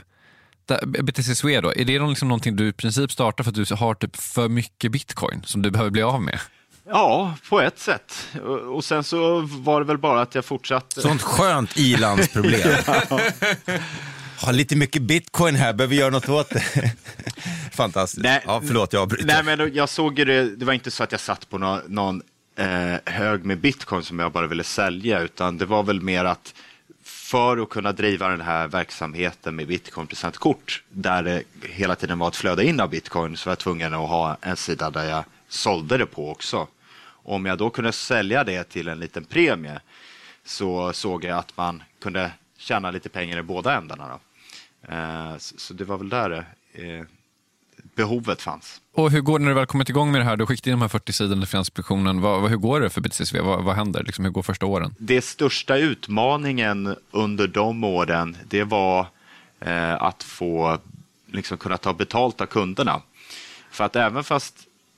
BTC 1.03 1.35
Swede 1.35 1.61
då, 1.61 1.73
är 1.73 1.85
det 1.85 1.99
liksom 1.99 2.27
någonting 2.27 2.55
du 2.55 2.67
i 2.67 2.73
princip 2.73 3.11
startar 3.11 3.43
för 3.43 3.51
att 3.51 3.55
du 3.55 3.75
har 3.75 3.93
typ 3.93 4.15
för 4.15 4.49
mycket 4.49 4.91
bitcoin 4.91 5.43
som 5.45 5.61
du 5.61 5.71
behöver 5.71 5.91
bli 5.91 6.01
av 6.01 6.21
med? 6.21 6.39
Ja, 6.85 7.35
på 7.49 7.61
ett 7.61 7.79
sätt. 7.79 8.27
Och 8.69 8.85
sen 8.85 9.03
så 9.03 9.41
var 9.41 9.79
det 9.81 9.87
väl 9.87 9.97
bara 9.97 10.21
att 10.21 10.35
jag 10.35 10.45
fortsatte. 10.45 11.01
Sånt 11.01 11.21
skönt 11.21 11.77
ilandsproblem. 11.77 12.77
ja 12.87 13.19
har 14.45 14.53
lite 14.53 14.75
mycket 14.75 15.01
bitcoin 15.01 15.55
här, 15.55 15.73
behöver 15.73 15.95
göra 15.95 16.09
något 16.09 16.29
åt 16.29 16.49
det. 16.49 16.93
Fantastiskt. 17.71 18.23
Nej, 18.23 18.41
ja, 18.45 18.61
förlåt, 18.67 18.93
jag 18.93 19.01
avbryter. 19.01 19.43
Nej, 19.43 19.57
men 19.57 19.73
jag 19.73 19.89
såg 19.89 20.15
det, 20.15 20.55
det 20.55 20.65
var 20.65 20.73
inte 20.73 20.91
så 20.91 21.03
att 21.03 21.11
jag 21.11 21.21
satt 21.21 21.49
på 21.49 21.57
någon, 21.57 21.81
någon 21.87 22.21
eh, 22.55 22.95
hög 23.05 23.45
med 23.45 23.57
bitcoin 23.57 24.03
som 24.03 24.19
jag 24.19 24.31
bara 24.31 24.47
ville 24.47 24.63
sälja, 24.63 25.19
utan 25.19 25.57
det 25.57 25.65
var 25.65 25.83
väl 25.83 26.01
mer 26.01 26.25
att 26.25 26.53
för 27.03 27.57
att 27.57 27.69
kunna 27.69 27.91
driva 27.91 28.27
den 28.27 28.41
här 28.41 28.67
verksamheten 28.67 29.55
med 29.55 29.67
bitcoin-presentkort, 29.67 30.83
där 30.89 31.23
det 31.23 31.43
hela 31.61 31.95
tiden 31.95 32.19
var 32.19 32.27
ett 32.27 32.35
flöde 32.35 32.65
in 32.65 32.79
av 32.79 32.89
bitcoin, 32.89 33.37
så 33.37 33.49
var 33.49 33.51
jag 33.51 33.59
tvungen 33.59 33.93
att 33.93 34.09
ha 34.09 34.37
en 34.41 34.57
sida 34.57 34.89
där 34.89 35.09
jag 35.09 35.23
sålde 35.49 35.97
det 35.97 36.05
på 36.05 36.31
också. 36.31 36.67
Om 37.05 37.45
jag 37.45 37.57
då 37.57 37.69
kunde 37.69 37.91
sälja 37.91 38.43
det 38.43 38.63
till 38.63 38.87
en 38.87 38.99
liten 38.99 39.25
premie 39.25 39.79
så 40.45 40.93
såg 40.93 41.23
jag 41.23 41.37
att 41.37 41.57
man 41.57 41.83
kunde 42.01 42.31
tjäna 42.57 42.91
lite 42.91 43.09
pengar 43.09 43.37
i 43.37 43.41
båda 43.41 43.73
ändarna. 43.77 44.07
Då. 44.07 44.19
Eh, 44.89 45.37
så 45.37 45.73
det 45.73 45.83
var 45.83 45.97
väl 45.97 46.09
där 46.09 46.45
eh, 46.73 47.05
behovet 47.95 48.41
fanns. 48.41 48.81
Och 48.93 49.11
hur 49.11 49.21
går 49.21 49.39
det 49.39 49.45
när 49.45 49.51
du 49.51 49.55
väl 49.55 49.65
kommit 49.65 49.89
igång 49.89 50.11
med 50.11 50.21
det 50.21 50.25
här? 50.25 50.37
Du 50.37 50.45
skickade 50.45 50.69
in 50.69 50.79
de 50.79 50.81
här 50.81 50.89
40 50.89 51.13
sidorna 51.13 51.41
till 51.41 51.49
Finansinspektionen. 51.49 52.21
Vad, 52.21 52.49
hur 52.49 52.57
går 52.57 52.81
det 52.81 52.89
för 52.89 53.01
BTCSV? 53.01 53.39
Vad, 53.39 53.63
vad 53.63 53.75
händer? 53.75 54.03
Liksom, 54.03 54.25
hur 54.25 54.31
går 54.31 54.41
första 54.41 54.65
åren? 54.65 54.95
Det 54.97 55.21
största 55.21 55.77
utmaningen 55.77 56.95
under 57.11 57.47
de 57.47 57.83
åren, 57.83 58.37
det 58.47 58.63
var 58.63 59.07
eh, 59.59 60.03
att 60.03 60.23
få 60.23 60.77
liksom, 61.31 61.57
kunna 61.57 61.77
ta 61.77 61.93
betalt 61.93 62.41
av 62.41 62.45
kunderna. 62.45 63.01
För 63.71 63.83
att 63.83 63.95
även 63.95 64.23
fast 64.23 64.55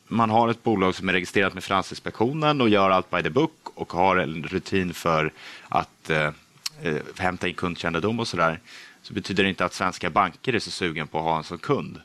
man 0.08 0.30
har 0.30 0.50
ett 0.50 0.64
bolag 0.64 0.96
som 0.96 1.10
är 1.10 1.14
registrerat 1.14 1.54
med 1.54 1.64
Finansinspektionen 1.64 2.62
och 2.62 2.70
gör 2.70 2.90
allt 2.90 3.10
by 3.10 3.24
the 3.24 3.30
book 3.30 3.52
och 3.76 3.94
har 3.94 4.18
en 4.18 4.44
rutin 4.44 4.94
för 4.94 5.32
att 5.70 6.10
eh, 6.10 6.30
hämta 7.18 7.48
in 7.48 7.54
kundkännedom 7.54 8.20
och 8.20 8.28
sådär, 8.28 8.60
så 9.06 9.14
betyder 9.14 9.44
det 9.44 9.50
inte 9.50 9.66
att 9.66 9.74
svenska 9.74 10.10
banker 10.10 10.56
är 10.56 10.60
så 10.60 10.72
sugen 10.72 11.08
på 11.08 11.18
att 11.18 11.24
ha 11.24 11.38
en 11.38 11.44
som 11.44 11.58
kund. 11.58 12.02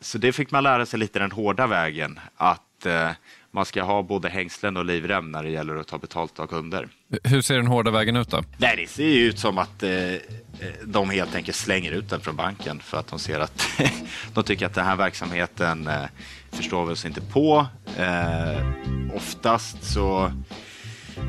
Så 0.00 0.18
det 0.18 0.32
fick 0.32 0.50
man 0.50 0.62
lära 0.62 0.86
sig 0.86 0.98
lite 0.98 1.18
den 1.18 1.32
hårda 1.32 1.66
vägen, 1.66 2.20
att 2.36 2.86
eh, 2.86 3.10
man 3.50 3.64
ska 3.64 3.82
ha 3.82 4.02
både 4.02 4.28
hängslen 4.28 4.76
och 4.76 4.84
livrem 4.84 5.32
när 5.32 5.42
det 5.42 5.50
gäller 5.50 5.76
att 5.76 5.86
ta 5.86 5.98
betalt 5.98 6.40
av 6.40 6.46
kunder. 6.46 6.88
Hur 7.24 7.42
ser 7.42 7.56
den 7.56 7.66
hårda 7.66 7.90
vägen 7.90 8.16
ut 8.16 8.28
då? 8.28 8.42
Nej, 8.58 8.76
det 8.76 8.86
ser 8.86 9.04
ut 9.04 9.38
som 9.38 9.58
att 9.58 9.82
eh, 9.82 9.90
de 10.84 11.10
helt 11.10 11.34
enkelt 11.34 11.56
slänger 11.56 11.92
ut 11.92 12.10
den 12.10 12.20
från 12.20 12.36
banken 12.36 12.80
för 12.80 12.98
att 12.98 13.06
de 13.06 13.18
ser 13.18 13.40
att 13.40 13.68
de 14.34 14.44
tycker 14.44 14.66
att 14.66 14.74
den 14.74 14.84
här 14.84 14.96
verksamheten 14.96 15.86
eh, 15.86 16.04
förstår 16.50 16.86
vi 16.86 16.92
oss 16.92 17.04
inte 17.04 17.20
på. 17.20 17.66
Eh, 17.98 18.66
oftast 19.16 19.84
så 19.84 20.32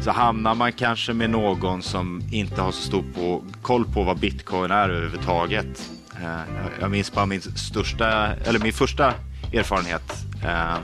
så 0.01 0.11
hamnar 0.11 0.55
man 0.55 0.71
kanske 0.71 1.13
med 1.13 1.29
någon 1.29 1.81
som 1.81 2.21
inte 2.31 2.61
har 2.61 2.71
så 2.71 2.81
stor 2.81 3.03
på, 3.15 3.43
koll 3.61 3.85
på 3.85 4.03
vad 4.03 4.19
bitcoin 4.19 4.71
är 4.71 4.89
överhuvudtaget. 4.89 5.91
Eh, 6.21 6.41
jag 6.79 6.91
minns 6.91 7.13
bara 7.13 7.25
min 7.25 7.41
största, 7.41 8.33
eller 8.33 8.59
min 8.59 8.73
första 8.73 9.13
erfarenhet 9.53 10.13
eh, 10.43 10.77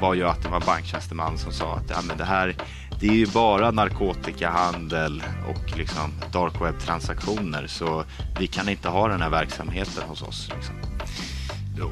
var 0.00 0.14
ju 0.14 0.24
att 0.24 0.42
det 0.42 0.48
var 0.48 0.56
en 0.56 0.66
banktjänsteman 0.66 1.38
som 1.38 1.52
sa 1.52 1.76
att 1.76 1.90
ja, 1.90 1.96
men 2.08 2.16
det 2.16 2.24
här 2.24 2.56
det 3.00 3.06
är 3.06 3.14
ju 3.14 3.26
bara 3.26 3.70
narkotikahandel 3.70 5.22
och 5.48 5.78
liksom 5.78 6.12
dark 6.32 6.60
web-transaktioner 6.60 7.66
så 7.66 8.04
vi 8.38 8.46
kan 8.46 8.68
inte 8.68 8.88
ha 8.88 9.08
den 9.08 9.22
här 9.22 9.30
verksamheten 9.30 10.02
hos 10.08 10.22
oss. 10.22 10.50
Liksom. 10.54 10.74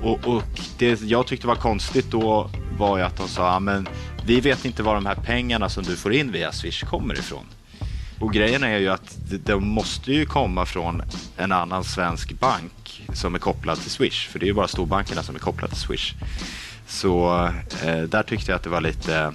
Och, 0.02 0.26
och, 0.26 0.42
det 0.78 1.00
jag 1.00 1.26
tyckte 1.26 1.46
var 1.46 1.54
konstigt 1.54 2.10
då 2.10 2.50
var 2.78 2.98
ju 2.98 3.04
att 3.04 3.16
de 3.16 3.28
sa, 3.28 3.52
ja, 3.52 3.60
men 3.60 3.88
vi 4.26 4.40
vet 4.40 4.64
inte 4.64 4.82
var 4.82 4.94
de 4.94 5.06
här 5.06 5.14
pengarna 5.14 5.68
som 5.68 5.84
du 5.84 5.96
får 5.96 6.12
in 6.14 6.32
via 6.32 6.52
Swish 6.52 6.84
kommer 6.84 7.18
ifrån. 7.18 7.46
Och 8.20 8.32
grejen 8.32 8.64
är 8.64 8.78
ju 8.78 8.88
att 8.88 9.16
de 9.44 9.68
måste 9.68 10.12
ju 10.12 10.26
komma 10.26 10.66
från 10.66 11.02
en 11.36 11.52
annan 11.52 11.84
svensk 11.84 12.32
bank 12.40 13.08
som 13.14 13.34
är 13.34 13.38
kopplad 13.38 13.80
till 13.80 13.90
Swish. 13.90 14.28
För 14.28 14.38
det 14.38 14.44
är 14.44 14.48
ju 14.48 14.54
bara 14.54 14.68
storbankerna 14.68 15.22
som 15.22 15.34
är 15.34 15.38
kopplade 15.38 15.74
till 15.74 15.82
Swish. 15.82 16.14
Så 16.86 17.44
eh, 17.84 18.02
där 18.02 18.22
tyckte 18.22 18.50
jag 18.50 18.56
att 18.56 18.62
det 18.62 18.70
var 18.70 18.80
lite 18.80 19.34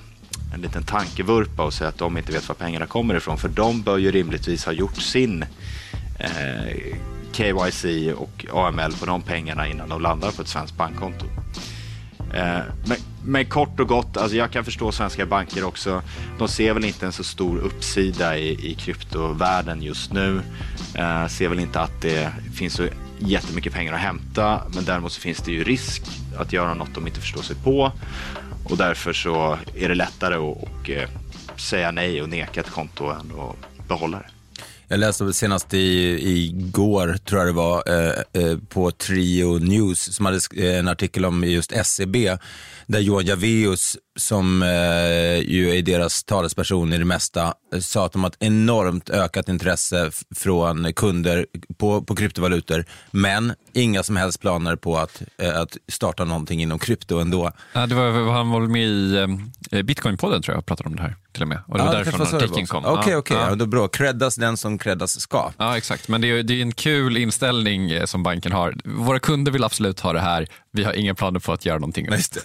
en 0.53 0.61
liten 0.61 0.83
tankevurpa 0.83 1.67
att 1.67 1.73
säga 1.73 1.89
att 1.89 1.97
de 1.97 2.17
inte 2.17 2.31
vet 2.31 2.47
var 2.47 2.55
pengarna 2.55 2.85
kommer 2.85 3.15
ifrån. 3.15 3.37
För 3.37 3.49
de 3.49 3.81
bör 3.81 3.97
ju 3.97 4.11
rimligtvis 4.11 4.65
ha 4.65 4.71
gjort 4.71 4.97
sin 4.97 5.45
eh, 6.19 6.95
KYC 7.31 7.85
och 8.15 8.45
AML 8.53 8.93
på 8.99 9.05
de 9.05 9.21
pengarna 9.21 9.67
innan 9.67 9.89
de 9.89 10.01
landar 10.01 10.31
på 10.31 10.41
ett 10.41 10.47
svenskt 10.47 10.77
bankkonto. 10.77 11.25
Eh, 12.33 12.59
men, 12.85 12.97
men, 13.25 13.45
kort 13.45 13.79
och 13.79 13.87
gott, 13.87 14.17
alltså 14.17 14.37
jag 14.37 14.51
kan 14.51 14.65
förstå 14.65 14.91
svenska 14.91 15.25
banker 15.25 15.63
också. 15.63 16.01
De 16.37 16.47
ser 16.47 16.73
väl 16.73 16.85
inte 16.85 17.05
en 17.05 17.11
så 17.11 17.23
stor 17.23 17.57
uppsida 17.57 18.37
i, 18.37 18.71
i 18.71 18.75
kryptovärlden 18.75 19.81
just 19.81 20.13
nu. 20.13 20.41
Eh, 20.95 21.27
ser 21.27 21.49
väl 21.49 21.59
inte 21.59 21.81
att 21.81 22.01
det 22.01 22.31
finns 22.55 22.73
så 22.73 22.87
jättemycket 23.19 23.73
pengar 23.73 23.93
att 23.93 23.99
hämta. 23.99 24.61
Men 24.75 24.85
däremot 24.85 25.11
så 25.11 25.21
finns 25.21 25.37
det 25.37 25.51
ju 25.51 25.63
risk 25.63 26.03
att 26.37 26.53
göra 26.53 26.73
något 26.73 26.93
de 26.93 27.07
inte 27.07 27.19
förstår 27.19 27.41
sig 27.41 27.55
på. 27.55 27.91
Och 28.63 28.77
därför 28.77 29.13
så 29.13 29.57
är 29.75 29.89
det 29.89 29.95
lättare 29.95 30.35
att 30.35 30.41
och, 30.41 30.89
eh, 30.89 31.09
säga 31.55 31.91
nej 31.91 32.21
och 32.21 32.29
neka 32.29 32.59
ett 32.59 32.69
konto 32.69 33.05
än 33.05 33.31
att 33.39 33.87
behålla 33.87 34.17
det. 34.17 34.36
Jag 34.89 34.99
läste 34.99 35.33
senast 35.33 35.73
i, 35.73 36.19
igår, 36.23 37.17
tror 37.25 37.41
jag 37.41 37.47
det 37.47 37.53
var, 37.53 37.83
eh, 37.87 38.43
eh, 38.43 38.57
på 38.69 38.91
Trio 38.91 39.59
News 39.59 40.15
som 40.15 40.25
hade 40.25 40.39
en 40.55 40.87
artikel 40.87 41.25
om 41.25 41.43
just 41.43 41.85
SEB 41.85 42.15
där 42.85 42.99
Johan 42.99 43.25
Javeus, 43.25 43.97
som 44.17 44.63
eh, 44.63 44.69
ju 45.39 45.77
är 45.77 45.81
deras 45.81 46.23
talesperson 46.23 46.93
i 46.93 46.97
det 46.97 47.05
mesta, 47.05 47.53
sa 47.81 48.05
att 48.05 48.11
de 48.11 48.23
har 48.23 48.29
ett 48.29 48.37
enormt 48.39 49.09
ökat 49.09 49.49
intresse 49.49 50.11
från 50.35 50.93
kunder 50.93 51.45
på, 51.77 52.01
på 52.01 52.15
kryptovalutor, 52.15 52.85
men 53.11 53.53
inga 53.73 54.03
som 54.03 54.15
helst 54.15 54.41
planer 54.41 54.75
på 54.75 54.97
att, 54.97 55.21
eh, 55.37 55.59
att 55.59 55.77
starta 55.87 56.25
någonting 56.25 56.61
inom 56.61 56.79
krypto 56.79 57.19
ändå. 57.19 57.51
Ja, 57.73 57.85
det 57.85 57.95
var, 57.95 58.31
han 58.31 58.49
var 58.49 58.61
med 58.61 58.87
i 58.87 59.15
eh, 59.71 59.83
Bitcoin-podden 59.83 60.41
tror 60.41 60.53
jag 60.53 60.57
och 60.57 60.65
pratade 60.65 60.89
om 60.89 60.95
det 60.95 61.01
här 61.01 61.15
till 61.37 61.41
och 61.41 61.47
med. 61.47 61.59
Och 61.67 61.77
det 61.77 61.83
var 61.83 61.93
ja, 61.93 61.99
därifrån 61.99 62.21
artikeln 62.21 62.67
kom. 62.67 62.85
Okej, 62.85 62.99
okay, 62.99 63.15
okej, 63.15 63.37
okay. 63.37 63.55
ja. 63.59 63.65
bra. 63.65 63.87
Creddas 63.87 64.35
den 64.35 64.57
som 64.57 64.77
creddas 64.77 65.19
ska. 65.19 65.51
Ja, 65.57 65.77
exakt. 65.77 66.07
Men 66.07 66.21
det 66.21 66.27
är, 66.27 66.43
det 66.43 66.53
är 66.53 66.61
en 66.61 66.71
kul 66.71 67.17
inställning 67.17 67.91
eh, 67.91 68.05
som 68.05 68.23
banken 68.23 68.51
har. 68.51 68.75
Våra 68.85 69.19
kunder 69.19 69.51
vill 69.51 69.63
absolut 69.63 69.99
ha 69.99 70.13
det 70.13 70.19
här. 70.19 70.47
Vi 70.71 70.83
har 70.83 70.93
inga 70.93 71.15
planer 71.15 71.39
på 71.39 71.53
att 71.53 71.65
göra 71.65 71.79
någonting. 71.79 72.05
Just 72.11 72.33
det. 72.33 72.41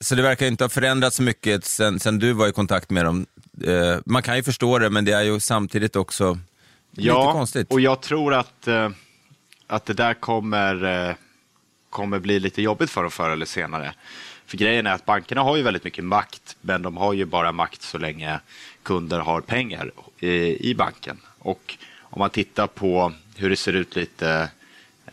Så 0.00 0.14
det 0.14 0.22
verkar 0.22 0.46
inte 0.46 0.64
ha 0.64 0.68
förändrats 0.68 1.16
så 1.16 1.22
mycket 1.22 1.64
sen, 1.64 2.00
sen 2.00 2.18
du 2.18 2.32
var 2.32 2.48
i 2.48 2.52
kontakt 2.52 2.90
med 2.90 3.04
dem. 3.04 3.26
Eh, 3.64 3.96
man 4.06 4.22
kan 4.22 4.36
ju 4.36 4.42
förstå 4.42 4.78
det, 4.78 4.90
men 4.90 5.04
det 5.04 5.12
är 5.12 5.22
ju 5.22 5.40
samtidigt 5.40 5.96
också 5.96 6.38
ja, 6.90 7.20
lite 7.20 7.32
konstigt. 7.32 7.72
och 7.72 7.80
jag 7.80 8.00
tror 8.00 8.34
att, 8.34 8.68
eh, 8.68 8.90
att 9.66 9.86
det 9.86 9.94
där 9.94 10.14
kommer, 10.14 11.08
eh, 11.08 11.14
kommer 11.90 12.18
bli 12.18 12.40
lite 12.40 12.62
jobbigt 12.62 12.90
för 12.90 13.02
dem 13.02 13.10
förr 13.10 13.30
eller 13.30 13.46
senare. 13.46 13.94
För 14.46 14.56
grejen 14.56 14.86
är 14.86 14.92
att 14.92 15.04
bankerna 15.04 15.42
har 15.42 15.56
ju 15.56 15.62
väldigt 15.62 15.84
mycket 15.84 16.04
makt, 16.04 16.56
men 16.60 16.82
de 16.82 16.96
har 16.96 17.12
ju 17.12 17.24
bara 17.24 17.52
makt 17.52 17.82
så 17.82 17.98
länge 17.98 18.40
kunder 18.82 19.20
har 19.20 19.40
pengar 19.40 19.90
i, 20.18 20.70
i 20.70 20.74
banken. 20.74 21.20
Och 21.38 21.76
om 22.00 22.18
man 22.18 22.30
tittar 22.30 22.66
på 22.66 23.12
hur 23.36 23.50
det 23.50 23.56
ser 23.56 23.72
ut 23.72 23.96
lite 23.96 24.50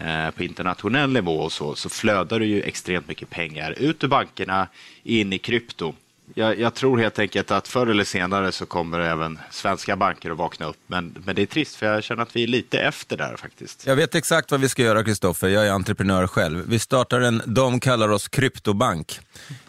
Eh, 0.06 0.32
på 0.32 0.44
internationell 0.44 1.10
nivå 1.12 1.36
och 1.36 1.52
så, 1.52 1.76
så 1.76 1.90
flödar 1.90 2.40
det 2.40 2.46
ju 2.46 2.62
extremt 2.62 3.08
mycket 3.08 3.30
pengar 3.30 3.72
ut 3.72 4.04
ur 4.04 4.08
bankerna 4.08 4.68
in 5.04 5.34
i 5.34 5.38
krypto. 5.38 5.94
Jag, 6.36 6.60
jag, 6.60 6.74
tror 6.74 6.98
helt 6.98 7.20
enkelt 7.20 7.52
att 7.52 7.68
förr 7.68 7.88
eller 7.88 8.04
senare 8.04 8.52
så 8.52 8.66
kommer 8.66 9.00
även 9.00 9.40
svenska 9.50 9.96
banker 9.96 10.32
att 10.32 10.38
vakna 10.38 10.66
upp. 10.66 10.78
Men, 10.88 11.16
men 11.26 11.36
det 11.36 11.42
är 11.42 11.46
trist 11.46 11.76
för 11.76 11.86
jag 11.86 12.04
känner 12.04 12.24
att 12.24 12.36
vi 12.36 12.44
är 12.44 12.48
lite 12.48 12.80
efter 12.80 13.18
där 13.18 13.36
faktiskt. 13.38 13.88
Jag 13.88 13.96
vet 13.96 14.16
exakt 14.16 14.52
vad 14.52 14.60
vi 14.60 14.70
ska 14.70 14.84
göra 14.84 15.04
Kristoffer, 15.04 15.48
jag 15.48 15.68
är 15.68 15.72
entreprenör 15.72 16.28
själv. 16.28 16.64
Vi 16.68 16.80
startar 16.80 17.22
en, 17.22 17.42
de 17.46 17.80
kallar 17.80 18.10
oss 18.10 18.28
kryptobank. 18.28 19.20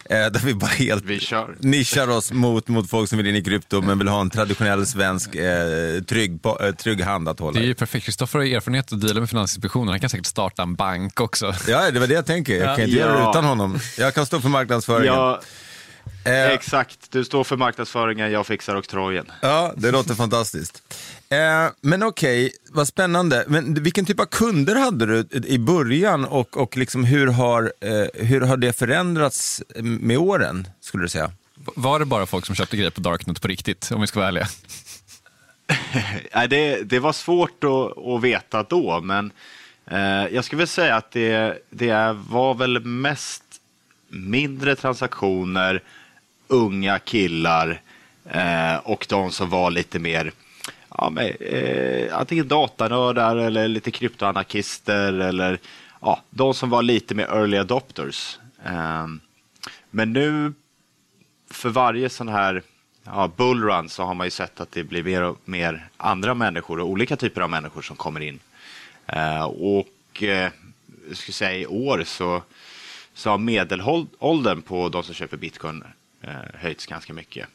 Eh, 0.04 0.16
där 0.16 0.40
vi 0.44 0.54
bara 0.54 0.66
helt 0.66 1.04
vi 1.04 1.20
nischar 1.58 2.10
oss 2.10 2.32
mot, 2.32 2.68
mot 2.68 2.90
folk 2.90 3.08
som 3.08 3.18
vill 3.18 3.26
in 3.26 3.36
i 3.36 3.42
krypto 3.42 3.80
men 3.80 3.98
vill 3.98 4.08
ha 4.08 4.20
en 4.20 4.30
traditionell 4.30 4.86
svensk 4.86 5.34
eh, 5.34 6.02
trygg, 6.02 6.40
eh, 6.60 6.74
trygg 6.74 7.00
hand 7.00 7.28
att 7.28 7.40
hålla 7.40 7.58
Det 7.58 7.64
är 7.64 7.68
ju 7.68 7.74
perfekt. 7.74 8.04
Kristoffer 8.04 8.38
har 8.38 8.46
erfarenhet 8.46 8.92
att 8.92 9.00
deala 9.00 9.20
med 9.20 9.28
Finansinspektionen. 9.28 9.88
Han 9.88 10.00
kan 10.00 10.10
säkert 10.10 10.26
starta 10.26 10.62
en 10.62 10.74
bank 10.74 11.20
också. 11.20 11.54
Ja, 11.68 11.90
det 11.90 12.00
var 12.00 12.06
det 12.06 12.14
jag 12.14 12.26
tänker. 12.26 12.56
Jag 12.56 12.76
kan 12.76 12.84
inte 12.84 12.98
ja. 12.98 13.06
göra 13.06 13.24
det 13.24 13.30
utan 13.30 13.44
honom. 13.44 13.78
Jag 13.98 14.14
kan 14.14 14.26
stå 14.26 14.40
för 14.40 14.48
marknadsföringen. 14.48 15.14
Ja. 15.14 15.40
Eh, 16.24 16.48
Exakt, 16.48 17.10
du 17.10 17.24
står 17.24 17.44
för 17.44 17.56
marknadsföringen, 17.56 18.32
jag 18.32 18.46
fixar 18.46 18.76
oktrojen. 18.76 19.32
Ja, 19.40 19.72
det 19.76 19.90
låter 19.90 20.14
fantastiskt. 20.14 20.82
Eh, 21.28 21.38
men 21.80 22.02
okej, 22.02 22.46
okay, 22.46 22.58
vad 22.70 22.88
spännande. 22.88 23.44
Men 23.48 23.82
vilken 23.82 24.04
typ 24.04 24.20
av 24.20 24.24
kunder 24.24 24.74
hade 24.74 25.06
du 25.06 25.40
i 25.46 25.58
början 25.58 26.24
och, 26.24 26.56
och 26.56 26.76
liksom 26.76 27.04
hur, 27.04 27.26
har, 27.26 27.72
eh, 27.80 28.24
hur 28.26 28.40
har 28.40 28.56
det 28.56 28.78
förändrats 28.78 29.62
med 29.76 30.18
åren, 30.18 30.68
skulle 30.80 31.04
du 31.04 31.08
säga? 31.08 31.32
Var 31.54 31.98
det 31.98 32.04
bara 32.04 32.26
folk 32.26 32.46
som 32.46 32.54
köpte 32.54 32.76
grejer 32.76 32.90
på 32.90 33.00
Darknet 33.00 33.42
på 33.42 33.48
riktigt, 33.48 33.90
om 33.92 34.00
vi 34.00 34.06
ska 34.06 34.20
vara 34.20 34.28
ärliga? 34.28 34.48
Nej, 36.34 36.48
det, 36.48 36.82
det 36.82 36.98
var 36.98 37.12
svårt 37.12 37.64
att, 37.64 37.98
att 37.98 38.22
veta 38.22 38.62
då, 38.62 39.00
men 39.00 39.32
eh, 39.86 40.26
jag 40.34 40.44
skulle 40.44 40.58
väl 40.58 40.68
säga 40.68 40.96
att 40.96 41.10
det, 41.10 41.58
det 41.70 42.16
var 42.28 42.54
väl 42.54 42.84
mest 42.84 43.42
mindre 44.12 44.76
transaktioner, 44.76 45.82
unga 46.48 46.98
killar 46.98 47.80
eh, 48.30 48.76
och 48.76 49.06
de 49.08 49.32
som 49.32 49.50
var 49.50 49.70
lite 49.70 49.98
mer 49.98 50.32
ja, 50.98 51.10
med, 51.10 51.36
eh, 51.40 52.18
antingen 52.18 52.48
datanördar 52.48 53.36
eller 53.36 53.68
lite 53.68 53.90
kryptoanarkister 53.90 55.12
eller 55.12 55.58
ja, 56.00 56.22
de 56.30 56.54
som 56.54 56.70
var 56.70 56.82
lite 56.82 57.14
mer 57.14 57.24
early 57.24 57.58
adopters. 57.58 58.38
Eh, 58.64 59.06
men 59.90 60.12
nu 60.12 60.52
för 61.50 61.68
varje 61.68 62.08
sån 62.08 62.28
här 62.28 62.62
ja, 63.04 63.30
bullrun 63.36 63.88
så 63.88 64.02
har 64.02 64.14
man 64.14 64.26
ju 64.26 64.30
sett 64.30 64.60
att 64.60 64.72
det 64.72 64.84
blir 64.84 65.02
mer 65.02 65.22
och 65.22 65.38
mer 65.44 65.88
andra 65.96 66.34
människor 66.34 66.80
och 66.80 66.88
olika 66.88 67.16
typer 67.16 67.40
av 67.40 67.50
människor 67.50 67.82
som 67.82 67.96
kommer 67.96 68.20
in. 68.20 68.40
Eh, 69.06 69.44
och 69.44 70.22
eh, 70.22 70.50
jag 71.08 71.16
skulle 71.16 71.34
säga 71.34 71.58
i 71.58 71.66
år 71.66 72.04
så, 72.06 72.42
så 73.14 73.30
har 73.30 73.38
medelåldern 73.38 74.62
på 74.62 74.88
de 74.88 75.02
som 75.02 75.14
köper 75.14 75.36
bitcoin 75.36 75.84
eh, 76.20 76.30
höjts 76.54 76.86
ganska 76.86 77.12
mycket. 77.12 77.48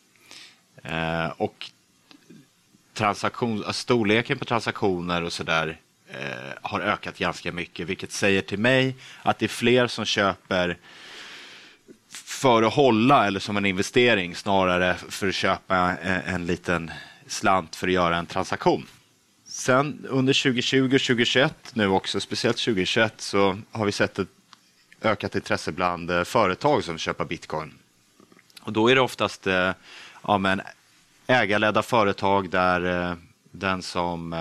Eh, 0.83 1.27
och 1.37 1.71
transaktion, 2.93 3.57
alltså 3.57 3.73
storleken 3.73 4.37
på 4.37 4.45
transaktioner 4.45 5.23
och 5.23 5.33
sådär 5.33 5.77
eh, 6.07 6.53
har 6.61 6.79
ökat 6.79 7.17
ganska 7.17 7.51
mycket, 7.51 7.87
vilket 7.87 8.11
säger 8.11 8.41
till 8.41 8.59
mig 8.59 8.95
att 9.21 9.39
det 9.39 9.45
är 9.45 9.49
fler 9.49 9.87
som 9.87 10.05
köper 10.05 10.77
för 12.09 12.63
att 12.63 12.73
hålla 12.73 13.27
eller 13.27 13.39
som 13.39 13.57
en 13.57 13.65
investering 13.65 14.35
snarare 14.35 14.95
för 15.09 15.27
att 15.27 15.35
köpa 15.35 15.75
en, 15.77 16.21
en 16.21 16.45
liten 16.45 16.91
slant 17.27 17.75
för 17.75 17.87
att 17.87 17.93
göra 17.93 18.17
en 18.17 18.25
transaktion. 18.25 18.85
Sen 19.47 20.05
under 20.09 20.43
2020 20.43 20.83
och 20.83 20.89
2021 20.89 21.71
nu 21.73 21.87
också, 21.87 22.19
speciellt 22.19 22.57
2021, 22.57 23.13
så 23.17 23.59
har 23.71 23.85
vi 23.85 23.91
sett 23.91 24.19
ett 24.19 24.36
ökat 25.01 25.35
intresse 25.35 25.71
bland 25.71 26.11
eh, 26.11 26.23
företag 26.23 26.83
som 26.83 26.97
köper 26.97 27.25
bitcoin. 27.25 27.73
Och 28.61 28.73
då 28.73 28.87
är 28.91 28.95
det 28.95 29.01
oftast 29.01 29.47
eh, 29.47 29.71
ja, 30.23 30.37
men 30.37 30.61
ägarledda 31.27 31.83
företag 31.83 32.49
där 32.49 33.09
eh, 33.09 33.15
den 33.51 33.81
som, 33.81 34.35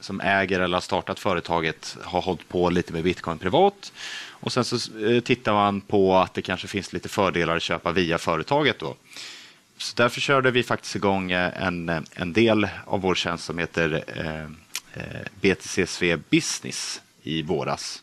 som 0.00 0.20
äger 0.20 0.60
eller 0.60 0.76
har 0.76 0.80
startat 0.80 1.18
företaget 1.18 1.96
har 2.02 2.20
hållit 2.20 2.48
på 2.48 2.70
lite 2.70 2.92
med 2.92 3.04
bitcoin 3.04 3.38
privat. 3.38 3.92
Och 4.28 4.52
sen 4.52 4.64
så 4.64 4.78
tittar 5.24 5.52
man 5.52 5.80
på 5.80 6.16
att 6.16 6.34
det 6.34 6.42
kanske 6.42 6.68
finns 6.68 6.92
lite 6.92 7.08
fördelar 7.08 7.56
att 7.56 7.62
köpa 7.62 7.92
via 7.92 8.18
företaget. 8.18 8.78
Då. 8.78 8.96
Så 9.76 9.96
därför 9.96 10.20
körde 10.20 10.50
vi 10.50 10.62
faktiskt 10.62 10.96
igång 10.96 11.30
en, 11.30 12.06
en 12.14 12.32
del 12.32 12.68
av 12.86 13.00
vår 13.00 13.14
tjänst 13.14 13.44
som 13.44 13.58
heter 13.58 14.04
eh, 14.16 14.46
BTC 15.40 16.16
Business 16.16 17.00
i 17.22 17.42
våras. 17.42 18.02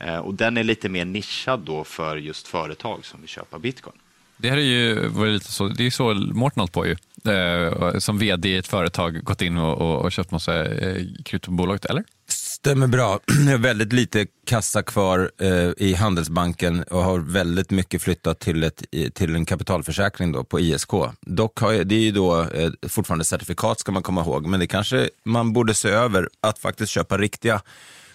Eh, 0.00 0.18
och 0.18 0.34
den 0.34 0.56
är 0.56 0.64
lite 0.64 0.88
mer 0.88 1.04
nischad 1.04 1.60
då 1.60 1.84
för 1.84 2.16
just 2.16 2.48
företag 2.48 3.06
som 3.06 3.20
vill 3.20 3.28
köpa 3.28 3.58
bitcoin. 3.58 3.96
Det 4.36 4.50
här 4.50 4.56
är 4.56 4.60
ju 4.60 5.10
lite 5.32 5.52
så, 5.52 5.68
det 5.68 5.86
är 5.86 5.90
så 5.90 6.14
Mårten 6.14 6.68
på 6.68 6.86
ju. 6.86 6.96
Eh, 7.32 7.98
som 7.98 8.18
vd 8.18 8.48
i 8.48 8.56
ett 8.56 8.66
företag 8.66 9.24
gått 9.24 9.42
in 9.42 9.58
och, 9.58 9.80
och, 9.80 10.04
och 10.04 10.12
köpt 10.12 10.30
massa 10.30 10.64
eh, 10.64 11.04
kryptobolag, 11.24 11.78
eller? 11.88 12.04
Stämmer 12.28 12.86
bra. 12.86 13.20
Jag 13.46 13.50
har 13.50 13.58
väldigt 13.58 13.92
lite 13.92 14.26
kassa 14.46 14.82
kvar 14.82 15.30
i 15.76 15.94
Handelsbanken 15.94 16.82
och 16.82 17.04
har 17.04 17.18
väldigt 17.18 17.70
mycket 17.70 18.02
flyttat 18.02 18.38
till, 18.38 18.62
ett, 18.62 18.84
till 19.14 19.34
en 19.34 19.44
kapitalförsäkring 19.44 20.32
då, 20.32 20.44
på 20.44 20.60
ISK. 20.60 20.90
Dock 21.20 21.58
har 21.58 21.72
jag, 21.72 21.86
det 21.86 21.94
är 21.94 22.00
ju 22.00 22.12
då 22.12 22.46
fortfarande 22.88 23.24
certifikat 23.24 23.80
ska 23.80 23.92
man 23.92 24.02
komma 24.02 24.20
ihåg, 24.20 24.46
men 24.46 24.60
det 24.60 24.66
kanske 24.66 25.10
man 25.24 25.52
borde 25.52 25.74
se 25.74 25.88
över 25.88 26.28
att 26.40 26.58
faktiskt 26.58 26.92
köpa 26.92 27.18
riktiga 27.18 27.62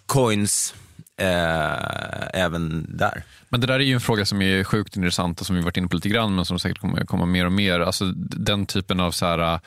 coins 0.06 0.74
eh, 1.18 2.42
även 2.42 2.86
där. 2.98 3.24
Men 3.50 3.62
det 3.62 3.68
där 3.68 3.74
är 3.74 3.84
ju 3.84 3.94
en 3.94 4.02
fråga 4.02 4.26
som 4.26 4.42
är 4.42 4.64
sjukt 4.64 4.98
intressant 4.98 5.42
och 5.42 5.48
som 5.48 5.56
vi 5.56 5.62
varit 5.62 5.78
inne 5.78 5.88
på 5.88 5.96
lite 5.96 6.10
grann 6.10 6.36
men 6.36 6.46
som 6.46 6.60
säkert 6.60 6.80
kommer 6.80 7.06
komma 7.06 7.26
mer 7.26 7.46
och 7.46 7.52
mer. 7.52 7.80
Alltså 7.80 8.06
den 8.16 8.66
typen 8.66 9.00
av 9.00 9.12
så 9.12 9.26
här 9.26 9.60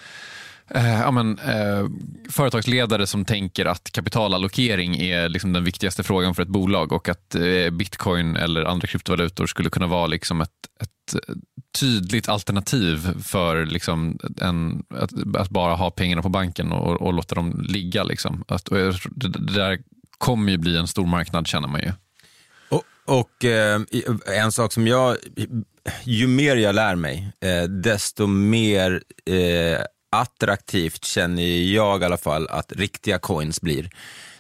eh, 0.68 1.01
ja, 1.01 1.11
men, 1.11 1.38
eh, 1.38 1.88
företagsledare 2.30 3.07
som 3.07 3.24
tänker 3.24 3.66
att 3.66 3.92
kapitalallokering 3.92 4.96
är 4.96 5.28
liksom 5.28 5.53
den 5.53 5.64
viktigaste 5.64 6.03
frågan 6.03 6.34
för 6.34 6.42
ett 6.42 6.49
bolag 6.49 6.92
och 6.92 7.09
att 7.09 7.34
eh, 7.34 7.70
bitcoin 7.70 8.36
eller 8.36 8.64
andra 8.64 8.86
kryptovalutor 8.86 9.46
skulle 9.46 9.70
kunna 9.70 9.86
vara 9.86 10.07
liksom 10.07 10.40
ett, 10.40 10.51
ett 10.80 11.16
tydligt 11.80 12.28
alternativ 12.28 13.22
för 13.22 13.66
liksom 13.66 14.18
en, 14.40 14.82
att, 14.90 15.36
att, 15.36 15.51
bara 15.51 15.74
ha 15.74 15.90
pengarna 15.90 16.22
på 16.22 16.28
banken 16.28 16.72
och, 16.72 17.03
och 17.03 17.12
låta 17.12 17.34
dem 17.34 17.66
ligga. 17.68 18.05
Liksom. 18.05 18.44
Att, 18.49 18.64
det 19.14 19.28
där 19.55 19.78
kommer 20.18 20.52
ju 20.52 20.58
bli 20.58 20.76
en 20.76 20.88
stor 20.88 21.06
marknad 21.06 21.46
känner 21.46 21.68
man 21.68 21.80
ju. 21.80 21.92
Och, 22.68 22.82
och 23.04 23.44
eh, 23.44 23.80
en 24.26 24.52
sak 24.52 24.72
som 24.72 24.86
jag, 24.86 25.16
ju 26.04 26.26
mer 26.26 26.56
jag 26.56 26.74
lär 26.74 26.94
mig, 26.94 27.32
eh, 27.40 27.62
desto 27.62 28.26
mer 28.26 29.02
eh, 29.26 29.80
attraktivt 30.10 31.04
känner 31.04 31.42
jag 31.72 32.02
i 32.02 32.04
alla 32.04 32.16
fall 32.16 32.48
att 32.48 32.72
riktiga 32.72 33.18
coins 33.18 33.60
blir. 33.60 33.90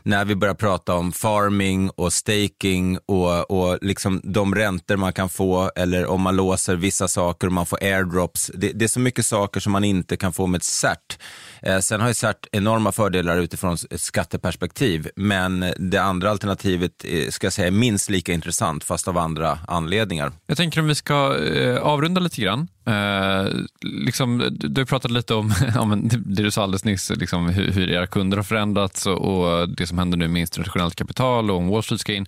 När 0.08 0.24
vi 0.24 0.34
börjar 0.34 0.54
prata 0.54 0.94
om 0.94 1.12
farming 1.12 1.90
och 1.90 2.12
staking 2.12 2.98
och, 3.06 3.50
och 3.50 3.78
liksom 3.82 4.20
de 4.24 4.54
räntor 4.54 4.96
man 4.96 5.12
kan 5.12 5.28
få 5.28 5.70
eller 5.76 6.06
om 6.06 6.20
man 6.20 6.36
låser 6.36 6.76
vissa 6.76 7.08
saker 7.08 7.46
och 7.46 7.52
man 7.52 7.66
får 7.66 7.78
airdrops. 7.82 8.50
Det, 8.54 8.72
det 8.72 8.84
är 8.84 8.88
så 8.88 9.00
mycket 9.00 9.26
saker 9.26 9.60
som 9.60 9.72
man 9.72 9.84
inte 9.84 10.16
kan 10.16 10.32
få 10.32 10.46
med 10.46 10.58
ett 10.58 10.64
cert. 10.64 11.18
Eh, 11.62 11.78
sen 11.78 12.00
har 12.00 12.08
ju 12.08 12.14
CERT 12.14 12.46
enorma 12.52 12.92
fördelar 12.92 13.38
utifrån 13.38 13.76
ett 13.90 14.00
skatteperspektiv, 14.00 15.08
men 15.16 15.64
det 15.78 15.98
andra 15.98 16.30
alternativet 16.30 17.04
är, 17.04 17.30
ska 17.30 17.46
jag 17.46 17.52
säga 17.52 17.66
är 17.66 17.70
minst 17.70 18.10
lika 18.10 18.32
intressant, 18.32 18.84
fast 18.84 19.08
av 19.08 19.18
andra 19.18 19.58
anledningar. 19.68 20.32
Jag 20.46 20.56
tänker 20.56 20.80
om 20.80 20.86
vi 20.86 20.94
ska 20.94 21.36
eh, 21.36 21.76
avrunda 21.76 22.20
lite 22.20 22.40
grann. 22.40 22.68
Eh, 22.88 23.46
liksom, 23.82 24.48
du 24.50 24.86
pratade 24.86 25.14
lite 25.14 25.34
om, 25.34 25.54
om 25.78 26.08
det 26.08 26.42
du 26.42 26.50
sa 26.50 26.62
alldeles 26.62 26.84
nyss, 26.84 27.10
liksom, 27.10 27.48
hur, 27.48 27.72
hur 27.72 27.90
era 27.90 28.06
kunder 28.06 28.36
har 28.36 28.44
förändrats 28.44 29.06
och, 29.06 29.18
och, 29.18 29.68
det 29.68 29.86
som 29.86 29.98
händer 29.98 30.18
nu 30.18 30.28
med 30.28 30.40
internationellt 30.40 30.94
kapital 30.94 31.50
och 31.50 31.56
om 31.56 31.68
Wall 31.68 31.82
Street 31.82 32.00
ska 32.00 32.14
in. 32.14 32.26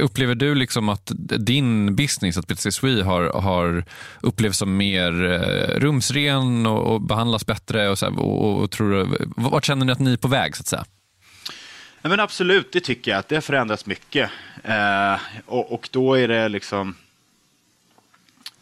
Upplever 0.00 0.34
du 0.34 0.54
liksom 0.54 0.88
att 0.88 1.12
din 1.38 1.96
business, 1.96 2.38
att 2.38 2.46
BTC 2.46 2.72
Swe 2.72 3.02
har, 3.02 3.40
har 3.40 3.84
upplevts 4.20 4.58
som 4.58 4.76
mer 4.76 5.24
eh, 5.24 5.80
rumsren 5.80 6.66
och, 6.66 6.92
och 6.92 7.00
behandlas 7.00 7.46
bättre? 7.46 7.88
Och, 7.88 7.98
så 7.98 8.06
här, 8.06 8.18
och, 8.18 8.62
och 8.62 8.70
tror 8.70 8.90
du, 8.90 9.26
vart 9.36 9.64
känner 9.64 9.86
ni 9.86 9.92
att 9.92 9.98
ni 9.98 10.12
är 10.12 10.16
på 10.16 10.28
väg? 10.28 10.56
så 10.56 10.60
att 10.60 10.66
säga? 10.66 10.84
Ja, 12.02 12.08
men 12.08 12.20
absolut, 12.20 12.72
det 12.72 12.80
tycker 12.80 13.10
jag. 13.10 13.18
att 13.18 13.28
Det 13.28 13.34
har 13.36 13.42
förändrats 13.42 13.86
mycket. 13.86 14.30
Eh, 14.64 15.14
och, 15.46 15.72
och 15.72 15.88
då 15.92 16.14
är 16.14 16.28
det 16.28 16.48
liksom 16.48 16.94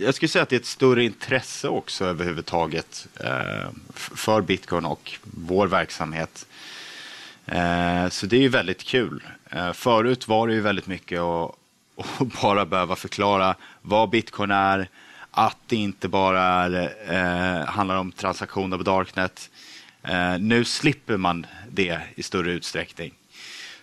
jag 0.03 0.15
skulle 0.15 0.29
säga 0.29 0.43
att 0.43 0.49
det 0.49 0.57
är 0.57 0.61
ett 0.61 0.67
större 0.67 1.05
intresse 1.05 1.69
också 1.69 2.05
överhuvudtaget 2.05 3.07
eh, 3.21 3.71
för 3.95 4.41
bitcoin 4.41 4.85
och 4.85 5.13
vår 5.23 5.67
verksamhet. 5.67 6.47
Eh, 7.47 8.09
så 8.09 8.27
det 8.27 8.37
är 8.37 8.41
ju 8.41 8.49
väldigt 8.49 8.85
kul. 8.85 9.23
Eh, 9.51 9.73
förut 9.73 10.29
var 10.29 10.49
det 10.49 10.55
ju 10.55 10.61
väldigt 10.61 10.87
mycket 10.87 11.21
att, 11.21 11.55
att 12.21 12.43
bara 12.43 12.67
behöva 12.67 12.97
förklara 12.97 13.55
vad 13.83 14.11
bitcoin 14.11 14.51
är, 14.51 14.89
att 15.31 15.59
det 15.67 15.77
inte 15.77 16.09
bara 16.09 16.43
är, 16.43 16.95
eh, 17.09 17.67
handlar 17.67 17.97
om 17.97 18.13
transaktioner 18.13 18.77
på 18.77 18.83
Darknet. 18.83 19.51
Eh, 20.03 20.39
nu 20.39 20.65
slipper 20.65 21.17
man 21.17 21.47
det 21.71 22.01
i 22.15 22.23
större 22.23 22.53
utsträckning. 22.53 23.15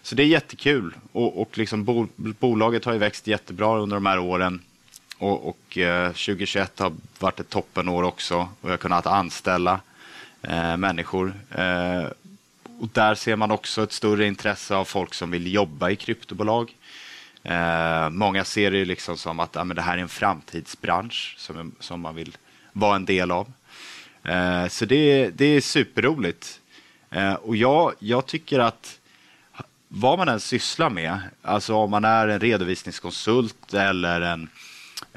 Så 0.01 0.15
det 0.15 0.23
är 0.23 0.27
jättekul 0.27 0.95
och, 1.11 1.41
och 1.41 1.57
liksom 1.57 1.83
bo, 1.83 2.07
bolaget 2.15 2.85
har 2.85 2.93
ju 2.93 2.99
växt 2.99 3.27
jättebra 3.27 3.79
under 3.79 3.95
de 3.95 4.05
här 4.05 4.19
åren. 4.19 4.61
Och, 5.19 5.49
och 5.49 5.77
eh, 5.77 6.07
2021 6.07 6.79
har 6.79 6.93
varit 7.19 7.39
ett 7.39 7.49
toppenår 7.49 8.03
också 8.03 8.37
och 8.61 8.67
vi 8.67 8.71
har 8.71 8.77
kunnat 8.77 9.05
anställa 9.05 9.79
eh, 10.41 10.77
människor. 10.77 11.33
Eh, 11.51 12.05
och 12.79 12.87
där 12.93 13.15
ser 13.15 13.35
man 13.35 13.51
också 13.51 13.83
ett 13.83 13.91
större 13.91 14.27
intresse 14.27 14.75
av 14.75 14.85
folk 14.85 15.13
som 15.13 15.31
vill 15.31 15.53
jobba 15.53 15.89
i 15.89 15.95
kryptobolag. 15.95 16.75
Eh, 17.43 18.09
många 18.09 18.43
ser 18.43 18.71
det 18.71 18.85
liksom 18.85 19.17
som 19.17 19.39
att 19.39 19.55
ja, 19.55 19.63
men 19.63 19.75
det 19.75 19.81
här 19.81 19.97
är 19.97 20.01
en 20.01 20.09
framtidsbransch 20.09 21.35
som, 21.37 21.71
som 21.79 22.01
man 22.01 22.15
vill 22.15 22.37
vara 22.71 22.95
en 22.95 23.05
del 23.05 23.31
av. 23.31 23.51
Eh, 24.23 24.67
så 24.67 24.85
det, 24.85 25.29
det 25.29 25.45
är 25.45 25.61
superroligt. 25.61 26.59
Eh, 27.09 27.33
och 27.33 27.55
jag, 27.55 27.93
jag 27.99 28.25
tycker 28.25 28.59
att 28.59 28.99
vad 29.87 30.17
man 30.17 30.29
än 30.29 30.39
sysslar 30.39 30.89
med, 30.89 31.19
alltså 31.41 31.75
om 31.75 31.91
man 31.91 32.05
är 32.05 32.27
en 32.27 32.39
redovisningskonsult 32.39 33.73
eller 33.73 34.21
en 34.21 34.49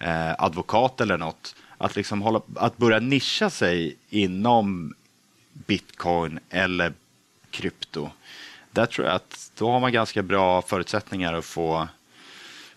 eh, 0.03 0.35
advokat 0.39 1.01
eller 1.01 1.19
något, 1.19 1.55
att, 1.79 1.97
liksom 1.97 2.23
hålla, 2.23 2.41
att 2.57 2.77
börja 2.77 2.99
nischa 2.99 3.51
sig 3.51 3.97
inom 4.11 4.95
bitcoin 5.53 6.39
eller 6.51 6.93
krypto. 7.51 8.11
Där 8.71 8.87
tror 8.87 9.07
jag 9.07 9.17
att 9.17 9.51
då 9.59 9.71
har 9.71 9.81
man 9.81 9.93
ganska 9.93 10.23
bra 10.23 10.63
förutsättningar 10.63 11.35
att 11.35 11.45
få, 11.45 11.89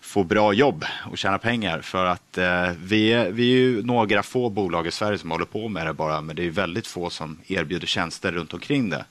få 0.00 0.24
bra 0.24 0.52
jobb 0.52 0.84
och 1.10 1.18
tjäna 1.18 1.38
pengar. 1.38 1.80
För 1.80 2.04
att 2.04 2.38
eh, 2.38 2.70
vi, 2.82 3.12
är, 3.12 3.30
vi 3.30 3.52
är 3.52 3.58
ju 3.58 3.82
några 3.82 4.22
få 4.22 4.48
bolag 4.50 4.86
i 4.86 4.90
Sverige 4.90 5.18
som 5.18 5.30
håller 5.30 5.44
på 5.44 5.68
med 5.68 5.86
det 5.86 5.92
bara, 5.92 6.20
men 6.20 6.36
det 6.36 6.46
är 6.46 6.50
väldigt 6.50 6.86
få 6.86 7.10
som 7.10 7.38
erbjuder 7.46 7.86
tjänster 7.86 8.32
runt 8.32 8.54
omkring 8.54 8.90
det. 8.90 9.04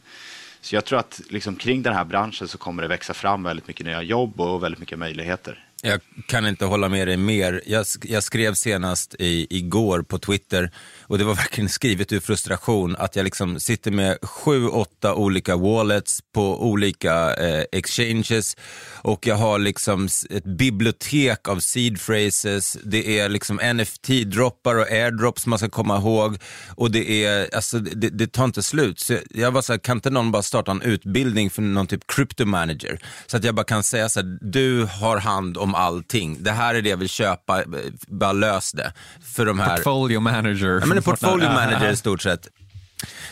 Så 0.61 0.75
jag 0.75 0.85
tror 0.85 0.99
att 0.99 1.21
liksom, 1.29 1.55
kring 1.55 1.81
den 1.81 1.93
här 1.93 2.05
branschen 2.05 2.47
så 2.47 2.57
kommer 2.57 2.81
det 2.81 2.87
växa 2.87 3.13
fram 3.13 3.43
väldigt 3.43 3.67
mycket 3.67 3.85
nya 3.85 4.01
jobb 4.01 4.41
och 4.41 4.63
väldigt 4.63 4.79
mycket 4.79 4.99
möjligheter. 4.99 5.64
Jag 5.85 6.01
kan 6.27 6.47
inte 6.47 6.65
hålla 6.65 6.89
med 6.89 7.07
dig 7.07 7.17
mer. 7.17 7.61
Jag, 7.65 7.85
jag 8.01 8.23
skrev 8.23 8.53
senast 8.53 9.15
i, 9.19 9.47
igår 9.49 10.01
på 10.01 10.19
Twitter 10.19 10.71
och 11.01 11.17
det 11.17 11.23
var 11.23 11.33
verkligen 11.35 11.69
skrivet 11.69 12.11
ur 12.11 12.19
frustration 12.19 12.95
att 12.95 13.15
jag 13.15 13.23
liksom 13.23 13.59
sitter 13.59 13.91
med 13.91 14.17
sju, 14.21 14.67
åtta 14.67 15.13
olika 15.13 15.55
wallets 15.55 16.19
på 16.33 16.67
olika 16.69 17.35
eh, 17.35 17.63
exchanges 17.71 18.57
och 19.01 19.27
jag 19.27 19.35
har 19.35 19.59
liksom 19.59 20.09
ett 20.29 20.43
bibliotek 20.43 21.47
av 21.47 21.59
seed 21.59 22.01
phrases. 22.01 22.77
Det 22.83 23.19
är 23.19 23.29
liksom 23.29 23.59
NFT-droppar 23.59 24.75
och 24.75 24.91
airdrops 24.91 25.45
man 25.45 25.59
ska 25.59 25.69
komma 25.69 25.97
ihåg 25.97 26.37
och 26.75 26.91
det 26.91 27.25
är, 27.25 27.55
alltså 27.55 27.79
det, 27.79 28.09
det 28.09 28.31
tar 28.31 28.45
inte 28.45 28.63
slut. 28.63 28.99
Så 28.99 29.17
jag 29.29 29.51
var 29.51 29.61
så 29.61 29.73
här, 29.73 29.79
kan 29.79 29.97
inte 29.97 30.09
någon 30.09 30.31
bara 30.31 30.43
starta 30.43 30.71
en 30.71 30.81
utbildning 30.81 31.49
för 31.49 31.61
någon 31.61 31.87
typ 31.87 32.07
crypto 32.07 32.45
manager? 32.45 32.99
Så 33.27 33.37
att 33.37 33.43
jag 33.43 33.55
bara 33.55 33.65
kan 33.65 33.83
säga 33.83 34.09
så 34.09 34.19
här, 34.19 34.37
du 34.41 34.83
har 34.83 35.17
hand 35.17 35.57
om 35.57 35.74
allting. 35.75 36.43
Det 36.43 36.51
här 36.51 36.75
är 36.75 36.81
det 36.81 36.89
jag 36.89 36.97
vill 36.97 37.09
köpa, 37.09 37.63
bara 38.07 38.33
lös 38.33 38.71
det. 38.71 38.93
För 39.35 39.45
de 39.45 39.59
här... 39.59 39.75
Portfolio 39.75 40.19
manager. 40.19 40.79
Ja, 40.79 40.85
men 40.85 40.97
en 40.97 41.03
portfolio 41.03 41.49
manager 41.53 41.91
i 41.91 41.95
stort 41.95 42.21
sett. 42.21 42.47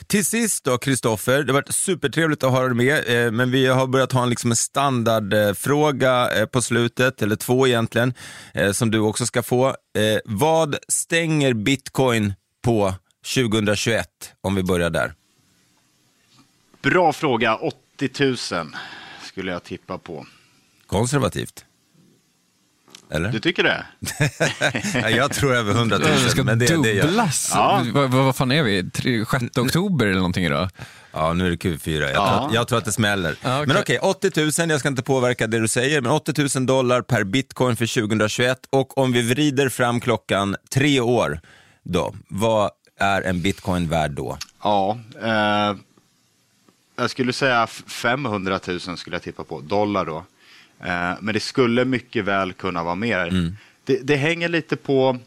Till 0.08 0.26
sist 0.26 0.64
då, 0.64 0.78
Kristoffer, 0.78 1.44
det 1.44 1.54
har 1.54 1.62
varit 1.62 1.74
supertrevligt 1.74 2.44
att 2.44 2.52
ha 2.52 2.62
dig 2.62 2.74
med, 2.74 3.26
eh, 3.26 3.32
men 3.32 3.52
vi 3.52 3.68
har 3.68 3.88
börjat 3.88 4.12
ha 4.12 4.24
en, 4.24 4.30
liksom 4.30 4.52
en 4.52 4.56
standardfråga 4.56 6.40
eh, 6.40 6.46
på 6.46 6.62
slutet, 6.62 7.22
eller 7.22 7.36
två 7.36 7.68
egentligen, 7.68 8.14
eh, 8.54 8.72
som 8.72 8.92
du 8.92 9.00
också 9.00 9.26
ska 9.26 9.44
få. 9.44 9.68
Eh, 9.68 10.20
vad 10.26 10.78
stänger 10.88 11.54
bitcoin 11.54 12.34
på 12.62 12.94
2021, 13.36 14.08
om 14.42 14.56
vi 14.56 14.64
börjar 14.64 14.90
där? 14.90 15.14
Bra 16.82 17.14
fråga, 17.14 17.56
80 17.56 18.10
000 18.20 18.38
skulle 19.24 19.52
jag 19.52 19.64
tippa 19.64 19.98
på. 19.98 20.26
Konservativt. 20.88 21.66
Eller? 23.14 23.32
Du 23.32 23.40
tycker 23.40 23.64
det? 23.64 23.86
ja, 25.02 25.10
jag 25.10 25.34
tror 25.34 25.56
över 25.56 25.72
100 25.72 25.98
000. 25.98 26.08
Det 26.24 26.30
ska 26.30 26.44
men 26.44 26.60
det, 26.60 26.66
dubblas. 26.68 27.50
Det 27.50 27.58
ja. 27.58 27.86
vad, 27.94 28.12
vad 28.12 28.36
fan 28.36 28.52
är 28.52 28.64
vi? 28.64 28.90
6 29.30 29.58
oktober 29.58 30.06
eller 30.06 30.16
någonting 30.16 30.46
idag? 30.46 30.70
Ja, 31.12 31.34
nu 31.34 31.46
är 31.46 31.50
det 31.50 31.56
Q4. 31.56 32.02
Jag, 32.02 32.12
ja. 32.12 32.38
tror, 32.38 32.48
att, 32.48 32.54
jag 32.54 32.68
tror 32.68 32.78
att 32.78 32.86
det 32.86 32.92
smäller. 32.92 33.36
Ja, 33.42 33.62
okay. 33.62 33.68
Men 33.68 33.78
okej, 33.82 34.00
okay, 34.00 34.30
80 34.30 34.62
000, 34.62 34.70
jag 34.70 34.80
ska 34.80 34.90
inte 34.90 35.04
påverka 35.04 35.48
det 35.48 35.60
du 35.60 35.68
säger, 35.68 36.02
men 36.02 36.12
80 36.12 36.58
000 36.58 36.66
dollar 36.66 37.02
per 37.02 37.24
bitcoin 37.24 37.76
för 37.76 38.02
2021. 38.02 38.60
Och 38.70 38.98
om 38.98 39.12
vi 39.12 39.22
vrider 39.22 39.70
fram 39.70 40.00
klockan 40.00 40.56
tre 40.70 41.00
år, 41.00 41.40
då, 41.84 42.14
vad 42.28 42.72
är 43.00 43.22
en 43.22 43.42
bitcoin 43.42 43.90
värd 43.90 44.12
då? 44.12 44.38
Ja, 44.64 44.98
eh, 45.22 45.78
jag 46.96 47.10
skulle 47.10 47.34
säga 47.34 47.68
500 47.68 48.60
000 48.68 48.80
skulle 48.80 49.16
jag 49.16 49.24
tippa 49.24 49.44
på, 49.44 49.62
dollar 49.62 50.06
då. 50.06 50.24
Eh, 50.84 51.14
men 51.20 51.34
det 51.34 51.40
skulle 51.40 51.86
mycket 51.86 52.26
väl 52.26 52.54
kunna 52.54 52.84
vara 52.84 52.96
mer. 52.96 53.28
Mm. 53.28 53.58
Det, 53.84 54.00
det, 54.04 54.16
hänger 54.16 54.50
lite 54.50 54.76
på 54.76 55.18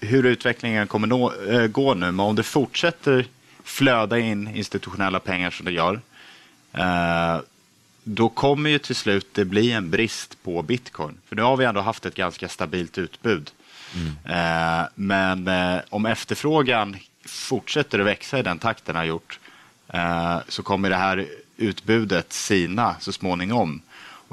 hur 0.00 0.26
utvecklingen 0.26 0.86
kommer 0.86 1.06
nå, 1.06 1.32
äh, 1.32 1.66
gå 1.66 1.94
nu. 1.94 2.06
Men 2.06 2.20
om 2.20 2.36
det 2.36 2.42
fortsätter 2.42 3.26
flöda 3.64 4.18
in 4.18 4.48
institutionella 4.48 5.20
pengar 5.20 5.50
som 5.50 5.66
det 5.66 5.72
gör, 5.72 6.00
äh, 6.72 7.40
då 8.04 8.28
kommer 8.28 8.70
ju 8.70 8.78
till 8.78 8.94
slut 8.94 9.34
det 9.34 9.44
bli 9.44 9.72
en 9.72 9.90
brist 9.90 10.42
på 10.42 10.62
bitcoin. 10.62 11.18
För 11.28 11.36
nu 11.36 11.42
har 11.42 11.56
vi 11.56 11.64
ändå 11.64 11.80
haft 11.80 12.06
ett 12.06 12.14
ganska 12.14 12.48
stabilt 12.48 12.98
utbud. 12.98 13.50
Mm. 13.94 14.38
Äh, 14.38 14.86
men 14.94 15.50
om 15.90 16.06
efterfrågan 16.06 16.96
fortsätter 17.26 17.98
att 17.98 18.06
växa 18.06 18.38
i 18.38 18.42
den 18.42 18.58
takten 18.58 18.94
den 18.94 18.96
har 18.96 19.04
gjort, 19.04 19.38
så 20.48 20.62
kommer 20.62 20.90
det 20.90 20.96
här 20.96 21.26
utbudet 21.56 22.32
sina 22.32 22.96
så 23.00 23.12
småningom. 23.12 23.82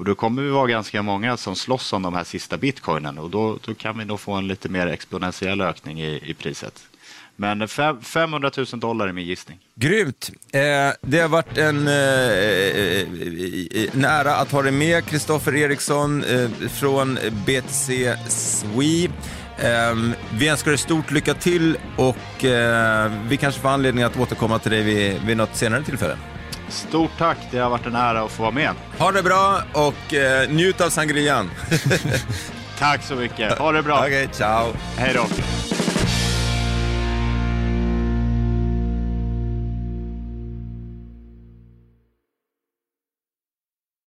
Och 0.02 0.06
då 0.06 0.16
kommer 0.16 0.42
vi 0.42 0.50
vara 0.50 0.68
ganska 0.68 1.02
många 1.02 1.38
som 1.38 1.56
slåss 1.56 1.94
om 1.94 2.02
de 2.02 2.14
här 2.14 2.24
sista 2.24 2.58
bitcoinen 2.58 3.18
och 3.18 3.30
då, 3.30 3.58
då 3.66 3.74
kan 3.74 3.98
vi 3.98 4.06
nog 4.06 4.20
få 4.20 4.32
en 4.32 4.48
lite 4.48 4.70
mer 4.70 4.88
exponentiell 4.88 5.62
ökning 5.62 6.02
i, 6.02 6.20
i 6.24 6.34
priset. 6.34 6.84
Men 7.36 7.68
500 7.68 8.52
000 8.58 8.66
dollar 8.80 9.08
är 9.08 9.12
min 9.12 9.26
gissning. 9.26 9.60
Grymt. 9.76 10.32
Eh, 10.52 10.62
det 11.02 11.20
har 11.20 11.28
varit 11.28 11.58
en 11.58 11.88
eh, 11.88 11.94
eh, 11.94 13.02
eh 13.82 13.90
nära 13.94 14.36
att 14.36 14.52
ha 14.52 14.62
dig 14.62 14.72
med, 14.72 15.06
Kristoffer 15.06 15.56
Eriksson 15.56 16.24
eh, 16.24 16.50
från 16.70 17.20
BTC 17.46 18.16
Swe. 18.28 19.06
Eh, 19.58 19.96
vi 20.34 20.48
önskar 20.48 20.72
dig 20.72 20.78
stort 20.78 21.12
lycka 21.12 21.34
till 21.34 21.78
och 21.98 22.46
eh, 22.46 23.12
vi 23.28 23.38
kanske 23.38 23.62
får 23.62 23.70
anledning 23.70 24.04
att 24.04 24.20
återkomma 24.20 24.60
till 24.60 24.72
dig 24.72 24.84
vid, 24.84 25.22
vid 25.26 25.38
något 25.38 25.56
senare 25.56 25.84
tillfälle. 25.84 26.18
Stort 26.72 27.12
tack, 27.18 27.38
det 27.52 27.60
har 27.60 27.70
varit 27.70 27.86
en 27.86 27.96
ära 27.96 28.22
att 28.22 28.32
få 28.32 28.44
vara 28.44 28.52
med. 28.52 28.72
Ha 29.00 29.12
det 29.12 29.24
bra 29.24 29.62
och 29.74 30.14
eh, 30.14 30.50
njut 30.50 30.82
av 30.82 30.90
sangrian. 30.90 31.50
tack 32.80 33.04
så 33.04 33.16
mycket, 33.16 33.58
ha 33.58 33.72
det 33.72 33.84
bra. 33.84 33.98
Okej, 33.98 34.24
okay, 34.24 34.28
ciao. 34.34 34.74
Hej 34.98 35.14
då. 35.14 35.26